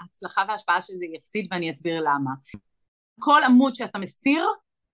ההצלחה 0.00 0.42
וההשפעה 0.48 0.82
של 0.82 0.92
זה 0.96 1.04
יפסיד 1.16 1.46
ואני 1.50 1.70
אסביר 1.70 2.00
למה. 2.00 2.30
כל 3.18 3.40
עמוד 3.46 3.74
שאתה 3.74 3.98
מסיר, 3.98 4.46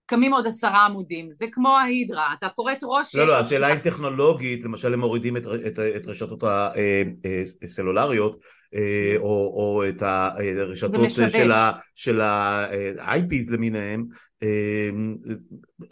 קמים 0.07 0.33
עוד 0.33 0.47
עשרה 0.47 0.87
עמודים, 0.87 1.31
זה 1.31 1.47
כמו 1.53 1.69
ההידרה, 1.69 2.35
אתה 2.39 2.49
כורת 2.55 2.79
ראש... 2.83 3.15
לא, 3.15 3.27
לא, 3.27 3.39
השאלה 3.39 3.73
אם 3.73 3.79
טכנולוגית, 3.79 4.65
למשל 4.65 4.93
הם 4.93 5.01
מורידים 5.01 5.37
את, 5.37 5.43
את, 5.67 5.79
את 5.97 6.07
רשתות 6.07 6.45
הסלולריות, 7.65 8.41
או, 9.19 9.53
או 9.55 9.83
את 9.89 10.03
הרשתות 10.03 11.09
של 11.95 12.21
ה-IPs 12.21 13.53
למיניהם, 13.53 14.07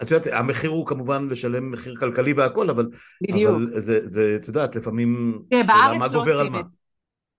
את 0.03 0.11
יודעת, 0.11 0.27
המחיר 0.33 0.71
הוא 0.71 0.87
כמובן 0.87 1.29
לשלם 1.31 1.71
מחיר 1.71 1.95
כלכלי 1.97 2.33
והכל, 2.33 2.71
אבל, 2.71 2.89
בדיוק. 3.23 3.55
אבל 3.55 3.67
זה, 3.67 4.09
זה, 4.09 4.37
את 4.41 4.49
יודעת, 4.49 4.77
לפעמים, 4.77 5.39
כן, 5.51 5.67
בארץ 5.67 6.13
לא 6.13 6.21
עושים 6.21 6.57
את 6.57 6.71
זה. 6.71 6.77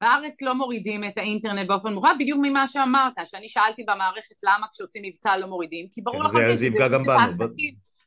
בארץ 0.02 0.42
לא 0.42 0.56
מורידים 0.56 1.04
את 1.04 1.18
האינטרנט 1.18 1.68
באופן 1.68 1.94
מורד, 1.94 2.16
בדיוק 2.20 2.40
ממה 2.42 2.68
שאמרת, 2.68 3.14
שאני 3.26 3.50
שאלתי 3.50 3.84
במערכת 3.88 4.36
למה 4.44 4.68
כשעושים 4.74 5.04
מבצע 5.06 5.38
לא 5.38 5.48
מורידים, 5.48 5.88
כי 5.92 6.02
ברור 6.02 6.24
לחלוטין 6.24 6.56
שזה 6.56 6.66
יפגע 6.66 6.88
גם 6.88 7.04
בנו. 7.04 7.48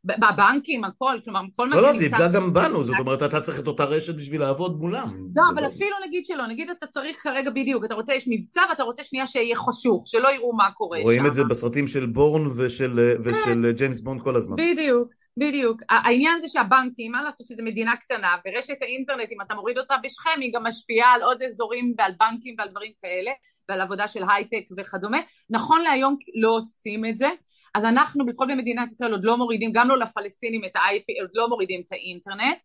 בבנקים, 0.05 0.85
הכל, 0.85 1.19
כלומר, 1.25 1.41
כל 1.57 1.69
מה 1.69 1.77
שנמצא... 1.77 1.87
לא, 1.87 1.93
לא, 1.93 1.99
זה 1.99 2.05
יפגע 2.05 2.29
גם 2.29 2.53
בנו, 2.53 2.85
זאת 2.85 2.95
אומרת, 3.01 3.23
אתה 3.23 3.41
צריך 3.41 3.59
את 3.59 3.67
אותה 3.67 3.85
רשת 3.85 4.15
בשביל 4.15 4.41
לעבוד 4.41 4.81
מולם. 4.81 5.27
לא, 5.37 5.43
אבל 5.55 5.67
אפילו 5.67 5.97
נגיד 6.07 6.27
שלא, 6.27 6.47
נגיד 6.47 6.71
אתה 6.71 6.87
צריך 6.87 7.23
כרגע 7.23 7.51
בדיוק, 7.51 7.85
אתה 7.85 7.95
רוצה, 7.95 8.15
יש 8.15 8.29
מבצע 8.29 8.63
ואתה 8.71 8.83
רוצה 8.83 9.03
שנייה 9.03 9.27
שיהיה 9.27 9.57
חשוך, 9.57 10.05
שלא 10.07 10.29
יראו 10.35 10.53
מה 10.53 10.71
קורה 10.71 10.99
שם. 10.99 11.05
רואים 11.05 11.27
את 11.27 11.35
זה 11.35 11.45
בסרטים 11.45 11.87
של 11.87 12.07
בורן 12.07 12.49
ושל 12.57 13.15
כן. 13.45 13.73
ג'יימס 13.73 14.01
בונד 14.01 14.23
כל 14.23 14.37
הזמן. 14.37 14.57
בדיוק. 14.57 15.09
בדיוק. 15.37 15.83
העניין 15.89 16.41
זה 16.41 16.49
שהבנקים, 16.49 17.13
מה 17.13 17.23
לעשות 17.23 17.47
שזו 17.47 17.63
מדינה 17.63 17.97
קטנה, 17.97 18.37
ורשת 18.47 18.77
האינטרנט, 18.81 19.29
אם 19.33 19.41
אתה 19.41 19.55
מוריד 19.55 19.79
אותה 19.79 19.95
בשכם, 20.03 20.41
היא 20.41 20.53
גם 20.55 20.67
משפיעה 20.67 21.15
על 21.15 21.23
עוד 21.23 21.43
אזורים 21.43 21.95
ועל 21.99 22.13
בנקים 22.21 22.55
ועל 22.59 22.69
דברים 22.69 22.93
כאלה, 23.03 23.31
ועל 23.69 23.81
עבודה 23.81 24.09
של 24.09 24.23
הייטק 24.29 24.69
וכדומה. 24.79 25.19
נכון 25.51 25.83
להיום 25.83 26.17
לא 26.35 26.51
עושים 26.51 27.05
את 27.05 27.17
זה, 27.17 27.29
אז 27.75 27.85
אנחנו, 27.85 28.27
לפחות 28.27 28.49
במדינת 28.49 28.91
ישראל, 28.91 29.13
עוד 29.13 29.25
לא 29.25 29.37
מורידים, 29.37 29.71
גם 29.75 29.89
לא 29.89 29.99
לפלסטינים 29.99 30.65
את 30.65 30.77
ה-IP, 30.77 31.21
עוד 31.21 31.31
לא 31.35 31.49
מורידים 31.49 31.81
את 31.87 31.93
האינטרנט. 31.93 32.59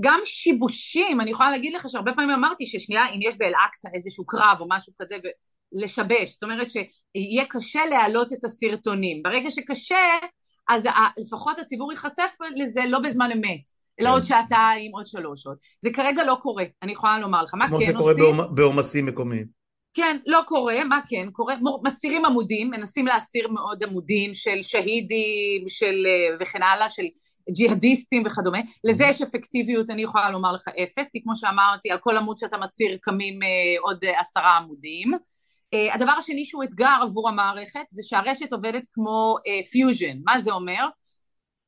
גם 0.00 0.20
שיבושים, 0.24 1.20
אני 1.20 1.30
יכולה 1.30 1.50
להגיד 1.50 1.74
לך 1.74 1.88
שהרבה 1.88 2.12
פעמים 2.12 2.30
אמרתי 2.30 2.66
ששנייה, 2.66 3.08
אם 3.14 3.20
יש 3.22 3.38
באל-אקצא 3.38 3.88
איזשהו 3.94 4.26
קרב 4.26 4.56
או 4.60 4.66
משהו 4.68 4.92
כזה, 5.02 5.16
לשבש, 5.72 6.30
זאת 6.32 6.42
אומרת 6.42 6.66
שיהיה 6.70 7.44
קשה 7.48 7.86
להעלות 7.86 8.32
את 8.32 8.44
הסרטונים. 8.44 9.22
ברגע 9.22 9.50
שקשה, 9.50 9.96
אז 10.68 10.86
לפחות 11.18 11.58
הציבור 11.58 11.92
ייחשף 11.92 12.34
לזה 12.56 12.80
לא 12.88 12.98
בזמן 12.98 13.30
אמת, 13.32 13.70
אלא 14.00 14.14
עוד 14.14 14.22
כן. 14.22 14.28
שעתיים, 14.28 14.92
עוד 14.92 15.06
שלוש 15.06 15.42
שעות. 15.42 15.58
זה 15.80 15.90
כרגע 15.94 16.24
לא 16.24 16.36
קורה, 16.42 16.64
אני 16.82 16.92
יכולה 16.92 17.18
לומר 17.18 17.42
לך. 17.42 17.54
מה 17.54 17.66
כן 17.66 17.72
עושים? 17.72 17.92
כמו 17.92 18.12
שקורה 18.12 18.48
בעומסים 18.48 19.06
מקומיים. 19.06 19.46
כן, 19.96 20.16
לא 20.26 20.40
קורה, 20.46 20.84
מה 20.84 21.00
כן 21.08 21.30
קורה? 21.32 21.54
מסירים 21.82 22.24
עמודים, 22.24 22.70
מנסים 22.70 23.06
להסיר 23.06 23.48
מאוד 23.48 23.82
עמודים 23.82 24.34
של 24.34 24.62
שהידים 24.62 25.68
של, 25.68 26.06
אה, 26.06 26.36
וכן 26.40 26.62
הלאה, 26.62 26.88
של 26.88 27.02
ג'יהאדיסטים 27.50 28.22
וכדומה. 28.26 28.58
לזה 28.84 29.04
יש 29.04 29.22
אפקטיביות, 29.22 29.90
אני 29.90 30.02
יכולה 30.02 30.30
לומר 30.30 30.52
לך 30.52 30.68
אפס, 30.68 31.10
כי 31.10 31.22
כמו 31.22 31.36
שאמרתי, 31.36 31.90
על 31.90 31.98
כל 31.98 32.16
עמוד 32.16 32.36
שאתה 32.36 32.58
מסיר 32.58 32.98
קמים 33.00 33.42
אה, 33.42 33.48
עוד 33.80 34.04
אה, 34.04 34.20
עשרה 34.20 34.56
עמודים. 34.56 35.12
Uh, 35.74 35.94
הדבר 35.94 36.10
השני 36.10 36.44
שהוא 36.44 36.64
אתגר 36.64 36.98
עבור 37.02 37.28
המערכת 37.28 37.84
זה 37.90 38.02
שהרשת 38.04 38.52
עובדת 38.52 38.86
כמו 38.92 39.36
fusion, 39.70 40.16
uh, 40.18 40.22
מה 40.24 40.38
זה 40.38 40.52
אומר? 40.52 40.88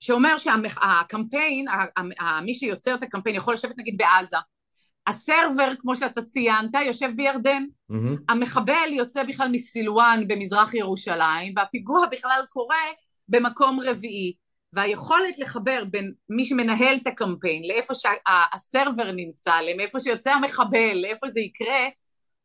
שאומר 0.01 0.37
שהקמפיין, 0.37 1.67
מי 2.45 2.55
שיוצר 2.55 2.95
את 2.95 3.03
הקמפיין 3.03 3.37
יכול 3.37 3.55
לשבת 3.55 3.75
נגיד 3.79 3.97
בעזה, 3.99 4.37
ה 5.09 5.18
server 5.18 5.73
כמו 5.79 5.97
שאתה 5.97 6.23
ציינת 6.23 6.71
יושב 6.87 7.11
בירדן, 7.17 7.65
mm-hmm. 7.93 7.95
המחבל 8.29 8.89
יוצא 8.93 9.23
בכלל 9.23 9.49
מסילוואן 9.53 10.25
במזרח 10.29 10.75
ירושלים 10.75 11.53
והפיגוע 11.57 12.07
בכלל 12.11 12.41
קורה 12.51 12.77
במקום 13.29 13.81
רביעי 13.81 14.33
והיכולת 14.73 15.39
לחבר 15.39 15.85
בין 15.91 16.13
מי 16.29 16.45
שמנהל 16.45 16.97
את 17.03 17.07
הקמפיין 17.07 17.63
לאיפה 17.69 17.95
שה 17.95 18.34
server 18.34 19.13
נמצא, 19.13 19.53
למאיפה 19.61 20.01
שיוצא 20.01 20.31
המחבל, 20.31 20.95
לאיפה 20.95 21.29
זה 21.29 21.41
יקרה 21.41 21.89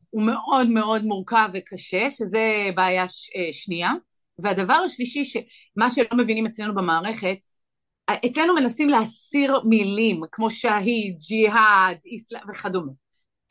הוא 0.09 0.23
מאוד 0.23 0.69
מאוד 0.69 1.03
מורכב 1.03 1.49
וקשה, 1.53 2.11
שזה 2.11 2.69
בעיה 2.75 3.07
ש, 3.07 3.29
אה, 3.35 3.53
שנייה. 3.53 3.91
והדבר 4.39 4.73
השלישי, 4.73 5.25
שמה 5.25 5.89
שלא 5.89 6.17
מבינים 6.17 6.45
אצלנו 6.45 6.75
במערכת, 6.75 7.37
אצלנו 8.25 8.55
מנסים 8.55 8.89
להסיר 8.89 9.59
מילים 9.65 10.21
כמו 10.31 10.51
שהיד, 10.51 11.17
ג'יהאד, 11.27 11.97
איסלאם 12.05 12.49
וכדומה. 12.49 12.91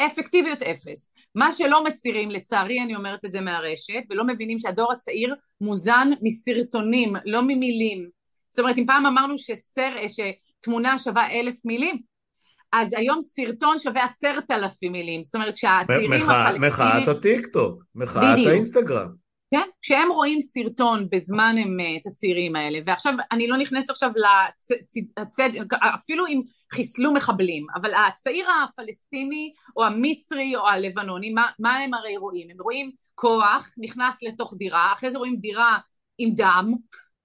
אפקטיביות 0.07 0.62
אפס. 0.62 1.11
מה 1.35 1.53
שלא 1.53 1.85
מסירים, 1.85 2.31
לצערי 2.31 2.83
אני 2.83 2.97
אומרת 2.97 3.25
את 3.25 3.31
זה 3.31 3.41
מהרשת, 3.41 4.03
ולא 4.11 4.25
מבינים 4.25 4.59
שהדור 4.59 4.93
הצעיר 4.93 5.35
מוזן 5.61 6.11
מסרטונים, 6.23 7.12
לא 7.25 7.43
ממילים. 7.43 8.09
זאת 8.51 8.59
אומרת, 8.59 8.79
אם 8.79 8.87
פעם 8.87 9.07
אמרנו 9.07 9.38
שסר, 9.38 9.91
שתמונה 10.09 10.99
שווה 10.99 11.31
אלף 11.31 11.57
מילים, 11.65 11.99
אז 12.73 12.95
היום 12.97 13.21
סרטון 13.21 13.79
שווה 13.79 14.05
עשרת 14.05 14.51
אלפים 14.51 14.93
מילים, 14.93 15.25
זאת 15.25 15.35
אומרת 15.35 15.57
שהצעירים 15.57 16.12
הפלסטינים... 16.12 16.69
מחאת 16.69 17.09
הטיקטוק, 17.09 17.85
מחאת 17.95 18.47
האינסטגרם. 18.47 19.22
כן? 19.53 19.69
כשהם 19.83 20.11
רואים 20.11 20.41
סרטון 20.41 21.09
בזמן 21.11 21.57
אמת, 21.65 22.07
הצעירים 22.07 22.57
האלה, 22.57 22.79
ועכשיו, 22.87 23.15
אני 23.33 23.49
לא 23.49 23.57
נכנסת 23.57 23.91
עכשיו 23.91 24.11
לצד... 25.19 25.49
אפילו 25.95 26.27
אם 26.27 26.41
חיסלו 26.73 27.12
מחבלים, 27.12 27.67
אבל 27.81 27.91
הצעיר 27.95 28.47
הפלסטיני, 28.51 29.53
או 29.77 29.85
המצרי, 29.85 30.57
או 30.57 30.69
הלבנוני, 30.69 31.31
מה, 31.31 31.47
מה 31.59 31.77
הם 31.77 31.95
הרי 31.95 32.17
רואים? 32.17 32.51
הם 32.51 32.57
רואים 32.61 32.91
כוח 33.15 33.75
נכנס 33.79 34.23
לתוך 34.23 34.55
דירה, 34.59 34.93
אחרי 34.93 35.11
זה 35.11 35.19
רואים 35.19 35.37
דירה 35.37 35.79
עם 36.19 36.35
דם, 36.35 36.73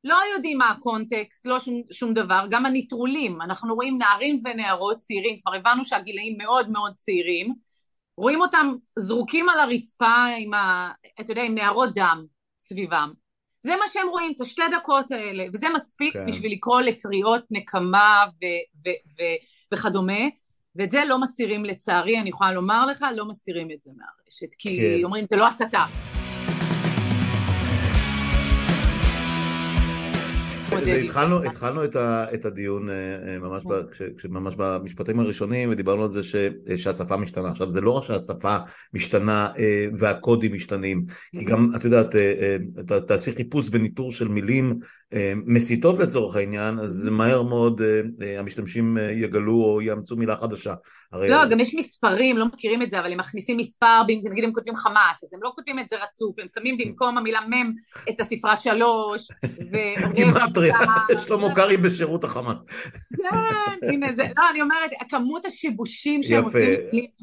לא 0.04 0.18
יודעים 0.36 0.58
מה 0.58 0.70
הקונטקסט, 0.70 1.48
לא 1.48 1.60
שום, 1.60 1.82
שום 1.92 2.14
דבר, 2.14 2.46
גם 2.50 2.66
הנטרולים, 2.66 3.42
אנחנו 3.42 3.76
רואים 3.76 3.98
נערים 3.98 4.42
ונערות 4.46 4.98
צעירים, 4.98 5.40
כבר 5.42 5.54
הבנו 5.54 5.86
שהגילאים 5.86 6.38
מאוד 6.38 6.70
מאוד 6.70 6.94
צעירים, 6.94 7.54
רואים 8.18 8.42
אותם 8.42 8.74
זרוקים 9.00 9.50
על 9.50 9.60
הרצפה 9.60 10.26
עם 10.38 10.54
ה... 10.54 10.92
אתה 11.22 11.32
יודע, 11.32 11.44
עם 11.44 11.56
נערות 11.56 11.94
דם 11.94 12.26
סביבם. 12.60 13.12
זה 13.62 13.76
מה 13.76 13.88
שהם 13.88 14.08
רואים, 14.10 14.34
את 14.36 14.42
השתי 14.42 14.62
דקות 14.78 15.12
האלה, 15.12 15.46
וזה 15.54 15.68
מספיק 15.76 16.14
כן. 16.14 16.26
בשביל 16.28 16.52
לקרוא 16.52 16.82
לקריאות 16.82 17.44
נקמה 17.52 18.26
ו- 18.28 18.86
ו- 18.86 19.10
ו- 19.20 19.74
וכדומה, 19.74 20.22
ואת 20.76 20.92
זה 20.92 21.06
לא 21.06 21.22
מסירים 21.22 21.66
לצערי, 21.66 22.20
אני 22.20 22.30
יכולה 22.30 22.52
לומר 22.52 22.86
לך, 22.86 23.06
לא 23.16 23.26
מסירים 23.26 23.68
את 23.72 23.82
זה 23.82 23.92
מהרשת, 23.98 24.54
כי 24.60 24.80
כן. 24.80 25.04
אומרים, 25.04 25.26
זה 25.30 25.36
לא 25.36 25.48
הסתה. 25.48 25.86
התחלנו, 30.74 31.44
התחלנו 31.44 31.84
את, 31.84 31.96
ה, 31.96 32.26
את 32.34 32.46
הדיון 32.46 32.90
אה, 32.90 32.96
אה, 32.96 33.40
ממש, 33.40 33.64
ב, 33.66 33.82
כש, 33.92 34.26
ממש 34.30 34.56
במשפטים 34.58 35.20
הראשונים 35.20 35.70
ודיברנו 35.72 36.04
על 36.04 36.10
זה 36.10 36.24
ש, 36.24 36.36
אה, 36.36 36.78
שהשפה 36.78 37.18
משתנה. 37.18 37.50
עכשיו 37.50 37.70
זה 37.70 37.82
לא 37.82 37.92
רק 37.92 38.04
שהשפה 38.04 38.58
משתנה 38.94 39.50
והקודים 39.98 40.54
משתנים, 40.54 41.06
כי 41.36 41.46
גם 41.46 41.70
את 41.76 41.84
יודעת, 41.84 42.16
תעשי 43.08 43.32
חיפוש 43.32 43.70
וניטור 43.72 44.12
של 44.12 44.28
מילים 44.28 44.80
מסיתות 45.46 46.00
לצורך 46.00 46.36
העניין, 46.36 46.80
אז 46.80 47.08
מהר 47.12 47.44
מאוד 47.44 47.82
המשתמשים 48.38 48.98
יגלו 49.12 49.64
או 49.64 49.82
יאמצו 49.82 50.16
מילה 50.16 50.36
חדשה. 50.36 50.74
הרי... 51.12 51.30
לא, 51.30 51.46
גם 51.50 51.60
יש 51.60 51.76
מספרים, 51.76 52.38
לא 52.38 52.46
מכירים 52.46 52.82
את 52.82 52.90
זה, 52.90 53.00
אבל 53.00 53.12
הם 53.12 53.20
מכניסים 53.20 53.58
מספר, 53.58 54.02
נגיד 54.04 54.44
הם 54.44 54.54
כותבים 54.54 54.76
חמאס, 54.76 55.24
אז 55.24 55.34
הם 55.34 55.40
לא 55.44 55.52
כותבים 55.56 55.80
את 55.80 55.90
זה 55.90 55.96
רצוף, 56.04 56.40
הם 56.40 56.48
שמים 56.54 56.78
במקום 56.78 57.18
המילה 57.18 57.40
מם 57.50 57.74
את 58.10 58.20
הספרה 58.20 58.58
שלוש, 58.58 59.28
גימטריה, 60.16 60.78
שלמה 61.28 61.56
קרעי 61.56 61.78
בשירות 61.78 62.24
החמאס. 62.24 62.64
כן, 63.18 63.88
הנה 63.94 64.14
זה, 64.14 64.24
לא, 64.38 64.44
אני 64.52 64.62
אומרת, 64.62 64.92
כמות 65.10 65.46
השיבושים 65.46 66.24
שהם 66.24 66.44
עושים, 66.44 66.80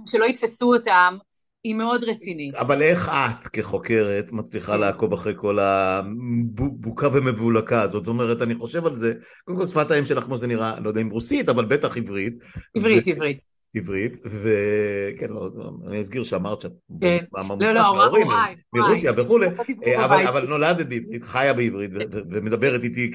שלא 0.06 0.24
יתפסו 0.24 0.74
אותם, 0.74 1.16
היא 1.64 1.74
מאוד 1.74 2.04
רצינית. 2.04 2.54
אבל 2.54 2.82
איך 2.82 3.08
את 3.08 3.48
כחוקרת 3.48 4.32
מצליחה 4.32 4.72
כן. 4.72 4.80
לעקוב 4.80 5.12
אחרי 5.12 5.32
כל 5.36 5.58
הבוקה 5.58 7.08
ומבולקה 7.12 7.82
הזאת? 7.82 8.04
זאת 8.04 8.08
אומרת, 8.08 8.42
אני 8.42 8.54
חושב 8.54 8.86
על 8.86 8.94
זה, 8.94 9.12
קודם 9.44 9.58
כל 9.58 9.66
שפת 9.66 9.90
האם 9.90 10.04
שלך 10.04 10.24
כמו 10.24 10.36
זה 10.36 10.46
נראה, 10.46 10.80
לא 10.80 10.88
יודע 10.88 11.00
אם 11.00 11.10
רוסית, 11.10 11.48
אבל 11.48 11.64
בטח 11.64 11.96
עברית. 11.96 12.34
עברית, 12.76 13.08
עברית. 13.08 13.53
עברית, 13.74 14.16
וכן, 14.24 15.30
לא, 15.30 15.50
אני 15.86 15.98
אזכיר 15.98 16.24
שאמרת 16.24 16.60
שאת 16.60 16.72
כן. 17.00 17.24
לא, 17.34 17.42
לא, 17.60 17.72
של 17.72 17.76
ההורים, 17.76 18.26
מרוסיה 18.72 19.12
וכולי, 19.16 19.46
אבל, 19.96 20.26
אבל 20.26 20.46
נולדת 20.48 20.86
בעברית, 20.86 21.22
חיה 21.22 21.54
בעברית 21.54 21.90
ומדברת 22.30 22.82
איתי 22.84 23.10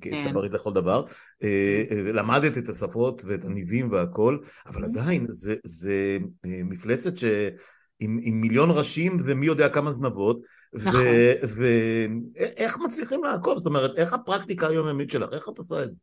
כצברית 0.00 0.50
כן. 0.52 0.56
לכל 0.56 0.72
דבר, 0.72 1.04
אה, 1.42 1.84
אה, 1.90 2.12
למדת 2.12 2.58
את 2.58 2.68
השפות 2.68 3.22
ואת 3.26 3.44
הניבים 3.44 3.92
והכל, 3.92 4.38
אבל 4.66 4.84
עדיין 4.84 5.26
זה, 5.28 5.54
זה 5.64 6.18
אה, 6.44 6.60
מפלצת 6.64 7.18
שעם 7.18 8.16
מיליון 8.40 8.70
ראשים 8.70 9.16
ומי 9.24 9.46
יודע 9.46 9.68
כמה 9.68 9.92
זנבות, 9.92 10.40
נכון. 10.72 11.00
ואיך 11.42 12.78
מצליחים 12.84 13.24
לעקוב? 13.24 13.58
זאת 13.58 13.66
אומרת, 13.66 13.90
איך 13.96 14.12
הפרקטיקה 14.12 14.68
היומיומית 14.68 15.10
שלך? 15.10 15.28
איך 15.32 15.48
את 15.48 15.58
עושה 15.58 15.82
את 15.82 15.88
זה? 15.88 15.96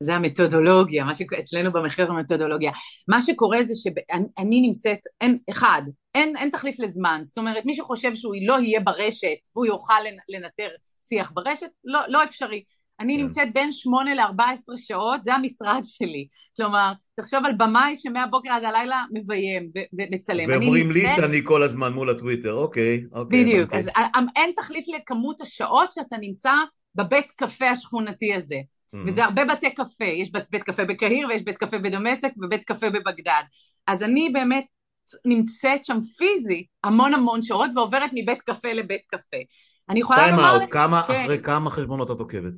זה 0.00 0.14
המתודולוגיה, 0.14 1.04
מה 1.04 1.14
שאצלנו 1.14 1.72
במחקר 1.72 2.10
המתודולוגיה. 2.10 2.72
מה 3.08 3.22
שקורה 3.22 3.62
זה 3.62 3.74
שאני 3.76 4.60
נמצאת, 4.60 4.98
אין, 5.20 5.38
אחד, 5.50 5.82
אין, 6.14 6.36
אין 6.36 6.50
תחליף 6.50 6.80
לזמן, 6.80 7.18
זאת 7.22 7.38
אומרת 7.38 7.66
מי 7.66 7.74
שחושב 7.74 8.14
שהוא 8.14 8.34
לא 8.46 8.60
יהיה 8.60 8.80
ברשת 8.80 9.38
והוא 9.56 9.66
יוכל 9.66 10.00
לנטר 10.28 10.68
שיח 11.08 11.30
ברשת, 11.34 11.68
לא, 11.84 12.00
לא 12.08 12.24
אפשרי. 12.24 12.62
אני 13.00 13.16
כן. 13.16 13.22
נמצאת 13.22 13.48
בין 13.54 13.72
8 13.72 14.14
ל-14 14.14 14.76
שעות, 14.76 15.22
זה 15.22 15.34
המשרד 15.34 15.80
שלי. 15.82 16.26
כלומר, 16.56 16.92
תחשוב 17.20 17.44
על 17.44 17.52
במאי 17.56 17.96
שמהבוקר 17.96 18.50
עד 18.50 18.64
הלילה 18.64 19.04
מביים 19.12 19.70
ומצלם. 19.98 20.48
ואומרים 20.48 20.90
לי 20.90 21.08
שאני 21.08 21.40
כל 21.44 21.62
הזמן 21.62 21.92
מול 21.92 22.10
הטוויטר, 22.10 22.52
אוקיי, 22.52 23.04
אוקיי. 23.12 23.44
בדיוק. 23.44 23.74
אז 23.74 23.88
א- 23.88 23.90
א- 24.00 24.32
אין 24.36 24.52
תחליף 24.56 24.84
לכמות 24.88 25.40
השעות 25.40 25.92
שאתה 25.92 26.16
נמצא 26.20 26.52
בבית 26.94 27.30
קפה 27.30 27.70
השכונתי 27.70 28.34
הזה. 28.34 28.56
Mhm. 28.94 28.96
וזה 29.06 29.24
הרבה 29.24 29.42
בתי 29.44 29.74
קפה, 29.74 30.04
יש 30.04 30.32
בית, 30.32 30.44
בית 30.50 30.62
קפה 30.62 30.84
בקהיר 30.84 31.28
ויש 31.28 31.42
בית 31.42 31.56
קפה 31.56 31.78
בדמשק 31.78 32.28
ובית 32.36 32.64
קפה 32.64 32.90
בבגדד. 32.90 33.42
אז 33.86 34.02
אני 34.02 34.30
באמת 34.32 34.64
נמצאת 35.24 35.84
שם 35.84 35.98
פיזית 36.18 36.66
המון 36.84 37.14
המון 37.14 37.42
שעות 37.42 37.70
ועוברת 37.74 38.10
מבית 38.14 38.42
קפה 38.42 38.72
לבית 38.72 39.02
קפה. 39.06 39.36
אני 39.88 40.00
יכולה 40.00 40.30
לומר 40.30 40.58
לך, 40.58 40.72
כמה, 40.72 41.02
כן. 41.08 41.22
אחרי 41.24 41.42
כמה 41.42 41.70
חשבונות 41.70 42.10
את 42.10 42.20
עוקבת? 42.20 42.52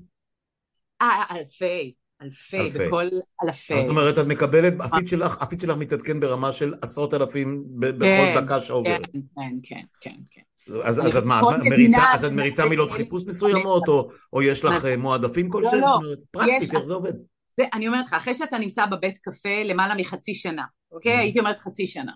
אה, 1.02 1.24
אלפי, 1.30 1.94
אלפי, 2.22 2.60
אלפי. 2.60 2.78
בכל 2.78 3.08
אלפי. 3.44 3.80
זאת 3.80 3.90
אומרת, 3.90 4.18
את 4.18 4.26
מקבלת, 4.26 4.74
הפיד 4.80 5.08
שלך, 5.08 5.42
הפיד 5.42 5.60
שלך 5.60 5.76
מתעדכן 5.76 6.20
ברמה 6.20 6.52
של 6.52 6.74
עשרות 6.82 7.14
אלפים 7.14 7.64
ב- 7.80 7.86
בכל 7.86 8.04
כן, 8.04 8.40
דקה 8.44 8.60
שעוברת. 8.60 9.00
כן, 9.12 9.20
כן, 9.62 9.82
כן, 10.00 10.16
כן. 10.30 10.42
אז, 10.84 11.06
אז 11.06 11.16
את 11.16 11.24
מה, 11.24 11.40
מריצה, 11.70 12.02
אז 12.12 12.24
את 12.24 12.32
מריצה 12.32 12.64
מילות 12.64 12.90
חיפוש 12.90 13.22
מסוימות, 13.26 13.88
או, 13.88 14.10
או 14.32 14.42
יש 14.42 14.64
לך 14.64 14.84
אה, 14.84 14.96
מועדפים 14.96 15.46
לא, 15.46 15.52
כלשהם? 15.52 15.80
לא. 15.80 15.94
אומרת, 15.94 16.18
פרקטית, 16.30 16.74
איך 16.74 16.82
זה 16.82 16.94
עובד? 16.94 17.12
זה, 17.56 17.64
אני 17.74 17.88
אומרת 17.88 18.06
לך, 18.06 18.12
אחרי 18.14 18.34
שאתה 18.34 18.58
נמצא 18.58 18.86
בבית 18.86 19.18
קפה 19.18 19.62
למעלה 19.64 19.94
מחצי 19.94 20.34
שנה, 20.34 20.64
אוקיי? 20.92 21.16
Mhm. 21.16 21.20
הייתי 21.20 21.38
אומרת 21.38 21.58
חצי 21.58 21.86
שנה. 21.86 22.12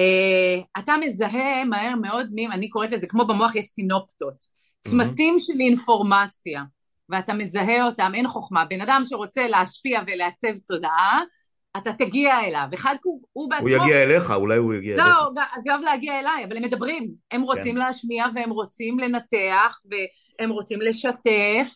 Uh, 0.00 0.80
אתה 0.80 0.94
מזהה 1.00 1.64
מהר 1.64 1.94
מאוד, 1.94 2.26
מי, 2.32 2.46
אני 2.46 2.68
קוראת 2.68 2.90
לזה, 2.90 3.06
כמו 3.06 3.26
במוח 3.26 3.56
יש 3.56 3.64
סינופטות, 3.64 4.44
צמתים 4.80 5.36
של 5.38 5.60
אינפורמציה, 5.60 6.62
ואתה 7.08 7.34
מזהה 7.34 7.86
אותם, 7.86 8.12
אין 8.14 8.28
חוכמה. 8.28 8.64
בן 8.64 8.80
אדם 8.80 9.02
שרוצה 9.04 9.48
להשפיע 9.48 10.00
ולעצב 10.06 10.58
תודעה, 10.66 11.22
אתה 11.78 11.92
תגיע 11.92 12.40
אליו. 12.40 12.66
אחד, 12.74 12.94
הוא, 13.04 13.20
הוא 13.32 13.50
בעצמו... 13.50 13.68
הוא 13.68 13.76
יגיע 13.76 14.02
אליך, 14.02 14.30
אולי 14.30 14.56
הוא 14.56 14.74
יגיע 14.74 14.94
אליך. 14.94 15.06
לא, 15.06 15.30
אגב 15.34 15.80
להגיע 15.84 16.20
אליי, 16.20 16.44
אבל 16.44 16.56
הם 16.56 16.62
מדברים. 16.62 17.08
הם 17.30 17.42
רוצים 17.42 17.74
כן. 17.74 17.80
להשמיע 17.80 18.24
והם 18.34 18.50
רוצים 18.50 18.98
לנתח 18.98 19.80
והם 19.90 20.50
רוצים 20.50 20.80
לשתף, 20.80 21.74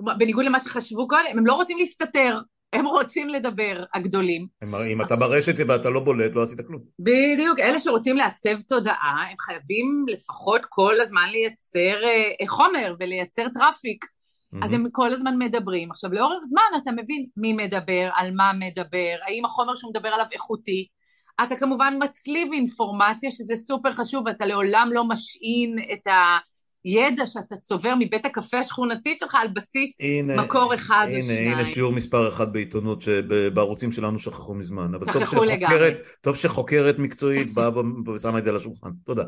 ובניגוד 0.00 0.44
למה 0.44 0.58
שחשבו 0.60 1.08
קודם, 1.08 1.24
הם 1.30 1.46
לא 1.46 1.52
רוצים 1.52 1.78
להסתתר, 1.78 2.38
הם 2.72 2.86
רוצים 2.86 3.28
לדבר, 3.28 3.84
הגדולים. 3.94 4.46
הם- 4.62 4.74
אם 4.74 5.02
אתה 5.02 5.16
ברשת 5.16 5.54
ואתה 5.68 5.90
לא 5.90 6.00
בולט, 6.00 6.34
לא 6.34 6.42
עשית 6.42 6.60
כלום. 6.66 6.80
בדיוק, 6.98 7.58
אלה 7.60 7.80
שרוצים 7.80 8.16
לעצב 8.16 8.60
תודעה, 8.60 9.24
הם 9.30 9.36
חייבים 9.40 10.04
לפחות 10.08 10.60
כל 10.68 11.00
הזמן 11.00 11.28
לייצר 11.32 12.04
אה, 12.04 12.46
חומר 12.46 12.94
ולייצר 13.00 13.46
traffic. 13.54 14.04
אז 14.62 14.72
הם 14.72 14.84
כל 14.92 15.12
הזמן 15.12 15.38
מדברים. 15.38 15.90
עכשיו, 15.90 16.12
לאורך 16.12 16.44
זמן 16.44 16.80
אתה 16.82 16.92
מבין 16.92 17.26
מי 17.36 17.52
מדבר, 17.52 18.10
על 18.14 18.30
מה 18.34 18.52
מדבר, 18.52 19.16
האם 19.26 19.44
החומר 19.44 19.74
שהוא 19.74 19.90
מדבר 19.90 20.08
עליו 20.08 20.26
איכותי. 20.32 20.86
אתה 21.42 21.56
כמובן 21.56 21.94
מצליב 22.02 22.52
אינפורמציה, 22.52 23.30
שזה 23.30 23.56
סופר 23.56 23.92
חשוב, 23.92 24.22
ואתה 24.26 24.46
לעולם 24.46 24.90
לא 24.92 25.04
משעין 25.04 25.78
את 25.92 26.12
הידע 26.84 27.26
שאתה 27.26 27.56
צובר 27.56 27.94
מבית 27.98 28.26
הקפה 28.26 28.58
השכונתי 28.58 29.16
שלך 29.16 29.34
על 29.34 29.48
בסיס 29.48 30.00
הנה, 30.00 30.42
מקור 30.42 30.74
אחד 30.74 31.06
או 31.10 31.14
הנה, 31.14 31.22
שניים. 31.22 31.52
הנה 31.52 31.66
שיעור 31.66 31.92
מספר 31.92 32.28
אחד 32.28 32.52
בעיתונות 32.52 33.02
שבערוצים 33.02 33.92
שלנו 33.92 34.18
שכחו 34.18 34.54
מזמן. 34.54 34.94
אבל 34.94 35.12
טוב 35.12 35.22
שכחו 35.22 35.44
לגמרי. 35.44 35.90
טוב 36.20 36.36
שחוקרת 36.36 36.98
מקצועית 36.98 37.52
באה 37.52 37.70
ושמה 38.14 38.38
את 38.38 38.44
זה 38.44 38.50
על 38.50 38.56
השולחן. 38.56 38.90
תודה. 39.04 39.24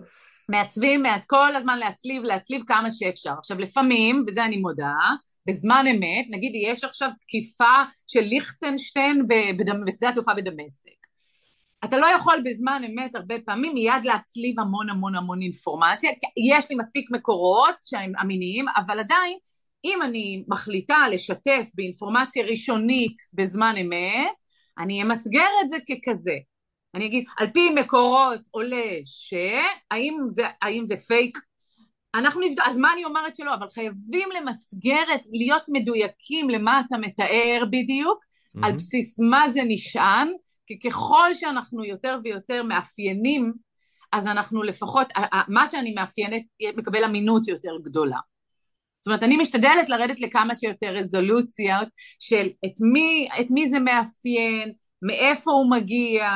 מעצבים, 0.51 1.03
מעצ... 1.03 1.25
כל 1.27 1.57
הזמן 1.57 1.79
להצליב, 1.79 2.23
להצליב 2.23 2.63
כמה 2.67 2.91
שאפשר. 2.91 3.33
עכשיו 3.39 3.59
לפעמים, 3.59 4.25
וזה 4.29 4.45
אני 4.45 4.57
מודה, 4.57 4.95
בזמן 5.47 5.85
אמת, 5.87 6.27
נגיד 6.31 6.53
יש 6.55 6.85
עכשיו 6.85 7.11
תקיפה 7.19 7.83
של 8.07 8.21
ליכטנשטיין 8.21 9.27
בשדה 9.87 10.09
התעופה 10.09 10.35
בדמשק. 10.35 11.01
אתה 11.85 11.99
לא 11.99 12.07
יכול 12.07 12.43
בזמן 12.45 12.83
אמת 12.91 13.15
הרבה 13.15 13.35
פעמים 13.47 13.75
מיד 13.75 14.05
להצליב 14.05 14.61
המון 14.61 14.91
המון 14.91 15.15
המון 15.15 15.43
אינפורמציה, 15.43 16.11
יש 16.51 16.71
לי 16.71 16.77
מספיק 16.77 17.11
מקורות 17.11 17.75
שהם 17.83 18.13
אמינים, 18.23 18.65
אבל 18.77 19.01
עדיין 19.01 19.39
אם 19.85 20.03
אני 20.03 20.45
מחליטה 20.49 20.99
לשתף 21.13 21.71
באינפורמציה 21.75 22.45
ראשונית 22.45 23.17
בזמן 23.33 23.75
אמת, 23.77 24.37
אני 24.79 25.03
אמסגר 25.03 25.49
את 25.65 25.69
זה 25.69 25.77
ככזה. 25.89 26.50
אני 26.95 27.07
אגיד, 27.07 27.25
על 27.39 27.47
פי 27.51 27.71
מקורות 27.71 28.41
עולה 28.51 28.93
ש... 29.05 29.35
האם 29.91 30.17
זה, 30.29 30.43
האם 30.63 30.87
זה 30.87 30.97
פייק? 30.97 31.39
אנחנו 32.15 32.41
נבדוק, 32.41 32.67
אז 32.69 32.79
מה 32.79 32.93
אני 32.93 33.05
אומרת 33.05 33.37
שלא? 33.37 33.55
אבל 33.55 33.69
חייבים 33.71 34.29
למסגר 34.41 35.03
את, 35.15 35.21
להיות 35.33 35.63
מדויקים 35.69 36.51
למה 36.51 36.83
אתה 36.87 36.99
מתאר 36.99 37.65
בדיוק, 37.71 38.25
על 38.63 38.73
בסיס 38.73 39.21
מה 39.21 39.49
זה 39.49 39.61
נשען, 39.69 40.29
כי 40.67 40.79
ככל 40.79 41.35
שאנחנו 41.35 41.85
יותר 41.85 42.19
ויותר 42.25 42.63
מאפיינים, 42.63 43.53
אז 44.13 44.27
אנחנו 44.27 44.63
לפחות, 44.63 45.07
מה 45.49 45.67
שאני 45.67 45.95
מאפיינת 45.95 46.43
מקבל 46.77 47.05
אמינות 47.05 47.49
יותר 47.49 47.73
גדולה. 47.85 48.19
זאת 49.01 49.07
אומרת, 49.07 49.23
אני 49.23 49.37
משתדלת 49.37 49.89
לרדת 49.89 50.21
לכמה 50.21 50.55
שיותר 50.55 50.87
רזולוציות 50.87 51.89
של 52.19 52.49
את 52.67 52.73
מי, 52.93 53.29
את 53.41 53.47
מי 53.51 53.69
זה 53.69 53.79
מאפיין, 53.79 54.73
מאיפה 55.03 55.51
הוא 55.51 55.71
מגיע, 55.71 56.31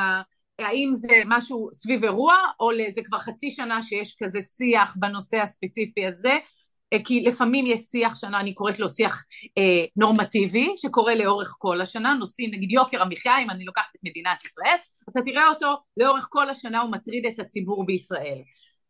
האם 0.59 0.91
זה 0.93 1.13
משהו 1.25 1.69
סביב 1.73 2.03
אירוע, 2.03 2.35
או 2.59 2.69
זה 2.89 3.01
כבר 3.03 3.19
חצי 3.19 3.51
שנה 3.51 3.81
שיש 3.81 4.15
כזה 4.23 4.41
שיח 4.41 4.95
בנושא 4.99 5.37
הספציפי 5.37 6.05
הזה, 6.07 6.37
כי 7.05 7.21
לפעמים 7.21 7.65
יש 7.65 7.79
שיח 7.79 8.15
שנה, 8.15 8.39
אני 8.39 8.53
קוראת 8.53 8.79
לו 8.79 8.89
שיח 8.89 9.23
אה, 9.57 9.85
נורמטיבי, 9.95 10.73
שקורה 10.77 11.15
לאורך 11.15 11.55
כל 11.59 11.81
השנה, 11.81 12.13
נושאים 12.13 12.51
נגיד 12.53 12.71
יוקר 12.71 13.01
המחיה, 13.01 13.39
אם 13.39 13.49
אני 13.49 13.65
לוקחת 13.65 13.95
את 13.95 13.99
מדינת 14.03 14.45
ישראל, 14.45 14.75
אתה 15.09 15.19
תראה 15.25 15.47
אותו 15.47 15.75
לאורך 15.97 16.27
כל 16.29 16.49
השנה, 16.49 16.81
הוא 16.81 16.91
מטריד 16.91 17.25
את 17.25 17.39
הציבור 17.39 17.85
בישראל. 17.85 18.41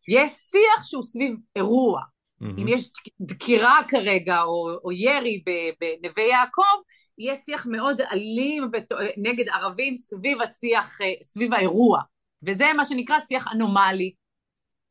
יש 0.08 0.32
שיח 0.32 0.84
שהוא 0.84 1.04
סביב 1.04 1.36
אירוע, 1.56 2.02
Mm-hmm. 2.42 2.62
אם 2.62 2.68
יש 2.68 2.90
דקירה 3.22 3.80
כרגע, 3.88 4.42
או, 4.42 4.70
או 4.84 4.92
ירי 4.92 5.44
בנווה 5.80 6.24
יעקב, 6.24 6.82
יהיה 7.18 7.38
שיח 7.38 7.66
מאוד 7.66 8.02
אלים 8.02 8.72
נגד 9.18 9.50
ערבים 9.50 9.98
סביב 9.98 10.42
השיח, 10.42 10.98
סביב 11.24 11.54
האירוע, 11.54 12.02
וזה 12.44 12.66
מה 12.78 12.86
שנקרא 12.86 13.20
שיח 13.20 13.46
אנומלי. 13.52 14.14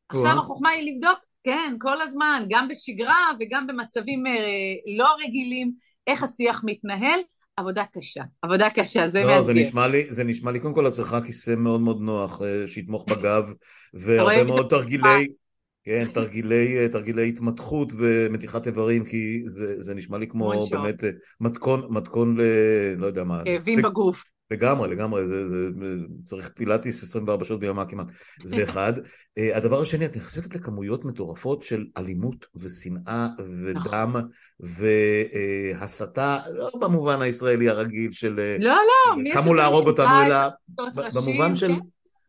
עכשיו 0.09 0.39
החוכמה 0.39 0.69
היא 0.69 0.91
לבדוק, 0.93 1.19
כן, 1.43 1.75
כל 1.79 2.01
הזמן, 2.01 2.45
גם 2.49 2.67
בשגרה 2.67 3.31
וגם 3.39 3.67
במצבים 3.67 4.23
לא 4.97 5.15
רגילים, 5.25 5.71
איך 6.07 6.23
השיח 6.23 6.61
מתנהל, 6.65 7.19
עבודה 7.57 7.83
קשה, 7.93 8.23
עבודה 8.41 8.69
קשה, 8.69 9.07
זה 9.07 9.21
לא, 9.21 9.27
מאתגר. 9.27 9.41
זה 9.41 9.53
נשמע 9.53 9.87
לי, 9.87 10.13
זה 10.13 10.23
נשמע 10.23 10.51
לי, 10.51 10.59
קודם 10.59 10.75
כל 10.75 10.87
את 10.87 10.91
צריכה 10.91 11.21
כיסא 11.21 11.53
מאוד 11.57 11.81
מאוד 11.81 12.01
נוח, 12.01 12.41
שיתמוך 12.67 13.05
בגב, 13.09 13.53
והרבה 13.93 14.43
מאוד 14.43 14.67
תרגילי, 14.69 15.27
כן, 15.85 16.05
תרגילי, 16.13 16.89
תרגילי 16.89 17.29
התמתחות 17.29 17.93
ומתיחת 17.97 18.67
איברים, 18.67 19.05
כי 19.05 19.43
זה, 19.45 19.81
זה 19.81 19.95
נשמע 19.95 20.17
לי 20.17 20.27
כמו 20.27 20.67
באמת 20.71 21.03
מתכון, 21.41 21.87
מתכון 21.89 22.37
ל... 22.37 22.41
לא 22.97 23.05
יודע 23.05 23.23
מה. 23.23 23.41
כאבים 23.45 23.81
בגוף. 23.81 24.23
לגמרי, 24.51 24.89
לגמרי, 24.89 25.27
זה, 25.27 25.47
זה, 25.47 25.69
צריך 26.25 26.49
פילאטיס 26.55 27.03
24 27.03 27.45
שעות 27.45 27.59
בימה 27.59 27.85
כמעט, 27.85 28.07
זה 28.43 28.63
אחד. 28.63 28.93
הדבר 29.55 29.81
השני, 29.81 30.05
את 30.05 30.17
נחשפת 30.17 30.55
לכמויות 30.55 31.05
מטורפות 31.05 31.63
של 31.63 31.85
אלימות 31.97 32.45
ושנאה 32.55 33.27
ודם 33.39 34.15
והסתה, 34.59 36.39
לא 36.53 36.69
במובן 36.81 37.21
הישראלי 37.21 37.69
הרגיל 37.69 38.11
של... 38.11 38.55
לא, 38.59 38.75
לא, 38.75 39.33
קמו 39.33 39.53
להרוג 39.53 39.87
אותנו, 39.87 40.21
אלא 40.25 40.37
במובן 41.13 41.55
של... 41.55 41.71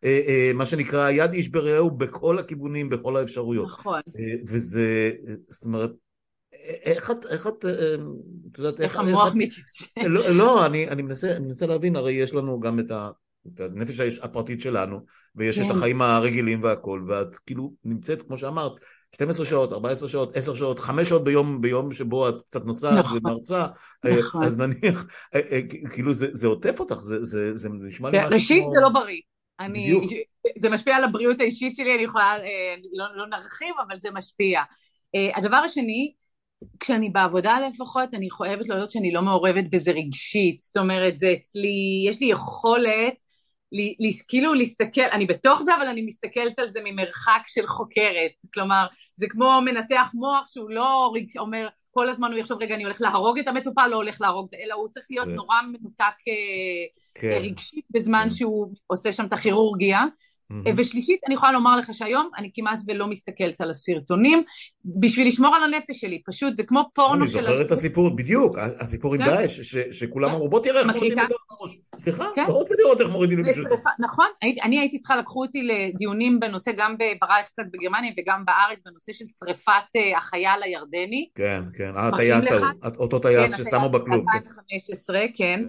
כן? 0.06 0.56
מה 0.56 0.66
שנקרא 0.66 1.10
יד 1.10 1.32
איש 1.32 1.48
ברעהו 1.48 1.90
בכל 1.90 2.38
הכיוונים, 2.38 2.88
בכל 2.88 3.16
האפשרויות. 3.16 3.66
נכון. 3.66 4.00
וזה, 4.46 5.12
זאת 5.48 5.64
אומרת, 5.64 5.90
איך 6.82 7.10
את, 7.10 7.26
איך 7.26 7.46
את, 7.46 7.64
את 8.52 8.58
יודעת, 8.58 8.80
איך 8.80 8.96
המוח 8.96 9.32
מתיישב. 9.34 9.84
לא, 10.06 10.30
לא, 10.30 10.66
אני, 10.66 10.88
אני, 10.88 11.02
מנסה, 11.02 11.36
אני 11.36 11.44
מנסה 11.44 11.66
להבין, 11.66 11.96
הרי 11.96 12.12
יש 12.12 12.34
לנו 12.34 12.60
גם 12.60 12.78
את, 12.80 12.90
ה, 12.90 13.10
את 13.54 13.60
הנפש 13.60 14.18
הפרטית 14.22 14.60
שלנו, 14.60 15.00
ויש 15.36 15.58
כן. 15.58 15.66
את 15.66 15.76
החיים 15.76 16.02
הרגילים 16.02 16.62
והכל, 16.62 17.04
ואת 17.08 17.36
כאילו 17.36 17.72
נמצאת, 17.84 18.22
כמו 18.22 18.38
שאמרת, 18.38 18.72
12 19.14 19.46
שעות, 19.46 19.72
14 19.72 20.08
שעות, 20.08 20.36
10 20.36 20.54
שעות, 20.54 20.78
5 20.78 21.08
שעות 21.08 21.24
ביום, 21.24 21.60
ביום 21.60 21.92
שבו 21.92 22.28
את 22.28 22.40
קצת 22.40 22.64
נוסעת 22.64 22.98
נכון, 22.98 23.18
ומרצה, 23.18 23.66
נכון. 24.04 24.44
אז 24.44 24.56
נניח, 24.56 25.06
כאילו 25.90 26.14
זה, 26.14 26.28
זה 26.32 26.46
עוטף 26.46 26.80
אותך, 26.80 26.94
זה, 26.94 27.24
זה, 27.24 27.56
זה 27.56 27.68
נשמע 27.68 28.10
לי 28.10 28.18
משהו 28.18 28.30
ראשית 28.30 28.62
כמו... 28.62 28.70
זה 28.70 28.80
לא 28.80 28.88
בריא. 28.88 29.20
אני, 29.60 29.86
בדיוק. 29.86 30.04
זה 30.58 30.70
משפיע 30.70 30.96
על 30.96 31.04
הבריאות 31.04 31.40
האישית 31.40 31.76
שלי, 31.76 31.94
אני 31.94 32.02
יכולה, 32.02 32.34
לא, 32.92 33.04
לא 33.16 33.26
נרחיב, 33.26 33.74
אבל 33.88 33.98
זה 33.98 34.10
משפיע. 34.10 34.60
הדבר 35.36 35.56
השני, 35.56 36.12
כשאני 36.80 37.10
בעבודה 37.10 37.56
לפחות, 37.60 38.14
אני 38.14 38.30
חייבת 38.30 38.68
להודות 38.68 38.90
שאני 38.90 39.12
לא 39.12 39.22
מעורבת 39.22 39.64
בזה 39.70 39.90
רגשית, 39.90 40.58
זאת 40.58 40.76
אומרת, 40.76 41.18
זה 41.18 41.32
אצלי, 41.32 42.04
יש 42.08 42.20
לי 42.20 42.26
יכולת 42.26 43.14
כאילו 44.28 44.54
להסתכל, 44.54 45.08
אני 45.12 45.26
בתוך 45.26 45.62
זה, 45.62 45.76
אבל 45.76 45.86
אני 45.86 46.02
מסתכלת 46.02 46.58
על 46.58 46.70
זה 46.70 46.80
ממרחק 46.84 47.40
של 47.46 47.66
חוקרת. 47.66 48.30
כלומר, 48.54 48.86
זה 49.12 49.26
כמו 49.30 49.60
מנתח 49.64 50.10
מוח 50.14 50.46
שהוא 50.46 50.70
לא 50.70 51.12
אומר, 51.38 51.68
כל 51.90 52.08
הזמן 52.08 52.32
הוא 52.32 52.38
יחשוב, 52.38 52.62
רגע, 52.62 52.74
אני 52.74 52.84
הולך 52.84 53.00
להרוג 53.00 53.38
את 53.38 53.48
המטופל, 53.48 53.86
לא 53.86 53.96
הולך 53.96 54.20
להרוג, 54.20 54.48
אלא 54.54 54.74
הוא 54.74 54.88
צריך 54.88 55.06
להיות 55.10 55.28
נורא 55.28 55.62
מנותק 55.62 56.14
אה, 56.28 57.00
כן. 57.14 57.38
רגשית 57.42 57.84
בזמן 57.90 58.22
כן. 58.22 58.30
שהוא 58.30 58.68
עושה 58.86 59.12
שם 59.12 59.26
את 59.26 59.32
הכירורגיה. 59.32 60.04
Mm-hmm. 60.52 60.72
ושלישית, 60.76 61.20
אני 61.26 61.34
יכולה 61.34 61.52
לומר 61.52 61.76
לך 61.76 61.94
שהיום 61.94 62.30
אני 62.38 62.50
כמעט 62.54 62.82
ולא 62.86 63.06
מסתכלת 63.06 63.60
על 63.60 63.70
הסרטונים 63.70 64.42
בשביל 65.00 65.28
לשמור 65.28 65.56
על 65.56 65.62
הנפש 65.62 66.00
שלי, 66.00 66.22
פשוט 66.26 66.56
זה 66.56 66.62
כמו 66.62 66.84
פורנו 66.94 67.28
של... 67.28 67.38
אני 67.38 67.46
זוכר 67.46 67.60
את 67.60 67.72
הסיפור, 67.72 68.16
בדיוק, 68.16 68.58
הסיפור 68.80 69.14
עם 69.14 69.24
כן. 69.24 69.30
דאעש, 69.30 69.60
שכולם 69.90 70.30
אמרו 70.30 70.48
בוא 70.48 70.60
תראה 70.60 70.80
איך 70.80 70.88
מורידים 70.88 71.18
את 71.18 71.30
הראש. 71.60 71.78
סליחה, 71.96 72.24
כן. 72.34 72.44
לא 72.48 72.52
רוצה 72.52 72.74
לראות 72.78 73.00
איך 73.00 73.08
מורידים 73.08 73.40
את 73.40 73.44
הראש. 73.44 73.80
נכון, 73.98 74.26
אני 74.62 74.78
הייתי 74.78 74.98
צריכה, 74.98 75.16
לקחו 75.16 75.42
אותי 75.42 75.62
לדיונים 75.62 76.40
בנושא 76.40 76.70
גם 76.76 76.96
ברייכסטאג 77.20 77.66
בגרמניה 77.72 78.12
וגם 78.18 78.44
בארץ 78.44 78.82
בנושא 78.86 79.12
של 79.12 79.24
שריפת 79.26 79.96
אה, 79.96 80.18
החייל 80.18 80.62
הירדני. 80.62 81.28
כן, 81.34 81.62
כן, 81.74 81.90
הטייס 81.96 82.52
ההוא, 82.52 82.66
אותו 82.98 83.18
טייס 83.18 83.54
כן, 83.54 83.64
ששמו 83.64 83.88
בכלוב. 83.88 84.24
2015, 84.28 85.20
כן. 85.34 85.60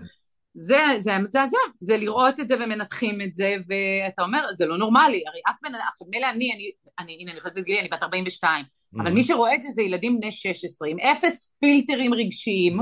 זה, 0.59 0.77
זה 0.97 1.17
מזעזע, 1.17 1.57
זה 1.79 1.97
לראות 1.97 2.39
את 2.39 2.47
זה 2.47 2.55
ומנתחים 2.55 3.21
את 3.21 3.33
זה, 3.33 3.55
ואתה 3.67 4.21
אומר, 4.21 4.45
זה 4.53 4.65
לא 4.65 4.77
נורמלי, 4.77 5.23
הרי 5.27 5.39
אף 5.49 5.57
בן 5.63 5.75
אדם, 5.75 5.85
עכשיו 5.89 6.07
מילא 6.09 6.29
אני, 6.29 6.53
אני, 6.53 6.71
אני, 6.99 7.17
הנה 7.19 7.31
אני 7.31 7.37
יכולה 7.37 7.53
להגיד, 7.55 7.77
אני 7.79 7.87
בת 7.91 8.03
42, 8.03 8.65
mm. 8.65 9.01
אבל 9.01 9.11
מי 9.11 9.23
שרואה 9.23 9.55
את 9.55 9.63
זה 9.63 9.69
זה 9.69 9.81
ילדים 9.81 10.19
בני 10.19 10.31
16, 10.31 10.89
עם 10.89 10.99
אפס 10.99 11.53
פילטרים 11.59 12.13
רגשיים, 12.13 12.79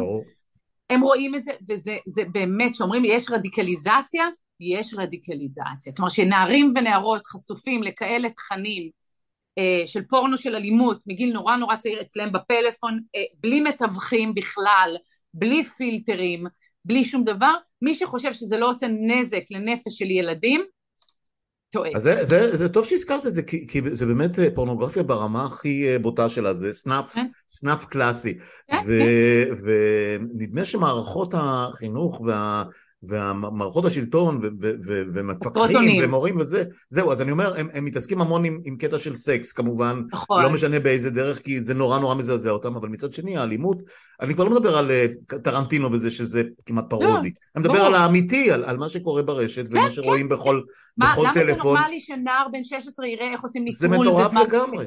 הם 0.90 1.02
רואים 1.02 1.36
את 1.36 1.44
זה, 1.44 1.52
וזה 1.70 2.24
באמת, 2.32 2.76
שאומרים 2.76 3.06
יש 3.06 3.32
רדיקליזציה, 3.32 4.26
יש 4.60 4.94
רדיקליזציה, 4.98 5.94
כלומר 5.96 6.10
שנערים 6.10 6.74
ונערות 6.76 7.26
חשופים 7.26 7.84
לכאלה 7.84 8.30
תכנים 8.30 8.90
אה, 9.58 9.88
של 9.88 10.04
פורנו 10.04 10.38
של 10.38 10.56
אלימות 10.56 11.04
מגיל 11.08 11.34
נורא 11.34 11.56
נורא 11.56 11.76
צעיר 11.76 12.02
אצלם 12.02 12.32
בפלאפון, 12.32 13.00
אה, 13.16 13.22
בלי 13.40 13.60
מתווכים 13.60 14.34
בכלל, 14.34 14.98
בלי 15.34 15.64
פילטרים, 15.64 16.44
בלי 16.86 17.04
שום 17.04 17.24
דבר, 17.24 17.54
מי 17.82 17.96
שחושב 17.96 18.34
שזה 18.34 18.58
לא 18.58 18.70
עושה 18.70 18.88
נזק 18.88 19.44
לנפש 19.52 19.98
של 19.98 20.12
ילדים, 20.12 20.66
טועה. 21.70 21.90
אז 21.96 22.04
זה, 22.04 22.24
זה, 22.24 22.56
זה 22.56 22.70
טוב 22.70 22.86
שהזכרת 22.86 23.26
את 23.26 23.34
זה, 23.34 23.44
כי, 23.44 23.68
כי 23.68 23.82
זה 23.92 24.06
באמת 24.06 24.40
אה, 24.40 24.48
פורנוגרפיה 24.56 25.04
ברמה 25.04 25.46
הכי 25.46 25.88
אה, 25.88 26.00
בוטה 26.00 26.30
שלה, 26.30 26.54
זה 26.54 26.74
סנאפ, 26.74 27.14
כן. 27.14 27.26
סנאפ 27.50 27.86
קלאסי. 27.86 28.38
כן, 28.68 28.78
ו, 28.88 29.00
כן. 29.50 29.70
ונדמה 30.32 30.66
שמערכות 30.66 31.34
החינוך 31.38 32.22
וה... 32.22 32.64
ומערכות 33.08 33.86
השלטון 33.86 34.40
ומפקחים 34.90 36.04
ומורים 36.04 36.38
וזה, 36.38 36.64
זהו, 36.90 37.12
אז 37.12 37.22
אני 37.22 37.32
אומר, 37.32 37.60
הם, 37.60 37.68
הם 37.74 37.86
מתעסקים 37.86 38.22
המון 38.22 38.46
עם, 38.46 38.62
עם 38.66 38.78
קטע 38.78 39.00
של 39.00 39.16
סקס 39.16 39.52
כמובן, 39.52 40.02
נכון. 40.12 40.44
לא 40.44 40.50
משנה 40.50 40.80
באיזה 40.80 41.10
דרך, 41.10 41.42
כי 41.42 41.62
זה 41.62 41.74
נורא 41.74 42.00
נורא 42.00 42.16
מזעזע 42.16 42.50
אותם, 42.50 42.76
אבל 42.76 42.90
מצד 42.90 43.14
שני 43.14 43.38
האלימות, 43.38 43.78
אני 44.22 44.34
כבר 44.34 44.44
לא 44.44 44.52
מדבר 44.52 44.78
על 44.78 44.92
uh, 44.92 45.38
טרנטינו 45.40 45.92
וזה, 45.92 46.12
שזה 46.12 46.44
כמעט 46.66 46.86
פרודי, 46.90 47.08
לא, 47.08 47.20
אני 47.20 47.32
מדבר 47.56 47.74
ברור. 47.74 47.86
על 47.86 47.96
האמיתי, 47.96 48.52
על, 48.52 48.64
על 48.64 48.78
מה 48.78 48.90
שקורה 48.90 49.22
ברשת 49.22 49.68
כן, 49.68 49.78
ומה 49.78 49.92
שרואים 49.92 50.30
כן. 50.30 50.36
בכל, 50.36 50.62
מה, 50.98 51.12
בכל 51.12 51.22
למה 51.22 51.34
טלפון. 51.34 51.50
למה 51.50 51.56
זה 51.56 51.64
נורמלי 51.64 52.00
שנער 52.00 52.48
בן 52.52 52.64
16 52.64 53.08
יראה 53.08 53.32
איך 53.32 53.42
עושים 53.42 53.64
ניטרול? 53.64 53.80
זה 53.80 54.02
מטורף 54.02 54.34
לגמרי. 54.34 54.86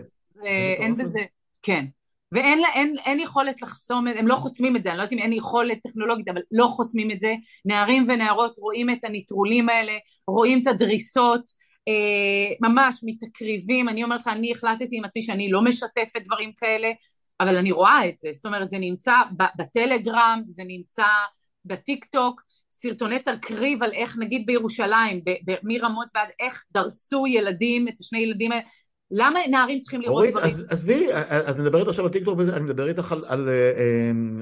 אין 0.80 0.94
בזה, 0.94 1.20
כן. 1.62 1.84
ואין 2.32 2.62
אין, 2.74 2.94
אין 3.04 3.20
יכולת 3.20 3.62
לחסום, 3.62 4.06
הם 4.06 4.26
לא 4.26 4.34
חוסמים 4.34 4.76
את 4.76 4.82
זה, 4.82 4.90
אני 4.90 4.98
לא 4.98 5.02
יודעת 5.02 5.12
אם 5.12 5.18
אין 5.18 5.32
יכולת 5.32 5.78
טכנולוגית, 5.82 6.28
אבל 6.28 6.40
לא 6.52 6.66
חוסמים 6.66 7.10
את 7.10 7.20
זה. 7.20 7.34
נערים 7.64 8.04
ונערות 8.08 8.56
רואים 8.58 8.90
את 8.90 9.04
הניטרולים 9.04 9.68
האלה, 9.68 9.92
רואים 10.26 10.62
את 10.62 10.66
הדריסות, 10.66 11.42
אה, 11.88 12.68
ממש 12.68 13.00
מתקריבים. 13.02 13.88
אני 13.88 14.04
אומרת 14.04 14.20
לך, 14.20 14.28
אני 14.28 14.52
החלטתי 14.52 14.96
עם 14.98 15.04
עצמי 15.04 15.22
שאני 15.22 15.50
לא 15.50 15.62
משתפת 15.62 16.22
דברים 16.24 16.52
כאלה, 16.56 16.88
אבל 17.40 17.56
אני 17.56 17.72
רואה 17.72 18.08
את 18.08 18.18
זה. 18.18 18.28
זאת 18.32 18.46
אומרת, 18.46 18.70
זה 18.70 18.78
נמצא 18.78 19.14
בטלגרם, 19.58 20.42
זה 20.44 20.62
נמצא 20.66 21.06
בטיק 21.64 22.04
טוק, 22.04 22.42
סרטוני 22.70 23.18
תקריב 23.18 23.82
על 23.82 23.92
איך 23.92 24.16
נגיד 24.18 24.46
בירושלים, 24.46 25.20
מרמות 25.62 26.08
ועד 26.14 26.28
איך 26.40 26.64
דרסו 26.72 27.26
ילדים, 27.26 27.88
את 27.88 28.00
השני 28.00 28.18
ילדים 28.18 28.52
האלה, 28.52 28.62
למה 29.10 29.40
נערים 29.50 29.78
צריכים 29.78 30.00
לראות 30.00 30.28
דברים? 30.28 30.36
אורית, 30.36 30.70
עזבי, 30.70 31.06
את 31.50 31.56
מדברת 31.56 31.88
עכשיו 31.88 32.04
על 32.04 32.10
טיקטוק 32.10 32.38
וזה, 32.38 32.56
אני 32.56 32.64
מדבר 32.64 32.88
איתך 32.88 33.12
על, 33.12 33.24
על 33.28 33.48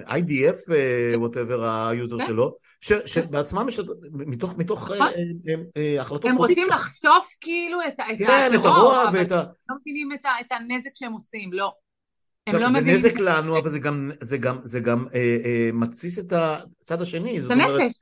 uh, 0.07 0.11
IDF, 0.11 0.71
whatever, 1.16 1.64
uh, 1.64 1.91
ה 1.91 1.97
user. 1.97 2.26
שלו, 2.27 2.55
ש, 2.81 2.93
שבעצמם 3.07 3.69
יש, 3.69 3.81
מתוך, 4.12 4.59
מתוך 4.59 4.91
uh, 4.91 4.95
uh, 4.95 4.99
uh, 4.99 6.01
החלטות 6.01 6.25
הם 6.25 6.37
רוצים 6.37 6.69
לחשוף 6.71 7.29
כאילו 7.41 7.79
את, 7.89 7.95
את 8.12 8.19
כן, 8.19 8.51
את 8.55 8.64
הרוע 8.64 9.05
ואת 9.12 9.33
ה... 9.33 9.43
לא 9.71 9.77
מבינים 9.81 10.12
את, 10.12 10.27
את 10.41 10.53
הנזק 10.53 10.91
שהם 10.95 11.12
עושים, 11.12 11.53
לא. 11.53 11.73
הם 12.47 12.57
לא. 12.57 12.71
זה 12.71 12.81
נזק 12.81 13.19
לנו, 13.19 13.59
אבל 13.59 13.69
זה 13.69 13.79
גם, 13.79 14.11
זה 14.21 14.39
גם, 14.39 14.59
זה 14.62 14.81
גם 14.81 15.07
אה, 15.14 15.37
אה, 15.45 15.71
מתסיס 15.73 16.19
את 16.19 16.33
הצד 16.33 17.03
השני. 17.03 17.39
את 17.39 17.51
הנפש. 17.51 17.93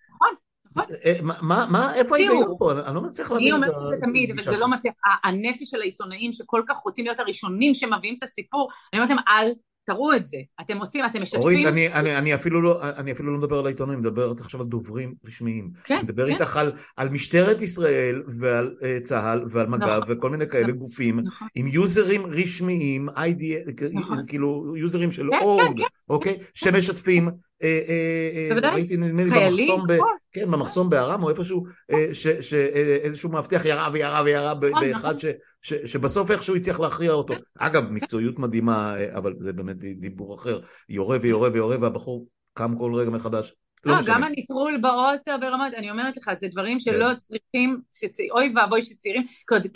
אה, 1.04 1.14
מה, 1.42 1.94
איפה 1.94 2.16
ההיגיון 2.16 2.54
פה? 2.58 2.72
אני 2.72 2.94
לא 2.94 3.00
מצליח 3.00 3.30
להבין 3.30 3.46
את 3.46 3.52
אני 3.52 3.68
אומרת 3.68 3.82
את 3.84 3.98
זה 3.98 4.06
תמיד, 4.06 4.30
אבל 4.30 4.42
זה 4.42 4.60
לא 4.60 4.68
מצליח. 4.68 4.94
הנפש 5.24 5.70
של 5.70 5.80
העיתונאים 5.80 6.32
שכל 6.32 6.62
כך 6.68 6.76
רוצים 6.76 7.04
להיות 7.04 7.20
הראשונים 7.20 7.74
שמביאים 7.74 8.14
את 8.18 8.22
הסיפור, 8.22 8.68
אני 8.92 9.00
אומרת 9.00 9.10
להם, 9.10 9.24
אל 9.28 9.52
תראו 9.86 10.14
את 10.14 10.26
זה. 10.26 10.36
אתם 10.60 10.78
עושים, 10.78 11.04
אתם 11.06 11.22
משתפים. 11.22 11.42
אורית, 11.42 11.66
אני, 11.66 11.92
אני, 11.92 12.18
אני, 12.18 12.34
אפילו 12.34 12.62
לא, 12.62 12.82
אני 12.82 13.12
אפילו 13.12 13.32
לא 13.32 13.38
מדבר 13.38 13.58
על 13.58 13.66
העיתונאים, 13.66 13.98
אני 13.98 14.08
מדבר 14.08 14.32
עכשיו 14.40 14.60
על 14.60 14.66
דוברים 14.66 15.14
רשמיים. 15.26 15.70
כן, 15.84 15.94
אני 15.94 16.02
מדבר 16.02 16.26
כן. 16.26 16.32
איתך 16.32 16.56
על, 16.56 16.72
על 16.96 17.08
משטרת 17.08 17.62
ישראל 17.62 18.22
ועל 18.26 18.74
uh, 18.80 19.02
צה"ל 19.02 19.44
ועל 19.48 19.66
מג"ב 19.66 19.84
נכון, 19.84 20.02
וכל 20.08 20.30
מיני 20.30 20.48
כאלה 20.48 20.62
נכון, 20.62 20.78
גופים 20.78 21.20
נכון. 21.20 21.48
עם 21.54 21.66
יוזרים 21.66 22.26
רשמיים, 22.26 23.08
ID, 23.08 23.42
נכון. 23.92 24.18
כאילו 24.26 24.74
יוזרים 24.76 25.12
של 25.12 25.28
כן, 25.30 25.38
אורג, 25.42 25.66
כן, 25.66 25.74
כן. 25.76 25.84
אוקיי? 26.08 26.38
שמשתפים 26.54 27.30
אה, 27.64 27.80
אה, 27.88 28.64
אה, 28.64 28.70
ראיתי 28.70 28.96
נדמה 28.96 29.48
לי 29.48 29.66
במחסום, 29.66 29.90
נכון. 29.90 30.16
כן, 30.32 30.50
במחסום 30.50 30.90
בארם 30.90 31.22
או 31.22 31.30
איפשהו, 31.30 31.64
שאיזשהו 32.40 33.30
מאבטח 33.30 33.64
ירה 33.64 33.88
וירה 33.92 34.22
וירה 34.24 34.54
נכון, 34.54 34.82
באחד 34.82 35.14
נכון. 35.14 35.30
שבסוף 35.86 36.30
איכשהו 36.30 36.56
הצליח 36.56 36.80
להכריע 36.80 37.12
אותו. 37.12 37.34
אגב, 37.58 37.90
מקצועיות 37.90 38.38
מדהימה, 38.38 38.94
אבל 39.16 39.34
זה 39.38 39.52
באמת 39.52 39.76
דיבור 39.76 40.34
אחר, 40.34 40.60
יורה 40.88 41.18
ויורה 41.22 41.50
ויורה 41.52 41.76
והבחור 41.80 42.26
קם 42.54 42.78
כל 42.78 42.94
רגע 42.94 43.10
מחדש. 43.10 43.52
לא, 43.84 43.94
לא 43.94 44.00
גם 44.06 44.24
הנטרול 44.24 44.78
באוטו 44.80 45.32
ברמות, 45.40 45.74
אני 45.76 45.90
אומרת 45.90 46.16
לך, 46.16 46.32
זה 46.32 46.48
דברים 46.48 46.80
שלא 46.80 47.08
כן. 47.08 47.18
צריכים, 47.18 47.80
אוי 48.30 48.52
ואבוי 48.56 48.82
שצעירים, 48.82 49.26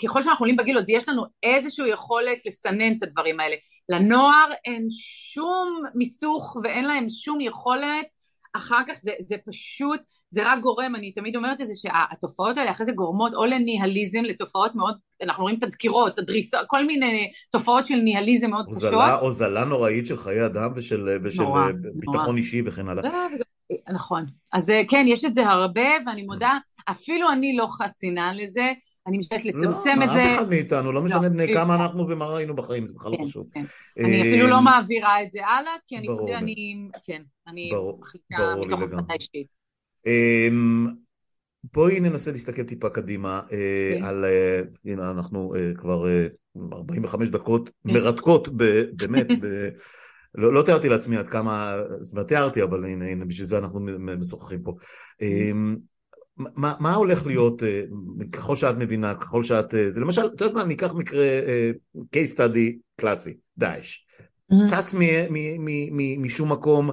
ככל 0.05 0.23
שאנחנו 0.23 0.45
עולים 0.45 0.57
בגיל, 0.57 0.77
עוד 0.77 0.85
יש 0.89 1.09
לנו 1.09 1.25
איזושהי 1.43 1.89
יכולת 1.89 2.47
לסנן 2.47 2.97
את 2.99 3.03
הדברים 3.03 3.41
האלה. 3.41 3.57
לנוער 3.89 4.51
אין 4.65 4.87
שום 4.91 5.83
מיסוך 5.95 6.57
ואין 6.63 6.85
להם 6.85 7.11
שום 7.11 7.41
יכולת, 7.41 8.07
אחר 8.57 8.81
כך 8.89 8.95
זה, 9.03 9.13
זה 9.21 9.37
פשוט, 9.47 10.01
זה 10.29 10.53
רק 10.53 10.61
גורם, 10.61 10.97
אני 10.97 11.13
תמיד 11.13 11.37
אומרת 11.37 11.61
את 11.61 11.67
זה 11.67 11.73
שהתופעות 11.75 12.59
האלה 12.59 12.71
אחרי 12.71 12.87
זה 12.87 12.93
גורמות 12.93 13.35
או 13.35 13.45
לניהליזם, 13.45 14.23
לתופעות 14.25 14.75
מאוד, 14.75 14.97
אנחנו 15.23 15.43
רואים 15.43 15.59
את 15.59 15.63
הדקירות, 15.63 16.19
הדריסות, 16.19 16.61
כל 16.67 16.87
מיני 16.87 17.31
תופעות 17.51 17.87
של 17.87 17.97
ניהליזם 17.97 18.51
מאוד 18.51 18.67
קשות. 18.77 18.93
הוזלה 19.21 19.65
נוראית 19.65 20.07
של 20.07 20.17
חיי 20.17 20.47
אדם 20.47 20.73
ושל, 20.77 21.19
ושל 21.25 21.43
נורא, 21.43 21.71
ביטחון 21.95 22.25
נורא. 22.27 22.37
אישי 22.37 22.63
וכן 22.67 22.89
הלאה. 22.89 23.27
נכון, 23.93 24.27
אז 24.53 24.73
כן, 24.89 25.05
יש 25.09 25.25
את 25.25 25.35
זה 25.35 25.47
הרבה, 25.47 25.89
ואני 26.07 26.23
מודה, 26.23 26.59
אפילו 26.91 27.33
אני 27.33 27.57
לא 27.57 27.67
חסינה 27.71 28.33
לזה, 28.35 28.73
אני 29.09 29.19
משתדלת 29.19 29.45
לא, 29.45 29.51
לצמצם 29.51 29.95
לא, 29.99 30.05
את 30.05 30.11
זה. 30.11 30.17
לא, 30.17 30.35
אף 30.35 30.39
אחד 30.39 30.49
מאיתנו, 30.49 30.93
לא 30.93 31.03
משנה 31.03 31.29
בני 31.29 31.55
כמה 31.55 31.75
אנחנו 31.75 32.09
ומה 32.09 32.27
ראינו 32.27 32.57
בחיים, 32.57 32.87
זה 32.87 32.95
בכלל 32.95 33.13
לא 33.13 33.17
כן, 33.17 33.25
חשוב. 33.25 33.47
כן. 33.53 33.65
אני 33.99 34.21
אפילו 34.21 34.49
לא 34.49 34.63
מעבירה 34.63 35.23
את 35.23 35.31
זה 35.31 35.47
הלאה, 35.47 35.73
כי 35.87 35.99
אני 35.99 36.09
חושבת 36.09 36.39
שאני, 36.39 36.89
כן, 37.05 37.23
אני 37.49 37.71
מחליטה 38.01 38.55
מתוך 38.61 38.83
החלטה 38.83 39.15
אישית. 39.15 39.47
אמ, 40.07 40.87
בואי 41.75 42.01
ננסה 42.01 42.33
להסתכל 42.33 42.63
טיפה 42.63 42.91
קדימה 42.91 43.41
אה, 43.53 43.95
כן. 43.99 44.05
על, 44.05 44.25
אה, 44.25 44.61
הנה 44.85 45.11
אנחנו 45.11 45.55
אה, 45.55 45.71
כבר 45.75 46.07
45 46.73 47.29
דקות 47.29 47.71
מרתקות, 47.85 48.49
באמת, 48.97 49.27
לא, 50.35 50.53
לא 50.53 50.63
תיארתי 50.63 50.89
לעצמי 50.89 51.17
עד 51.17 51.29
כמה, 51.29 51.77
זאת 52.01 52.13
אומרת 52.13 52.29
תיארתי, 52.29 52.63
אבל 52.63 52.85
הנה, 52.85 53.05
הנה, 53.05 53.25
בשביל 53.25 53.47
זה 53.47 53.59
אנחנו 53.59 53.81
משוחחים 54.19 54.63
פה. 54.63 54.75
מה, 56.39 56.75
מה 56.81 56.95
הולך 56.95 57.27
להיות, 57.27 57.63
אה, 57.63 57.83
ככל 58.33 58.57
שאת 58.57 58.79
מבינה, 58.79 59.15
ככל 59.15 59.45
שאת... 59.45 59.75
אה, 59.75 59.91
זה 59.91 60.01
למשל, 60.01 60.27
את 60.27 60.41
יודעת 60.41 60.55
מה, 60.55 60.65
ניקח 60.65 60.95
מקרה 60.95 61.25
אה, 61.25 61.71
case 62.17 62.37
study 62.37 62.79
קלאסי, 62.97 63.37
דאעש. 63.59 64.05
Mm-hmm. 64.53 64.65
צץ 64.65 64.95
משום 66.19 66.53
מקום, 66.53 66.91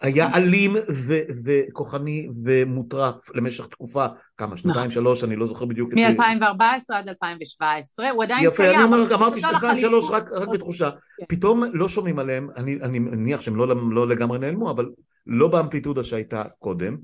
היה 0.00 0.36
אלים 0.36 0.72
ו- 0.90 1.20
וכוחני 1.44 2.28
ומוטרף 2.44 3.14
למשך 3.34 3.66
תקופה, 3.66 4.06
כמה, 4.36 4.56
שנתיים, 4.56 4.78
נכון. 4.78 4.90
שלוש, 4.90 5.24
אני 5.24 5.36
לא 5.36 5.46
זוכר 5.46 5.64
בדיוק. 5.64 5.94
מ-2014 5.94 6.94
עד 6.94 7.08
2017, 7.08 8.10
הוא 8.10 8.24
עדיין 8.24 8.40
קיים. 8.40 8.52
יפה, 8.52 8.70
אני 8.70 8.82
אומר, 8.82 9.14
אמרתי 9.14 9.40
שנתיים, 9.40 9.78
שלוש, 9.78 10.10
רק, 10.10 10.32
רק 10.32 10.48
בתחושה. 10.48 10.90
כן. 10.90 11.24
פתאום 11.28 11.62
לא 11.72 11.88
שומעים 11.88 12.18
עליהם, 12.18 12.48
אני, 12.56 12.78
אני 12.82 12.98
מניח 12.98 13.40
שהם 13.40 13.56
לא, 13.56 13.90
לא 13.92 14.08
לגמרי 14.08 14.38
נעלמו, 14.38 14.70
אבל 14.70 14.90
לא 15.26 15.48
באמפליטודה 15.48 16.04
שהייתה 16.04 16.42
קודם. 16.58 16.96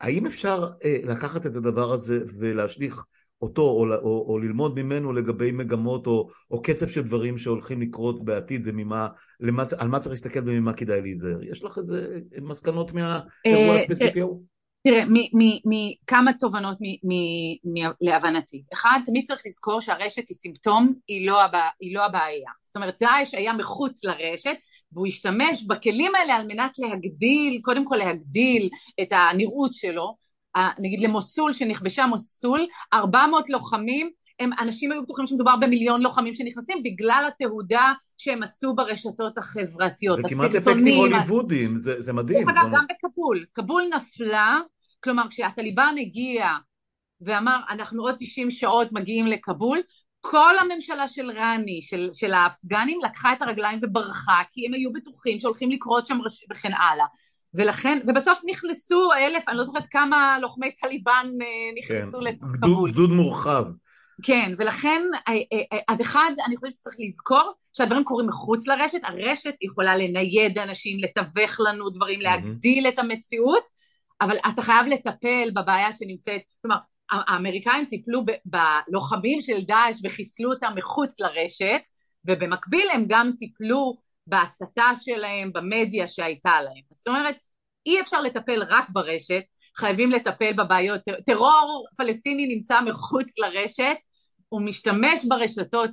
האם 0.00 0.26
אפשר 0.26 0.68
אה, 0.84 0.98
לקחת 1.04 1.46
את 1.46 1.56
הדבר 1.56 1.92
הזה 1.92 2.18
ולהשליך 2.38 3.02
אותו 3.42 3.62
או, 3.62 3.94
או, 3.94 4.26
או 4.28 4.38
ללמוד 4.38 4.82
ממנו 4.82 5.12
לגבי 5.12 5.52
מגמות 5.52 6.06
או, 6.06 6.28
או 6.50 6.62
קצב 6.62 6.88
של 6.88 7.02
דברים 7.02 7.38
שהולכים 7.38 7.80
לקרות 7.80 8.24
בעתיד 8.24 8.62
וממה, 8.64 9.08
למה, 9.40 9.64
על 9.78 9.88
מה 9.88 9.98
צריך 9.98 10.10
להסתכל 10.10 10.40
וממה 10.46 10.72
כדאי 10.72 11.00
להיזהר? 11.00 11.42
יש 11.42 11.64
לך 11.64 11.78
איזה 11.78 12.18
מסקנות 12.42 12.92
מהאירוע 12.92 13.74
אה, 13.74 13.76
הספציפי 13.76 14.20
ההוא? 14.20 14.55
תראה, 14.86 15.04
מכמה 15.64 16.32
תובנות 16.32 16.78
להבנתי. 18.00 18.62
אחד, 18.72 19.00
תמיד 19.06 19.24
צריך 19.26 19.42
לזכור 19.46 19.80
שהרשת 19.80 20.28
היא 20.28 20.34
סימפטום, 20.34 20.92
היא 21.08 21.26
לא, 21.26 21.42
הבע, 21.42 21.62
היא 21.80 21.94
לא 21.94 22.04
הבעיה. 22.04 22.50
זאת 22.60 22.76
אומרת, 22.76 22.96
דאעש 23.00 23.34
היה 23.34 23.52
מחוץ 23.52 24.04
לרשת, 24.04 24.56
והוא 24.92 25.06
השתמש 25.06 25.64
בכלים 25.66 26.14
האלה 26.14 26.34
על 26.34 26.46
מנת 26.46 26.78
להגדיל, 26.78 27.60
קודם 27.62 27.84
כל 27.84 27.96
להגדיל 27.96 28.68
את 29.02 29.08
הנראות 29.10 29.72
שלו, 29.72 30.16
נגיד 30.78 31.00
למוסול, 31.00 31.52
שנכבשה 31.52 32.06
מוסול, 32.06 32.66
400 32.94 33.50
לוחמים, 33.50 34.10
הם, 34.40 34.50
אנשים 34.60 34.92
היו 34.92 35.02
בטוחים 35.02 35.26
שמדובר 35.26 35.56
במיליון 35.56 36.02
לוחמים 36.02 36.34
שנכנסים 36.34 36.82
בגלל 36.82 37.28
התהודה 37.28 37.92
שהם 38.16 38.42
עשו 38.42 38.74
ברשתות 38.74 39.38
החברתיות. 39.38 40.16
זה 40.16 40.22
כמעט 40.28 40.54
אפקטים 40.54 40.96
הוליוודיים, 40.96 41.76
זה, 41.76 42.02
זה 42.02 42.12
מדהים. 42.12 42.48
אגב, 42.48 42.62
גם 42.72 42.84
בכבול. 42.90 43.44
כבול 43.54 43.82
נפלה, 43.96 44.58
כלומר 45.06 45.28
כשהטליבן 45.30 45.94
הגיע 46.00 46.48
ואמר 47.20 47.60
אנחנו 47.70 48.02
עוד 48.02 48.14
90 48.18 48.50
שעות 48.50 48.92
מגיעים 48.92 49.26
לכבול, 49.26 49.80
כל 50.20 50.58
הממשלה 50.58 51.08
של 51.08 51.30
רני, 51.30 51.82
של, 51.82 52.10
של 52.12 52.34
האפגנים, 52.34 52.98
לקחה 53.02 53.32
את 53.32 53.42
הרגליים 53.42 53.78
וברחה, 53.82 54.40
כי 54.52 54.66
הם 54.66 54.74
היו 54.74 54.92
בטוחים 54.92 55.38
שהולכים 55.38 55.70
לקרות 55.70 56.06
שם 56.06 56.18
רש... 56.22 56.44
וכן 56.50 56.72
הלאה. 56.72 57.06
ולכן, 57.54 57.98
ובסוף 58.08 58.40
נכנסו 58.46 59.12
אלף, 59.12 59.48
אני 59.48 59.56
לא 59.56 59.64
זוכרת 59.64 59.86
כמה 59.90 60.38
לוחמי 60.42 60.70
טליבן 60.72 61.26
אה, 61.42 61.46
נכנסו 61.78 62.18
כן, 62.18 62.24
לכבול. 62.24 62.90
גדוד 62.90 63.10
מורחב. 63.10 63.64
כן, 64.22 64.52
ולכן, 64.58 65.02
אה, 65.28 65.32
אה, 65.72 65.78
אז 65.88 66.00
אחד, 66.00 66.30
אני 66.46 66.56
חושבת 66.56 66.72
שצריך 66.72 66.96
לזכור 66.98 67.52
שהדברים 67.76 68.04
קורים 68.04 68.26
מחוץ 68.26 68.66
לרשת, 68.66 69.00
הרשת 69.02 69.54
יכולה 69.62 69.96
לנייד 69.96 70.58
אנשים, 70.58 70.98
לתווך 71.00 71.60
לנו 71.60 71.90
דברים, 71.90 72.20
להגדיל 72.20 72.88
את 72.88 72.98
המציאות, 72.98 73.64
אבל 74.20 74.36
אתה 74.48 74.62
חייב 74.62 74.86
לטפל 74.86 75.50
בבעיה 75.54 75.92
שנמצאת, 75.92 76.40
כלומר, 76.62 76.76
האמריקאים 77.10 77.84
טיפלו 77.84 78.22
בלוחמים 78.44 79.40
של 79.40 79.60
דאעש 79.66 79.96
וחיסלו 80.04 80.52
אותם 80.52 80.72
מחוץ 80.76 81.20
לרשת, 81.20 81.80
ובמקביל 82.24 82.88
הם 82.92 83.04
גם 83.08 83.30
טיפלו 83.38 83.96
בהסתה 84.26 84.90
שלהם, 85.00 85.52
במדיה 85.52 86.06
שהייתה 86.06 86.62
להם. 86.62 86.82
זאת 86.90 87.08
אומרת, 87.08 87.36
אי 87.86 88.00
אפשר 88.00 88.20
לטפל 88.20 88.62
רק 88.68 88.84
ברשת, 88.90 89.42
חייבים 89.76 90.10
לטפל 90.10 90.52
בבעיות. 90.52 91.00
טרור 91.26 91.86
פלסטיני 91.96 92.46
נמצא 92.46 92.80
מחוץ 92.80 93.38
לרשת, 93.38 93.96
הוא 94.48 94.62
משתמש 94.62 95.24
ברשתות 95.28 95.90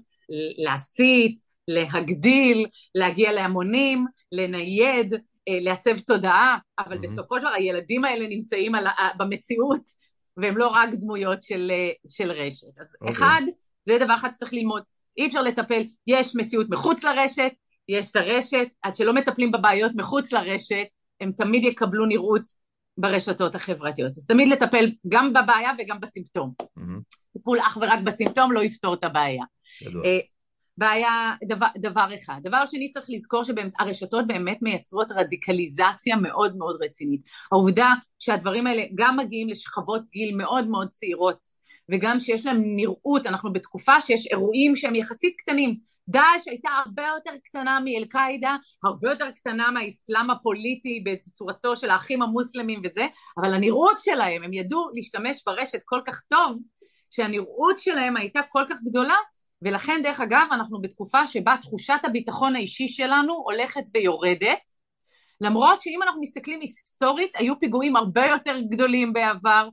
להסית, 0.63 1.35
להגדיל, 1.67 2.67
להגיע 2.95 3.31
להמונים, 3.31 4.05
לנייד, 4.31 5.13
לעצב 5.49 5.99
תודעה, 5.99 6.57
אבל 6.79 6.97
mm-hmm. 6.97 7.01
בסופו 7.01 7.35
של 7.35 7.41
דבר 7.41 7.53
הילדים 7.53 8.05
האלה 8.05 8.27
נמצאים 8.27 8.75
על, 8.75 8.87
במציאות 9.17 9.81
והם 10.37 10.57
לא 10.57 10.67
רק 10.67 10.89
דמויות 10.93 11.41
של, 11.41 11.71
אה, 11.71 11.89
של 12.07 12.31
רשת. 12.31 12.79
אז 12.79 12.95
okay. 12.95 12.97
אוקיי. 13.01 13.13
אחד, 13.13 13.41
זה 13.85 13.97
דבר 13.99 14.15
אחד 14.15 14.31
שצריך 14.31 14.53
ללמוד, 14.53 14.83
אי 15.17 15.27
אפשר 15.27 15.41
לטפל, 15.41 15.83
יש 16.07 16.35
מציאות 16.35 16.67
מחוץ 16.69 17.03
לרשת, 17.03 17.51
יש 17.89 18.11
את 18.11 18.15
הרשת, 18.15 18.67
עד 18.81 18.95
שלא 18.95 19.13
מטפלים 19.13 19.51
בבעיות 19.51 19.91
מחוץ 19.95 20.33
לרשת, 20.33 20.85
הם 21.21 21.31
תמיד 21.31 21.63
יקבלו 21.63 22.05
נראות 22.05 22.43
ברשתות 22.97 23.55
החברתיות. 23.55 24.09
אז 24.09 24.25
תמיד 24.25 24.47
לטפל 24.47 24.91
גם 25.07 25.33
בבעיה 25.33 25.71
וגם 25.79 25.99
בסימפטום. 25.99 26.53
Mm-hmm. 26.59 27.01
טיפול 27.33 27.59
אך 27.59 27.77
ורק 27.81 27.99
בסימפטום 28.05 28.51
לא 28.51 28.63
יפתור 28.63 28.93
את 28.93 29.03
הבעיה. 29.03 29.43
אה, 30.05 30.19
בעיה, 30.77 31.31
דבר, 31.47 31.67
דבר 31.77 32.07
אחד. 32.15 32.39
דבר 32.43 32.65
שני 32.65 32.89
צריך 32.89 33.05
לזכור 33.09 33.43
שהרשתות 33.43 34.27
באמת 34.27 34.57
מייצרות 34.61 35.07
רדיקליזציה 35.11 36.15
מאוד 36.15 36.57
מאוד 36.57 36.77
רצינית. 36.83 37.21
העובדה 37.51 37.93
שהדברים 38.19 38.67
האלה 38.67 38.83
גם 38.95 39.17
מגיעים 39.17 39.49
לשכבות 39.49 40.01
גיל 40.11 40.35
מאוד 40.35 40.67
מאוד 40.67 40.87
צעירות 40.87 41.63
וגם 41.91 42.19
שיש 42.19 42.45
להם 42.45 42.61
נראות, 42.65 43.25
אנחנו 43.25 43.53
בתקופה 43.53 44.01
שיש 44.01 44.27
אירועים 44.27 44.75
שהם 44.75 44.95
יחסית 44.95 45.35
קטנים, 45.37 45.77
דאעש 46.09 46.47
הייתה 46.47 46.69
הרבה 46.85 47.03
יותר 47.15 47.31
קטנה 47.43 47.79
מאל-קאעידה, 47.79 48.55
הרבה 48.83 49.09
יותר 49.09 49.31
קטנה 49.31 49.71
מהאסלאם 49.71 50.31
הפוליטי 50.31 51.03
בצורתו 51.05 51.75
של 51.75 51.89
האחים 51.89 52.21
המוסלמים 52.21 52.81
וזה, 52.83 53.05
אבל 53.37 53.53
הנראות 53.53 53.97
שלהם, 53.99 54.43
הם 54.43 54.53
ידעו 54.53 54.89
להשתמש 54.95 55.43
ברשת 55.45 55.79
כל 55.85 55.99
כך 56.07 56.21
טוב, 56.21 56.57
שהנראות 57.09 57.77
שלהם 57.77 58.17
הייתה 58.17 58.39
כל 58.49 58.63
כך 58.69 58.77
גדולה, 58.89 59.15
ולכן 59.63 60.01
דרך 60.03 60.21
אגב 60.21 60.47
אנחנו 60.51 60.81
בתקופה 60.81 61.27
שבה 61.27 61.55
תחושת 61.61 61.99
הביטחון 62.03 62.55
האישי 62.55 62.87
שלנו 62.87 63.33
הולכת 63.33 63.83
ויורדת, 63.93 64.83
למרות 65.41 65.81
שאם 65.81 65.99
אנחנו 66.03 66.21
מסתכלים 66.21 66.59
היסטורית, 66.61 67.31
היו 67.35 67.59
פיגועים 67.59 67.95
הרבה 67.95 68.25
יותר 68.25 68.59
גדולים 68.69 69.13
בעבר, 69.13 69.67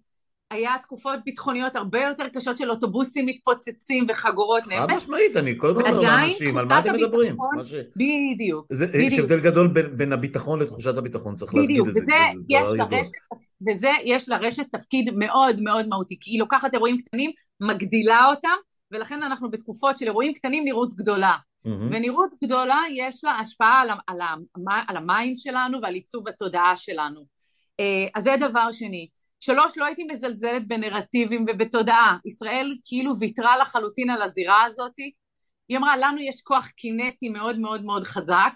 היה 0.51 0.74
תקופות 0.82 1.18
ביטחוניות 1.24 1.76
הרבה 1.76 2.01
יותר 2.01 2.28
קשות 2.34 2.57
של 2.57 2.70
אוטובוסים 2.70 3.26
מתפוצצים 3.26 4.07
וחגורות 4.09 4.62
נפש. 4.66 4.72
חד 4.72 4.97
משמעית, 4.97 5.36
אני 5.36 5.55
כל 5.59 5.68
הזמן 5.68 5.82
אומר 5.82 6.01
לאנשים, 6.01 6.59
על 6.59 6.66
מה 6.66 6.78
אתם 6.78 6.93
מדברים? 6.93 7.36
ש... 7.64 7.74
בדיוק. 7.97 8.66
זה, 8.70 8.86
בדיוק. 8.86 9.12
יש 9.12 9.18
הבדל 9.18 9.41
גדול 9.41 9.68
בין, 9.68 9.97
בין 9.97 10.12
הביטחון 10.12 10.61
לתחושת 10.61 10.97
הביטחון, 10.97 11.34
צריך 11.34 11.55
להגיד 11.55 11.80
את 11.88 11.93
זה. 11.93 12.01
וזה 13.70 13.91
יש 14.05 14.28
לרשת 14.28 14.66
תפקיד 14.72 15.11
מאוד 15.14 15.61
מאוד 15.61 15.88
מהותי, 15.88 16.16
כי 16.20 16.30
היא 16.30 16.41
לוקחת 16.41 16.74
אירועים 16.74 16.99
קטנים, 17.03 17.30
מגדילה 17.61 18.26
אותם, 18.26 18.57
ולכן 18.91 19.22
אנחנו 19.22 19.51
בתקופות 19.51 19.97
של 19.97 20.07
אירועים 20.07 20.34
קטנים 20.34 20.64
נראות 20.64 20.95
גדולה. 20.95 21.36
Mm-hmm. 21.66 21.70
ונראות 21.91 22.30
גדולה 22.45 22.78
יש 22.91 23.24
לה 23.24 23.32
השפעה 23.32 23.80
על, 23.80 23.91
על, 24.07 24.18
על 24.88 24.97
ה 24.96 25.05
mind 25.05 25.36
שלנו 25.38 25.78
ועל 25.82 25.95
עיצוב 25.95 26.28
התודעה 26.28 26.76
שלנו. 26.76 27.24
אה, 27.80 28.07
אז 28.14 28.22
זה 28.22 28.34
דבר 28.41 28.72
שני. 28.72 29.09
שלוש, 29.41 29.78
לא 29.78 29.84
הייתי 29.84 30.05
מזלזלת 30.05 30.68
בנרטיבים 30.68 31.47
ובתודעה. 31.49 32.16
ישראל 32.24 32.76
כאילו 32.84 33.18
ויתרה 33.18 33.59
לחלוטין 33.59 34.11
על 34.11 34.22
הזירה 34.22 34.64
הזאת. 34.64 34.93
היא 35.68 35.78
אמרה, 35.78 35.97
לנו 35.97 36.20
יש 36.20 36.43
כוח 36.43 36.66
קינטי 36.66 37.28
מאוד 37.28 37.59
מאוד 37.59 37.84
מאוד 37.84 38.05
חזק, 38.05 38.53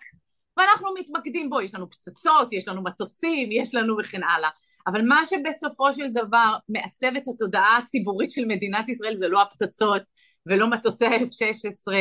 ואנחנו 0.57 0.89
מתמקדים 0.99 1.51
בו, 1.51 1.61
יש 1.61 1.74
לנו 1.74 1.91
פצצות, 1.91 2.53
יש 2.53 2.68
לנו 2.68 2.82
מטוסים, 2.82 3.53
יש 3.53 3.74
לנו 3.74 3.97
וכן 4.01 4.22
הלאה. 4.22 4.51
אבל 4.87 5.09
מה 5.09 5.26
שבסופו 5.26 5.95
של 5.95 6.09
דבר 6.11 6.57
מעצב 6.68 7.16
את 7.16 7.28
התודעה 7.28 7.76
הציבורית 7.76 8.30
של 8.30 8.45
מדינת 8.45 8.89
ישראל 8.89 9.14
זה 9.14 9.28
לא 9.28 9.43
הפצצות 9.43 10.03
ולא 10.47 10.70
מטוסי 10.70 11.07
ה-F-16 11.07 11.92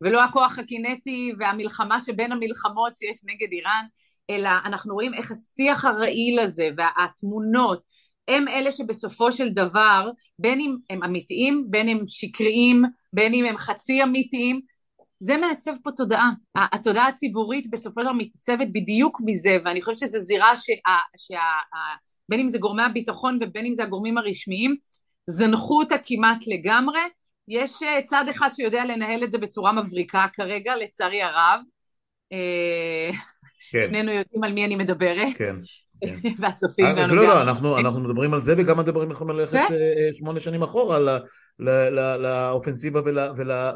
ולא 0.00 0.24
הכוח 0.24 0.58
הקינטי 0.58 1.32
והמלחמה 1.38 2.00
שבין 2.00 2.32
המלחמות 2.32 2.94
שיש 2.94 3.16
נגד 3.24 3.52
איראן, 3.52 3.84
אלא 4.30 4.50
אנחנו 4.64 4.94
רואים 4.94 5.14
איך 5.14 5.30
השיח 5.30 5.84
הרעיל 5.84 6.38
הזה 6.38 6.68
והתמונות 6.76 7.82
הם 8.28 8.48
אלה 8.48 8.72
שבסופו 8.72 9.32
של 9.32 9.48
דבר, 9.48 10.10
בין 10.38 10.60
אם 10.60 10.76
הם 10.90 11.02
אמיתיים, 11.02 11.66
בין 11.70 11.88
אם 11.88 12.00
שקריים, 12.06 12.82
בין 13.12 13.34
אם 13.34 13.44
הם 13.44 13.56
חצי 13.56 14.02
אמיתיים, 14.02 14.60
זה 15.20 15.36
מעצב 15.36 15.72
פה 15.82 15.90
תודעה. 15.96 16.30
התודעה 16.56 17.08
הציבורית 17.08 17.70
בסופו 17.70 18.00
של 18.00 18.06
דבר 18.06 18.14
מתעצבת 18.14 18.68
בדיוק 18.72 19.20
מזה, 19.24 19.56
ואני 19.64 19.82
חושבת 19.82 19.98
שזו 19.98 20.18
זירה 20.18 20.56
שה, 20.56 20.72
שה, 21.16 21.40
בין 22.28 22.40
אם 22.40 22.48
זה 22.48 22.58
גורמי 22.58 22.82
הביטחון 22.82 23.38
ובין 23.40 23.66
אם 23.66 23.74
זה 23.74 23.82
הגורמים 23.82 24.18
הרשמיים, 24.18 24.76
זנחו 25.26 25.82
אותה 25.82 25.96
כמעט 26.04 26.38
לגמרי. 26.46 27.00
יש 27.50 27.82
אה, 27.82 28.02
צד 28.02 28.24
אחד 28.30 28.48
שיודע 28.52 28.84
לנהל 28.84 29.24
את 29.24 29.30
זה 29.30 29.38
בצורה 29.38 29.72
מבריקה 29.72 30.26
כרגע, 30.32 30.76
לצערי 30.76 31.22
הרב. 31.22 31.60
אה, 32.32 33.10
כן. 33.70 33.82
שנינו 33.82 34.12
יודעים 34.12 34.44
על 34.44 34.52
מי 34.52 34.64
אני 34.64 34.76
מדברת. 34.76 35.36
כן. 35.36 35.56
כן. 36.00 36.14
והצופים 36.40 36.86
אה, 36.86 36.96
שלנו 36.96 37.14
לא, 37.14 37.24
לא, 37.24 37.42
אנחנו, 37.42 37.78
אנחנו 37.78 38.00
מדברים 38.00 38.34
על 38.34 38.42
זה 38.42 38.54
וגם 38.58 38.78
מדברים 38.78 39.10
יכולים 39.10 39.38
ללכת 39.38 39.52
כן? 39.52 39.74
שמונה 40.12 40.40
שנים 40.40 40.62
אחורה 40.62 40.98
לאופנסיבה 42.18 43.00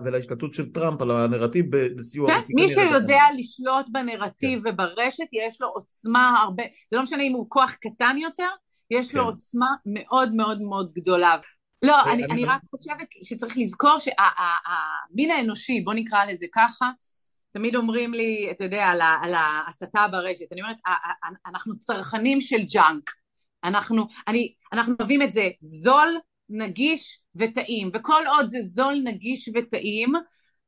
ולהשתתות 0.04 0.54
של 0.54 0.72
טראמפ, 0.72 1.02
על 1.02 1.10
הנרטיב 1.10 1.66
בסיוע... 1.96 2.30
כן, 2.30 2.38
מי 2.54 2.68
שיודע 2.68 3.22
לשלוט 3.38 3.86
בנרטיב 3.92 4.62
כן. 4.62 4.68
וברשת, 4.68 5.26
יש 5.32 5.60
לו 5.60 5.68
עוצמה 5.68 6.42
הרבה, 6.42 6.62
זה 6.90 6.96
לא 6.96 7.02
משנה 7.02 7.22
אם 7.22 7.32
הוא 7.32 7.46
כוח 7.48 7.72
קטן 7.80 8.16
יותר, 8.18 8.48
יש 8.90 9.12
כן. 9.12 9.18
לו 9.18 9.24
עוצמה 9.24 9.66
מאוד 9.86 10.34
מאוד 10.34 10.60
מאוד 10.60 10.92
גדולה. 10.94 11.36
לא, 11.84 12.02
אני, 12.12 12.24
אני 12.24 12.44
רק 12.44 12.60
חושבת 12.70 13.08
שצריך 13.22 13.54
לזכור 13.58 13.98
שהמין 13.98 15.30
האנושי, 15.30 15.80
בוא 15.80 15.94
נקרא 15.94 16.24
לזה 16.24 16.46
ככה, 16.54 16.90
תמיד 17.52 17.76
אומרים 17.76 18.14
לי, 18.14 18.48
אתה 18.50 18.64
יודע, 18.64 18.84
על, 18.84 19.00
על 19.22 19.34
ההסתה 19.34 20.06
ברשת, 20.12 20.52
אני 20.52 20.62
אומרת, 20.62 20.76
אנחנו 21.46 21.78
צרכנים 21.78 22.40
של 22.40 22.62
ג'אנק, 22.72 23.10
אנחנו, 23.64 24.06
אני, 24.28 24.52
אנחנו 24.72 24.94
אוהבים 25.00 25.22
את 25.22 25.32
זה 25.32 25.48
זול, 25.60 26.18
נגיש 26.48 27.20
וטעים, 27.34 27.90
וכל 27.94 28.22
עוד 28.26 28.46
זה 28.46 28.58
זול, 28.62 28.94
נגיש 29.04 29.48
וטעים, 29.54 30.12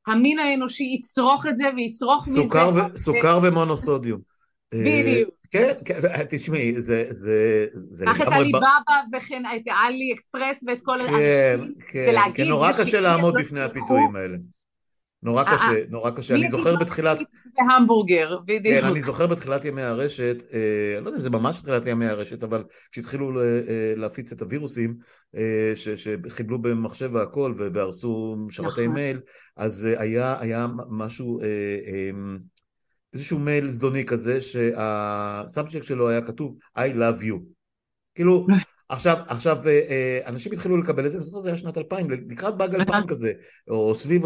המין 0.06 0.38
האנושי 0.38 0.84
יצרוך 0.84 1.46
את 1.46 1.56
זה 1.56 1.64
ויצרוך 1.76 2.24
סוכר 2.24 2.70
מזה. 2.70 2.80
ו- 2.94 2.98
סוכר 2.98 3.38
ומונוסודיום. 3.42 4.20
בדיוק. 4.74 5.35
כן, 5.50 5.72
כן, 5.84 5.94
תשמעי, 6.28 6.80
זה, 6.80 7.04
זה, 7.08 7.66
זה 7.74 8.04
קח 8.04 8.20
את 8.20 8.26
עליבאבא 8.32 8.66
וכן 9.16 9.42
את 9.56 9.62
עלי 9.66 10.12
אקספרס 10.14 10.64
ואת 10.66 10.80
כל 10.80 10.98
כן, 10.98 11.14
האנשים, 11.14 11.74
כן, 11.88 12.14
כן, 12.34 12.48
נורא 12.48 12.72
קשה 12.72 13.00
לעמוד 13.00 13.34
בפני 13.38 13.60
הפיתויים 13.60 14.16
האלה. 14.16 14.36
נורא 15.22 15.42
אה, 15.42 15.56
קשה, 15.56 15.84
נורא 15.88 16.10
קשה. 16.10 16.34
אני 16.34 16.48
זוכר 16.48 16.76
בתחילת... 16.76 17.18
בהמבורגר, 17.56 18.38
בדיוק. 18.44 18.80
כן, 18.80 18.84
אני 18.84 19.02
זוכר 19.02 19.26
בתחילת 19.26 19.64
ימי 19.64 19.82
הרשת, 19.82 20.36
אה, 20.54 20.94
אני 20.96 21.04
לא 21.04 21.08
יודע 21.08 21.16
אם 21.16 21.22
זה 21.22 21.30
ממש 21.30 21.62
תחילת 21.62 21.86
ימי 21.86 22.06
הרשת, 22.06 22.42
אבל 22.42 22.64
כשהתחילו 22.92 23.40
אה, 23.40 23.44
להפיץ 23.96 24.32
את 24.32 24.42
הווירוסים, 24.42 24.94
שחיבלו 25.74 26.62
במחשב 26.62 27.10
והכל 27.12 27.54
והרסו 27.74 28.36
שרתי 28.50 28.68
נכון. 28.68 28.86
מייל, 28.86 29.20
אז 29.56 29.88
היה 30.38 30.66
משהו, 30.90 31.40
איזשהו 33.16 33.38
מייל 33.38 33.68
זדוני 33.68 34.04
כזה, 34.04 34.42
שה 34.42 34.85
subject 34.85 35.84
שלו 35.84 36.08
היה 36.08 36.20
כתוב 36.20 36.56
I 36.78 36.80
love 36.80 37.22
you. 37.22 37.40
כאילו, 38.14 38.46
עכשיו, 38.88 39.16
עכשיו 39.28 39.56
אנשים 40.26 40.52
התחילו 40.52 40.76
לקבל 40.76 41.06
את 41.06 41.10
זה, 41.10 41.18
אני 41.18 41.24
זוכר 41.24 41.38
זה 41.38 41.48
היה 41.48 41.58
שנת 41.58 41.78
2000, 41.78 42.10
לקראת 42.10 42.56
באג 42.56 42.74
2000 42.74 43.06
כזה, 43.06 43.32
או 43.68 43.94
סביב, 43.94 44.22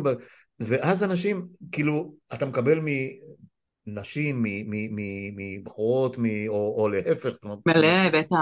ואז 0.61 1.05
אנשים, 1.05 1.47
כאילו, 1.72 2.14
אתה 2.34 2.47
מקבל 2.47 2.80
מנשים, 3.86 4.45
מבחורות, 5.36 6.16
או, 6.49 6.74
או 6.78 6.88
להפך. 6.88 7.36
מלא, 7.66 8.20
בטח. 8.20 8.36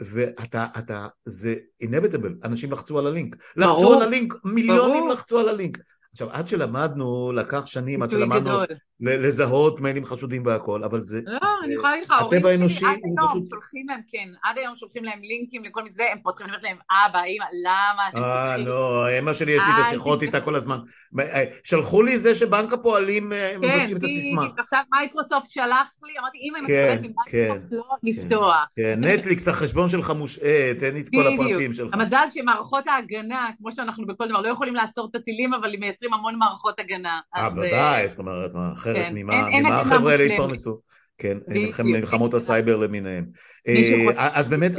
ואתה, 0.00 0.66
אתה, 0.78 1.06
זה 1.24 1.54
inevitable, 1.84 2.32
אנשים 2.44 2.72
לחצו 2.72 2.98
על 2.98 3.06
הלינק. 3.06 3.36
ברור. 3.56 3.74
לחצו 3.74 3.94
על 3.94 4.02
הלינק, 4.02 4.34
מיליונים 4.44 5.02
ברור. 5.02 5.12
לחצו 5.12 5.38
על 5.38 5.48
הלינק. 5.48 5.78
עכשיו, 6.12 6.30
עד 6.30 6.48
שלמדנו, 6.48 7.32
לקח 7.32 7.66
שנים 7.66 8.02
עד 8.02 8.10
שלמדנו 8.10 8.58
לזהות 9.00 9.80
מיילים 9.80 10.04
חשודים 10.04 10.46
והכל, 10.46 10.84
אבל 10.84 11.00
זה... 11.00 11.20
לא, 11.24 11.38
אני 11.64 11.74
יכולה 11.74 11.90
להגיד 11.90 12.04
לך, 12.04 12.14
הטבע 12.20 12.48
האנושי 12.48 12.84
הוא 12.84 12.92
פשוט... 12.92 13.04
עד 13.04 13.28
היום 13.32 13.44
שולחים 13.50 13.88
להם, 13.88 14.00
כן, 14.08 14.28
עד 14.42 14.58
היום 14.58 14.76
שולחים 14.76 15.04
להם 15.04 15.18
לינקים 15.22 15.64
לכל 15.64 15.82
מיני 15.82 15.92
זה, 15.92 16.02
הם 16.12 16.18
פותחים, 16.22 16.46
אני 16.46 16.52
אומרת 16.52 16.62
להם, 16.62 16.76
אבא, 16.90 17.24
אמא, 17.24 17.44
למה 17.64 18.08
אתם 18.08 18.18
אה, 18.18 18.22
פותחים? 18.22 18.66
אה, 18.66 18.70
לא, 18.70 19.18
אמא 19.18 19.34
שלי, 19.34 19.52
יש 19.52 19.62
לי 19.62 19.80
את 19.80 19.86
השיחות 19.86 20.22
איתה 20.22 20.40
כל 20.40 20.54
הזמן. 20.54 20.78
אה, 21.20 21.44
שלחו 21.64 22.02
לי 22.02 22.18
זה 22.18 22.34
שבנק 22.34 22.72
הפועלים 22.72 23.32
אה, 23.32 23.52
כן, 23.60 23.78
מבקשים 23.78 23.96
את 23.96 24.02
הסיסמה. 24.02 24.46
כן, 24.56 24.62
עכשיו 24.62 24.80
מייקרוסופט 24.92 25.50
שלח 25.50 25.88
לי, 26.02 26.18
אמרתי, 26.18 26.38
אם 26.42 26.54
הם 26.56 26.66
כן, 26.66 27.02
כן, 27.26 27.56
לא 27.70 27.84
לפתוח. 28.02 28.66
כן, 28.76 29.04
נטפליקס, 29.04 29.48
החשבון 29.48 29.88
שלך 29.88 30.10
מושעה, 30.10 30.74
תן 30.78 30.94
לי 30.94 31.00
את 31.00 31.08
כל 31.08 31.34
הפרטים 31.34 31.74
שלך. 31.74 31.94
המזל 31.94 32.24
שמערכות 32.34 32.86
ההגנה, 32.86 33.50
כמו 33.58 33.72
שאנחנו 33.72 34.06
בכל 34.06 34.28
דבר, 34.28 34.40
לא 34.40 34.48
יכולים 34.48 34.74
לעצור 34.74 35.08
את 35.10 35.14
הטילים, 35.14 35.54
אבל 35.54 35.74
הם 35.74 35.80
מייצרים 35.80 36.14
המון 36.14 36.38
מערכות 36.38 36.80
הגנה. 36.80 37.20
אה, 37.36 37.50
בוודאי, 37.50 38.08
זאת 38.08 38.18
אומרת, 38.18 38.50
אחרת 38.92 39.06
כן. 39.08 39.14
ממה 39.14 39.80
החבר'ה 39.80 40.12
האלה 40.12 40.24
התפרנסו? 40.24 40.80
כן, 41.18 41.38
מלחמות 41.84 42.34
הסייבר 42.34 42.76
למיניהם. 42.76 43.24
אה, 43.68 44.12
אז 44.16 44.48
באמת, 44.48 44.72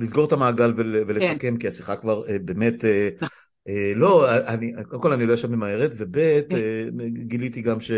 לסגור 0.00 0.24
את 0.24 0.32
המעגל 0.32 0.72
ולסכם, 0.76 1.38
כן. 1.38 1.56
כי 1.56 1.68
השיחה 1.68 1.96
כבר 1.96 2.28
אה, 2.28 2.36
באמת... 2.38 2.84
נכון. 3.16 3.28
לא, 3.96 4.36
אני, 4.46 4.72
קודם 4.88 5.02
כל 5.02 5.12
אני 5.12 5.22
יודע 5.22 5.36
שאת 5.36 5.50
ממהרת, 5.50 5.90
וב' 5.98 6.40
כן. 6.48 6.56
גיליתי 7.08 7.60
גם 7.60 7.80
ש, 7.80 7.90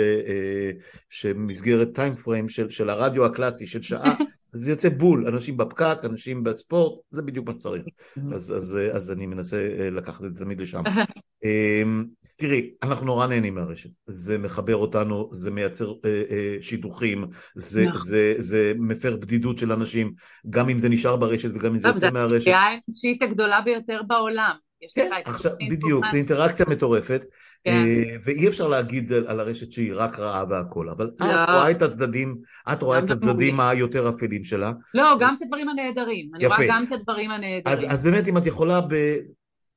שמסגרת 1.10 1.88
time 1.94 2.14
frame 2.14 2.48
של, 2.48 2.70
של 2.70 2.90
הרדיו 2.90 3.24
הקלאסי 3.24 3.66
של 3.66 3.82
שעה, 3.82 4.14
זה 4.52 4.70
יוצא 4.70 4.88
בול, 4.88 5.26
אנשים 5.26 5.56
בפקק, 5.56 5.98
אנשים 6.04 6.44
בספורט, 6.44 7.00
זה 7.10 7.22
בדיוק 7.22 7.48
מה 7.48 7.54
שצריך. 7.54 7.82
אז, 8.34 8.52
אז, 8.56 8.78
אז 8.92 9.12
אני 9.12 9.26
מנסה 9.26 9.68
לקחת 9.90 10.24
את 10.24 10.34
זה 10.34 10.44
תמיד 10.44 10.60
לשם. 10.60 10.82
תראי, 12.36 12.70
אנחנו 12.82 13.06
נורא 13.06 13.26
נהנים 13.26 13.54
מהרשת, 13.54 13.90
זה 14.06 14.38
מחבר 14.38 14.76
אותנו, 14.76 15.28
זה 15.32 15.50
מייצר 15.50 15.92
אה, 16.04 16.22
אה, 16.30 16.56
שידוכים, 16.60 17.24
זה, 17.54 17.84
נכון. 17.86 18.00
זה, 18.00 18.34
זה 18.38 18.72
מפר 18.78 19.16
בדידות 19.16 19.58
של 19.58 19.72
אנשים, 19.72 20.12
גם 20.50 20.68
אם 20.68 20.78
זה 20.78 20.88
נשאר 20.88 21.16
ברשת 21.16 21.50
וגם 21.54 21.72
אם 21.72 21.78
זה 21.78 21.88
יוצא 21.88 22.10
מהרשת. 22.10 22.44
זו 22.44 22.56
האנושית 22.56 23.22
הגדולה 23.22 23.60
ביותר 23.60 24.00
בעולם. 24.06 24.54
כן, 24.94 25.10
עכשיו, 25.24 25.52
בדיוק, 25.70 26.06
זו 26.06 26.16
אינטראקציה 26.16 26.66
מטורפת, 26.68 27.24
כן. 27.64 27.70
אה, 27.70 28.16
ואי 28.24 28.48
אפשר 28.48 28.68
להגיד 28.68 29.12
על, 29.12 29.26
על 29.26 29.40
הרשת 29.40 29.72
שהיא 29.72 29.92
רק 29.94 30.18
רעה 30.18 30.44
והכל, 30.50 30.88
אבל 30.88 31.10
לא. 31.20 31.26
את 31.26 31.48
רואה 31.48 31.70
את 31.70 31.82
הצדדים, 31.82 32.36
את 32.72 32.82
רואה 32.82 32.98
את 32.98 33.10
הצדדים 33.10 33.60
היותר 33.60 34.08
אפלים 34.08 34.44
שלה. 34.44 34.72
לא, 34.94 35.16
גם 35.20 35.34
את 35.38 35.42
הדברים 35.42 35.68
הנהדרים, 35.68 36.30
אני 36.34 36.46
רואה 36.46 36.66
גם 36.68 36.84
את 36.88 36.92
הדברים 36.92 37.30
הנהדרים. 37.30 37.62
אז, 37.66 37.84
אז 37.88 38.02
באמת 38.02 38.28
אם 38.28 38.36
את 38.36 38.46
יכולה 38.46 38.80
ב... 38.80 38.94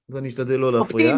ואני 0.10 0.28
אשתדל 0.28 0.56
לא 0.56 0.74
להפריע. 0.74 1.18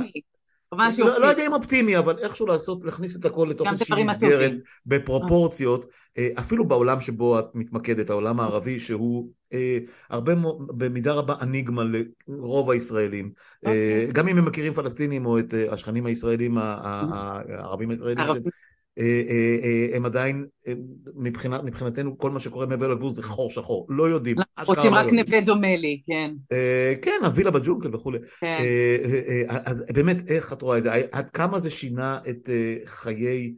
אופטימי. 0.72 0.90
משהו 0.90 1.08
לא, 1.08 1.22
לא 1.22 1.28
יודע 1.28 1.48
אם 1.48 1.54
אופטימי, 1.54 1.98
אבל 1.98 2.18
איכשהו 2.18 2.46
לעשות, 2.46 2.86
להכניס 2.86 3.16
את 3.16 3.26
הכל 3.26 3.48
לתוך 3.50 3.68
איזושהי 3.72 4.04
מסגרת 4.04 4.52
בפרופורציות, 4.86 5.86
אה, 6.18 6.30
אפילו 6.40 6.68
בעולם 6.68 7.02
שבו 7.02 7.40
את 7.40 7.46
מתמקדת, 7.54 8.10
העולם 8.10 8.40
הערבי, 8.40 8.80
שהוא 8.80 9.30
אה, 9.54 9.78
הרבה, 10.10 10.34
במידה 10.68 11.14
רבה 11.14 11.36
אניגמה 11.42 11.84
לרוב 12.28 12.70
הישראלים, 12.70 13.32
okay. 13.36 13.68
אה, 13.68 13.72
אוקיי. 13.72 14.14
גם 14.14 14.28
אם 14.28 14.38
הם 14.38 14.46
מכירים 14.46 14.74
פלסטינים 14.74 15.26
או 15.26 15.40
את 15.40 15.54
השכנים 15.70 16.06
הישראלים, 16.06 16.58
הערבים 16.58 17.90
הישראלים, 17.90 18.28
הם 19.94 20.06
עדיין, 20.06 20.46
מבחינת, 21.16 21.64
מבחינתנו 21.64 22.18
כל 22.18 22.32
מה 22.32 22.40
שקורה 22.40 22.66
מעבר 22.66 22.88
לגבול 22.88 23.12
זה 23.12 23.24
חור 23.24 23.52
שחור, 23.52 23.88
לא 23.90 24.10
יודעים. 24.10 24.38
רוצים 24.68 24.94
רק 24.94 25.06
לא 25.06 25.12
נווה 25.12 25.42
דומה 25.42 25.76
לי, 25.76 26.02
כן. 26.06 26.34
כן, 27.02 27.20
הווילה 27.24 27.52
בג'ונגל 27.52 27.96
וכולי. 27.96 28.20
כן. 28.40 28.58
אז 29.48 29.86
באמת, 29.94 30.32
איך 30.32 30.54
את 30.54 30.62
רואה 30.62 30.78
את 30.78 30.84
זה? 30.84 30.92
עד 31.12 31.30
כמה 31.30 31.60
זה 31.60 31.70
שינה 31.70 32.20
את 32.30 32.50
חיי 32.86 33.54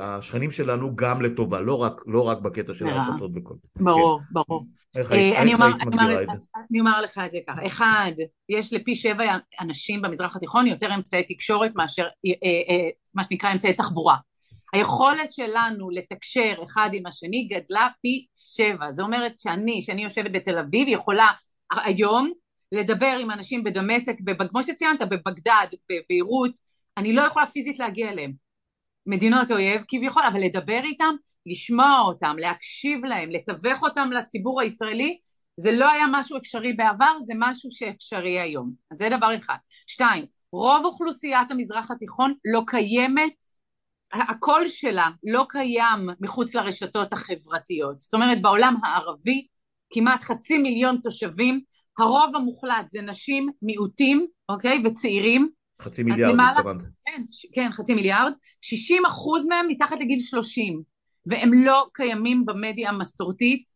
השכנים 0.00 0.50
שלנו 0.50 0.96
גם 0.96 1.22
לטובה, 1.22 1.60
לא 1.60 1.82
רק, 1.82 2.02
לא 2.06 2.28
רק 2.28 2.38
בקטע 2.38 2.74
של 2.74 2.86
ההסתות 2.86 3.30
וכל 3.34 3.54
זה. 3.54 3.84
ברור, 3.84 4.20
כן. 4.20 4.24
ברור. 4.32 4.64
איך 4.94 5.10
היית 5.10 5.58
מגדירה 5.86 6.22
את 6.22 6.30
זה? 6.30 6.36
אני 6.70 6.80
אומר 6.80 7.00
לך 7.00 7.18
את 7.26 7.30
זה 7.30 7.38
ככה, 7.46 7.66
אחד, 7.66 8.12
יש 8.48 8.72
לפי 8.72 8.94
שבע 8.94 9.36
אנשים 9.60 10.02
במזרח 10.02 10.36
התיכון 10.36 10.66
יותר 10.66 10.94
אמצעי 10.94 11.26
תקשורת 11.26 11.72
מאשר 11.74 12.06
מה 13.14 13.24
שנקרא 13.24 13.52
אמצעי 13.52 13.74
תחבורה. 13.74 14.16
היכולת 14.72 15.32
שלנו 15.32 15.90
לתקשר 15.90 16.54
אחד 16.62 16.90
עם 16.92 17.06
השני 17.06 17.48
גדלה 17.50 17.88
פי 18.02 18.26
שבע. 18.36 18.92
זאת 18.92 19.04
אומרת 19.04 19.38
שאני, 19.38 19.82
שאני 19.82 20.02
יושבת 20.02 20.30
בתל 20.32 20.58
אביב, 20.58 20.88
יכולה 20.88 21.28
היום 21.84 22.32
לדבר 22.72 23.16
עם 23.20 23.30
אנשים 23.30 23.64
בדמשק, 23.64 24.12
כמו 24.50 24.62
שציינת, 24.62 25.00
בבגדד, 25.00 25.66
בביירות, 25.92 26.52
אני 26.96 27.12
לא 27.12 27.22
יכולה 27.22 27.46
פיזית 27.46 27.78
להגיע 27.78 28.10
אליהם. 28.10 28.32
מדינות 29.06 29.50
אויב 29.50 29.82
כביכול, 29.88 30.22
אבל 30.32 30.40
לדבר 30.40 30.80
איתם, 30.84 31.14
לשמוע 31.46 32.00
אותם, 32.00 32.36
להקשיב 32.38 33.04
להם, 33.04 33.30
לתווך 33.30 33.82
אותם 33.82 34.10
לציבור 34.12 34.60
הישראלי, 34.60 35.18
זה 35.56 35.72
לא 35.72 35.90
היה 35.90 36.04
משהו 36.12 36.38
אפשרי 36.38 36.72
בעבר, 36.72 37.16
זה 37.20 37.32
משהו 37.36 37.70
שאפשרי 37.70 38.40
היום. 38.40 38.72
אז 38.90 38.98
זה 38.98 39.08
דבר 39.16 39.36
אחד. 39.36 39.56
שתיים, 39.86 40.24
רוב 40.52 40.84
אוכלוסיית 40.84 41.50
המזרח 41.50 41.90
התיכון 41.90 42.34
לא 42.54 42.62
קיימת, 42.66 43.34
הקול 44.12 44.66
שלה 44.66 45.10
לא 45.24 45.46
קיים 45.48 46.08
מחוץ 46.20 46.54
לרשתות 46.54 47.12
החברתיות. 47.12 48.00
זאת 48.00 48.14
אומרת 48.14 48.42
בעולם 48.42 48.76
הערבי 48.84 49.46
כמעט 49.90 50.22
חצי 50.22 50.58
מיליון 50.58 50.98
תושבים, 51.02 51.60
הרוב 51.98 52.36
המוחלט 52.36 52.88
זה 52.88 53.00
נשים, 53.00 53.48
מיעוטים, 53.62 54.26
אוקיי? 54.48 54.82
וצעירים. 54.84 55.48
חצי 55.82 56.02
מיליארד 56.02 56.34
התכוונת. 56.50 56.82
כן, 56.82 57.22
כן, 57.54 57.72
חצי 57.72 57.94
מיליארד. 57.94 58.32
60 58.60 59.06
אחוז 59.06 59.46
מהם 59.46 59.68
מתחת 59.68 60.00
לגיל 60.00 60.20
30, 60.20 60.82
והם 61.26 61.50
לא 61.54 61.86
קיימים 61.92 62.46
במדיה 62.46 62.88
המסורתית. 62.88 63.70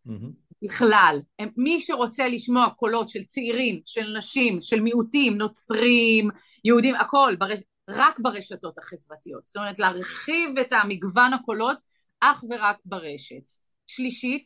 בכלל, 0.65 1.19
מי 1.57 1.81
שרוצה 1.81 2.29
לשמוע 2.29 2.69
קולות 2.77 3.09
של 3.09 3.25
צעירים, 3.25 3.81
של 3.85 4.17
נשים, 4.17 4.61
של 4.61 4.81
מיעוטים, 4.81 5.37
נוצרים, 5.37 6.29
יהודים, 6.65 6.95
הכל, 6.95 7.37
ברש... 7.39 7.59
רק 7.91 8.19
ברשתות 8.19 8.79
החברתיות. 8.79 9.47
זאת 9.47 9.57
אומרת, 9.57 9.79
להרחיב 9.79 10.59
את 10.61 10.73
המגוון 10.73 11.33
הקולות 11.33 11.77
אך 12.21 12.45
ורק 12.51 12.77
ברשת. 12.85 13.51
שלישית, 13.87 14.45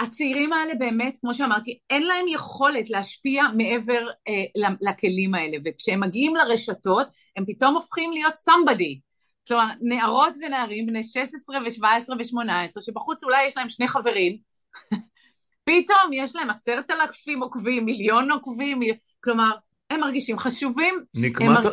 הצעירים 0.00 0.52
האלה 0.52 0.74
באמת, 0.74 1.16
כמו 1.20 1.34
שאמרתי, 1.34 1.78
אין 1.90 2.02
להם 2.02 2.28
יכולת 2.28 2.90
להשפיע 2.90 3.44
מעבר 3.56 4.06
אה, 4.28 4.64
לכלים 4.80 5.34
האלה, 5.34 5.56
וכשהם 5.64 6.00
מגיעים 6.00 6.34
לרשתות, 6.36 7.06
הם 7.36 7.44
פתאום 7.46 7.74
הופכים 7.74 8.12
להיות 8.12 8.34
somebody. 8.34 9.11
כלומר, 9.48 9.66
נערות 9.80 10.32
ונערים 10.40 10.86
בני 10.86 11.02
16 11.02 11.58
ו-17 11.58 12.12
ו-18, 12.12 12.82
שבחוץ 12.82 13.24
אולי 13.24 13.46
יש 13.46 13.56
להם 13.56 13.68
שני 13.68 13.88
חברים, 13.88 14.36
פתאום 15.66 16.12
יש 16.12 16.36
להם 16.36 16.50
עשרת 16.50 16.90
אלפים 16.90 17.42
עוקבים, 17.42 17.84
מיליון 17.84 18.30
עוקבים, 18.30 18.78
מיל... 18.78 18.94
כלומר, 19.24 19.50
הם 19.90 20.00
מרגישים 20.00 20.38
חשובים. 20.38 21.04
נקמת. 21.16 21.64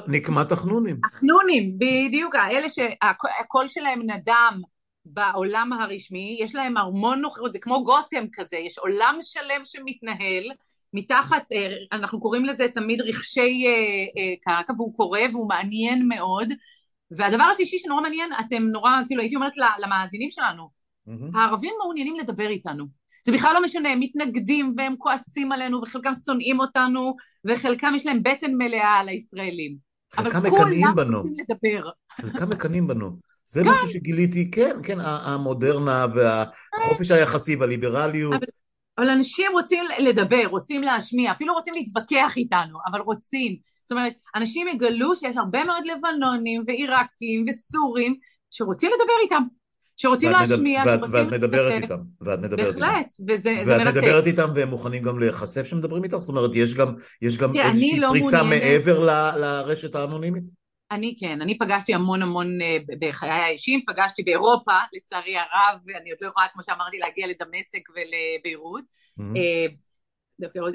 החנונים. 0.51 0.99
החנונים, 1.03 1.78
בדיוק, 1.78 2.36
האלה 2.36 2.67
שהקול 2.70 3.67
שלהם 3.67 4.01
נדם 4.01 4.61
בעולם 5.05 5.74
הרשמי, 5.74 6.38
יש 6.41 6.55
להם 6.55 6.78
המון 6.78 7.22
נוכחות, 7.22 7.53
זה 7.53 7.59
כמו 7.59 7.84
גותם 7.84 8.26
כזה, 8.34 8.57
יש 8.57 8.78
עולם 8.78 9.17
שלם 9.22 9.61
שמתנהל, 9.65 10.43
מתחת, 10.93 11.43
אה, 11.51 11.67
אנחנו 11.91 12.20
קוראים 12.20 12.45
לזה 12.45 12.65
תמיד 12.74 13.01
רכשי 13.01 13.67
אה, 13.67 13.72
אה, 14.22 14.34
קרקע, 14.43 14.74
והוא 14.78 14.93
קורה 14.95 15.22
והוא 15.32 15.49
מעניין 15.49 16.07
מאוד. 16.07 16.49
והדבר 17.12 17.43
השלישי 17.43 17.78
שנורא 17.80 18.01
מעניין, 18.01 18.30
אתם 18.39 18.64
נורא, 18.64 18.91
כאילו 19.07 19.22
הייתי 19.22 19.36
אומרת 19.36 19.53
למאזינים 19.84 20.32
שלנו, 20.32 20.80
Mm-hmm. 21.10 21.38
הערבים 21.38 21.74
מעוניינים 21.80 22.16
לדבר 22.16 22.49
איתנו. 22.49 22.86
זה 23.26 23.32
בכלל 23.32 23.53
לא 23.53 23.64
משנה, 23.64 23.89
הם 23.89 23.99
מתנגדים 23.99 24.74
והם 24.78 24.95
כועסים 24.97 25.51
עלינו 25.51 25.82
וחלקם 25.82 26.12
שונאים 26.26 26.60
אותנו 26.60 27.16
וחלקם 27.45 27.93
יש 27.95 28.05
להם 28.05 28.24
בטן 28.24 28.53
מלאה 28.57 28.99
על 28.99 29.10
הישראלים. 29.10 29.76
בנו. 30.18 30.30
אבל 30.30 30.49
כולם 30.49 31.16
רוצים 31.16 31.34
לדבר. 31.38 31.89
חלקם 32.22 32.49
מקנאים 32.49 32.88
בנו. 32.88 33.12
זה 33.45 33.62
משהו 33.64 33.88
שגיליתי, 33.88 34.51
כן, 34.51 34.76
כן, 34.84 34.97
המודרנה 34.99 36.05
והחופש 36.16 37.12
היחסי 37.12 37.55
והליברליות. 37.55 38.34
אבל, 38.34 38.45
אבל 38.97 39.10
אנשים 39.10 39.51
רוצים 39.51 39.84
לדבר, 39.99 40.43
רוצים 40.45 40.82
להשמיע, 40.82 41.32
אפילו 41.32 41.53
רוצים 41.53 41.74
להתווכח 41.74 42.34
איתנו, 42.38 42.80
אבל 42.91 42.99
רוצים. 42.99 43.57
זאת 43.90 43.98
אומרת, 43.98 44.14
אנשים 44.36 44.68
יגלו 44.68 45.16
שיש 45.16 45.38
הרבה 45.38 45.64
מאוד 45.64 45.84
לבנונים 45.86 46.64
ועיראקים 46.68 47.46
וסורים 47.50 48.16
שרוצים 48.52 48.92
לדבר 48.92 49.14
איתם. 49.24 49.44
שרוצים 49.98 50.32
להשמיע, 50.32 50.84
ואת, 50.86 51.00
שרוצים... 51.00 51.20
ואת 51.20 51.34
מדברת 51.34 51.84
איתם, 51.84 51.98
ואת 52.22 52.40
מדברת 52.40 52.68
איתם. 52.68 52.80
בהחלט, 52.80 53.14
וזה 53.28 53.52
מרתק. 53.56 53.68
ואת 53.68 53.96
מדברת 53.96 54.28
איתם 54.28 54.50
והם 54.56 54.70
מוכנים 54.70 55.04
גם 55.04 55.20
להיחשף 55.20 55.64
שמדברים 55.64 56.04
איתם? 56.04 56.20
זאת 56.20 56.30
אומרת, 56.30 56.52
יש 56.54 56.76
גם, 56.76 56.94
יש 57.22 57.38
גם 57.38 57.56
איזושהי 57.56 58.00
לא 58.00 58.08
פריצה 58.08 58.38
מעוניינת... 58.38 58.64
מעבר 58.64 59.00
ל, 59.00 59.10
לרשת 59.42 59.96
האנונימית? 59.96 60.44
אני 60.92 61.16
כן, 61.20 61.42
אני 61.42 61.58
פגשתי 61.58 61.94
המון 61.94 62.22
המון 62.22 62.62
אה, 62.62 62.78
בחיי 63.02 63.30
האישיים, 63.30 63.82
פגשתי 63.88 64.24
באירופה, 64.24 64.78
לצערי 64.94 65.38
הרב, 65.38 65.82
ואני 65.86 66.10
עוד 66.10 66.20
לא 66.22 66.28
יכולה, 66.28 66.48
כמו 66.54 66.64
שאמרתי, 66.64 66.98
להגיע 67.00 67.28
לדמשק 67.28 67.90
ולביירות. 67.90 68.84
Mm-hmm. 68.84 69.80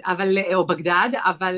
אבל, 0.07 0.39
או 0.55 0.67
בגדד, 0.67 1.09
אבל, 1.15 1.55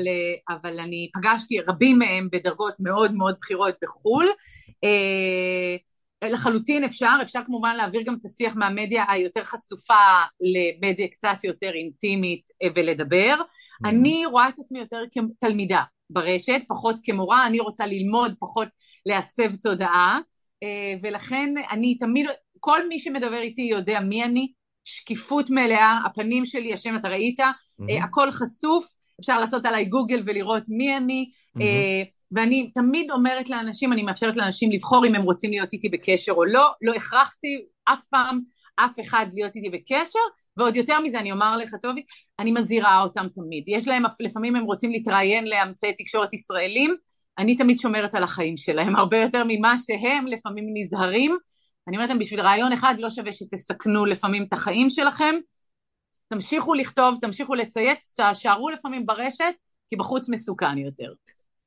אבל 0.49 0.79
אני 0.79 1.09
פגשתי 1.13 1.59
רבים 1.59 1.99
מהם 1.99 2.29
בדרגות 2.31 2.73
מאוד 2.79 3.13
מאוד 3.15 3.35
בכירות 3.41 3.75
בחו"ל. 3.81 4.27
לחלוטין 6.23 6.83
אפשר, 6.83 7.15
אפשר 7.21 7.39
כמובן 7.45 7.75
להעביר 7.75 8.01
גם 8.05 8.15
את 8.19 8.25
השיח 8.25 8.55
מהמדיה 8.55 9.05
היותר 9.09 9.43
חשופה 9.43 9.93
למדיה 10.41 11.07
קצת 11.07 11.43
יותר 11.43 11.71
אינטימית 11.73 12.49
אה, 12.63 12.67
ולדבר. 12.75 13.35
Mm-hmm. 13.39 13.89
אני 13.89 14.25
רואה 14.25 14.49
את 14.49 14.59
עצמי 14.59 14.79
יותר 14.79 15.01
כתלמידה 15.11 15.83
ברשת, 16.09 16.61
פחות 16.67 16.95
כמורה, 17.03 17.47
אני 17.47 17.59
רוצה 17.59 17.85
ללמוד, 17.85 18.33
פחות 18.39 18.67
לעצב 19.05 19.55
תודעה, 19.55 20.19
אה, 20.63 20.93
ולכן 21.01 21.53
אני 21.71 21.97
תמיד, 21.97 22.27
כל 22.59 22.87
מי 22.87 22.99
שמדבר 22.99 23.39
איתי 23.39 23.61
יודע 23.61 23.99
מי 23.99 24.23
אני, 24.23 24.51
שקיפות 24.87 25.49
מלאה, 25.49 25.99
הפנים 26.05 26.45
שלי, 26.45 26.73
השם 26.73 26.95
אתה 26.95 27.07
ראית, 27.07 27.39
mm-hmm. 27.39 28.03
הכל 28.03 28.31
חשוף, 28.31 28.85
אפשר 29.19 29.39
לעשות 29.39 29.65
עליי 29.65 29.85
גוגל 29.85 30.23
ולראות 30.25 30.63
מי 30.69 30.97
אני, 30.97 31.29
mm-hmm. 31.57 31.61
ואני 32.31 32.71
תמיד 32.73 33.11
אומרת 33.11 33.49
לאנשים, 33.49 33.93
אני 33.93 34.03
מאפשרת 34.03 34.37
לאנשים 34.37 34.71
לבחור 34.71 35.05
אם 35.05 35.15
הם 35.15 35.21
רוצים 35.21 35.51
להיות 35.51 35.73
איתי 35.73 35.89
בקשר 35.89 36.31
או 36.31 36.45
לא, 36.45 36.69
לא 36.81 36.93
הכרחתי 36.93 37.65
אף 37.85 38.01
פעם 38.09 38.39
אף 38.75 38.99
אחד 38.99 39.25
להיות 39.33 39.55
איתי 39.55 39.69
בקשר, 39.69 40.19
ועוד 40.57 40.75
יותר 40.75 40.99
מזה 40.99 41.19
אני 41.19 41.31
אומר 41.31 41.57
לך 41.57 41.75
טובי, 41.81 42.03
אני 42.39 42.51
מזהירה 42.51 43.03
אותם 43.03 43.27
תמיד. 43.33 43.63
יש 43.67 43.87
להם, 43.87 44.03
לפעמים 44.19 44.55
הם 44.55 44.63
רוצים 44.63 44.91
להתראיין 44.91 45.47
לאמצעי 45.47 45.93
תקשורת 45.93 46.33
ישראלים, 46.33 46.95
אני 47.37 47.55
תמיד 47.55 47.79
שומרת 47.79 48.15
על 48.15 48.23
החיים 48.23 48.57
שלהם, 48.57 48.95
הרבה 48.99 49.17
יותר 49.17 49.43
ממה 49.47 49.75
שהם 49.79 50.27
לפעמים 50.27 50.65
נזהרים. 50.73 51.37
אני 51.87 51.97
אומרת 51.97 52.09
להם, 52.09 52.19
בשביל 52.19 52.41
רעיון 52.41 52.71
אחד 52.71 52.95
לא 52.99 53.09
שווה 53.09 53.31
שתסכנו 53.31 54.05
לפעמים 54.05 54.43
את 54.43 54.53
החיים 54.53 54.89
שלכם. 54.89 55.35
תמשיכו 56.29 56.73
לכתוב, 56.73 57.17
תמשיכו 57.21 57.55
לצייץ, 57.55 58.17
שערו 58.33 58.69
לפעמים 58.69 59.05
ברשת, 59.05 59.53
כי 59.89 59.95
בחוץ 59.95 60.29
מסוכן 60.29 60.77
יותר. 60.77 61.13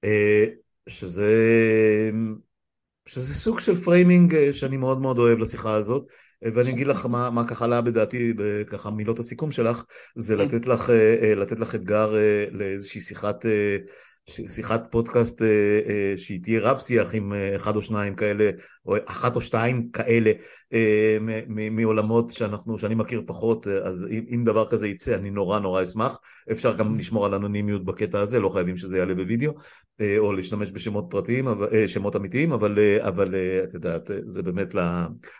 אה, 0.04 0.44
שזה, 0.88 1.32
שזה 3.06 3.34
סוג 3.34 3.60
של 3.60 3.84
פריימינג 3.84 4.34
אה, 4.34 4.54
שאני 4.54 4.76
מאוד 4.76 5.00
מאוד 5.00 5.18
אוהב 5.18 5.38
לשיחה 5.38 5.74
הזאת 5.74 6.06
אה, 6.44 6.50
ואני 6.54 6.70
אגיד 6.70 6.86
לך 6.86 7.06
מה, 7.06 7.30
מה 7.30 7.48
ככה 7.48 7.64
עלה 7.64 7.80
בדעתי 7.80 8.32
בככה 8.36 8.90
מילות 8.90 9.18
הסיכום 9.18 9.52
שלך 9.52 9.84
זה 10.16 10.36
כן. 10.36 10.40
לתת 10.40 10.66
לך, 10.66 10.92
לתת 11.36 11.60
לך 11.60 11.74
אתגר 11.74 12.14
לאיזושהי 12.50 13.00
שיחת 13.00 13.44
שיחת 14.26 14.82
פודקאסט 14.90 15.42
אה, 15.42 15.80
אה, 15.88 16.14
שהיא 16.16 16.40
תהיה 16.42 16.60
רב 16.60 16.78
שיח 16.78 17.14
עם 17.14 17.32
אה, 17.32 17.56
אחד 17.56 17.76
או 17.76 17.82
שניים 17.82 18.14
כאלה, 18.14 18.50
או 18.86 18.96
אחת 19.06 19.36
או 19.36 19.40
שתיים 19.40 19.90
כאלה 19.90 20.32
מעולמות 21.70 22.30
שאנחנו, 22.30 22.78
שאני 22.78 22.94
מכיר 22.94 23.22
פחות, 23.26 23.66
אז 23.66 24.06
אם, 24.10 24.24
אם 24.34 24.44
דבר 24.44 24.68
כזה 24.68 24.88
יצא 24.88 25.14
אני 25.14 25.30
נורא 25.30 25.58
נורא 25.58 25.82
אשמח, 25.82 26.18
אפשר 26.52 26.76
גם 26.76 26.98
לשמור 26.98 27.26
על 27.26 27.34
אנונימיות 27.34 27.84
בקטע 27.84 28.20
הזה, 28.20 28.40
לא 28.40 28.48
חייבים 28.48 28.76
שזה 28.76 28.98
יעלה 28.98 29.14
בוידאו, 29.14 29.52
או 30.18 30.32
להשתמש 30.32 30.70
בשמות 30.70 31.06
פרטיים, 31.10 31.48
שמות 31.86 32.16
אמיתיים, 32.16 32.52
אבל, 32.52 32.78
אבל 32.98 33.34
את 33.64 33.74
יודעת, 33.74 34.10
זה 34.26 34.42
באמת 34.42 34.74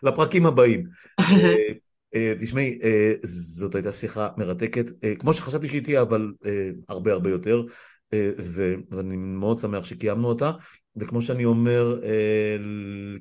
לפרקים 0.03 0.47
הבאים. 0.47 0.85
תשמעי, 2.39 2.79
זאת 3.23 3.75
הייתה 3.75 3.93
שיחה 3.93 4.29
מרתקת, 4.37 4.87
כמו 5.19 5.35
שחשבתי 5.35 5.69
שהיא 5.69 5.83
תהיה, 5.83 6.03
אבל 6.03 6.33
הרבה 6.89 7.13
הרבה 7.13 7.31
יותר. 7.31 7.63
אה, 8.13 8.31
ואני 8.91 9.17
מאוד 9.17 9.59
שמח 9.59 9.85
שקיימנו 9.85 10.29
אותה, 10.29 10.51
וכמו 10.97 11.23
שאני 11.23 11.45
אומר 11.45 12.01
אה, 12.05 12.57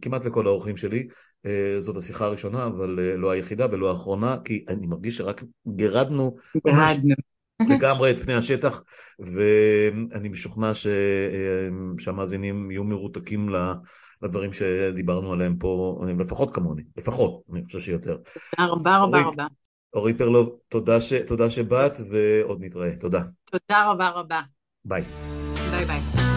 כמעט 0.01 0.25
לכל 0.25 0.47
האורחים 0.47 0.77
שלי, 0.77 1.07
אה, 1.45 1.79
זאת 1.79 1.97
השיחה 1.97 2.25
הראשונה, 2.25 2.65
אבל 2.65 2.99
לא 3.15 3.31
היחידה 3.31 3.67
ולא 3.71 3.89
האחרונה, 3.89 4.37
כי 4.45 4.65
אני 4.67 4.87
מרגיש 4.87 5.17
שרק 5.17 5.43
גירדנו 5.67 6.35
לגמרי 7.69 8.11
את 8.11 8.17
פני 8.17 8.33
השטח, 8.33 8.81
ואני 9.19 10.29
משוכנע 10.29 10.73
ש... 10.73 10.87
שהמאזינים 11.97 12.71
יהיו 12.71 12.83
מרותקים 12.83 13.49
לדברים 14.21 14.53
שדיברנו 14.53 15.33
עליהם 15.33 15.57
פה, 15.57 16.01
לפחות 16.19 16.55
כמוני, 16.55 16.83
לפחות, 16.97 17.41
אני 17.53 17.65
חושב 17.65 17.79
שיותר. 17.79 18.17
רבה 18.59 18.97
רבה 18.97 19.21
רבה. 19.21 19.45
אורית 19.93 20.17
פרלוב, 20.17 20.49
תודה, 20.67 21.01
ש... 21.01 21.13
תודה 21.13 21.49
שבאת, 21.49 21.97
ועוד 22.09 22.57
נתראה. 22.61 22.95
תודה. 22.99 23.21
תודה 23.51 23.91
רבה 23.91 24.09
רבה. 24.09 24.41
Bye. 24.85 25.05
Bye 25.71 25.85
bye. 25.85 26.28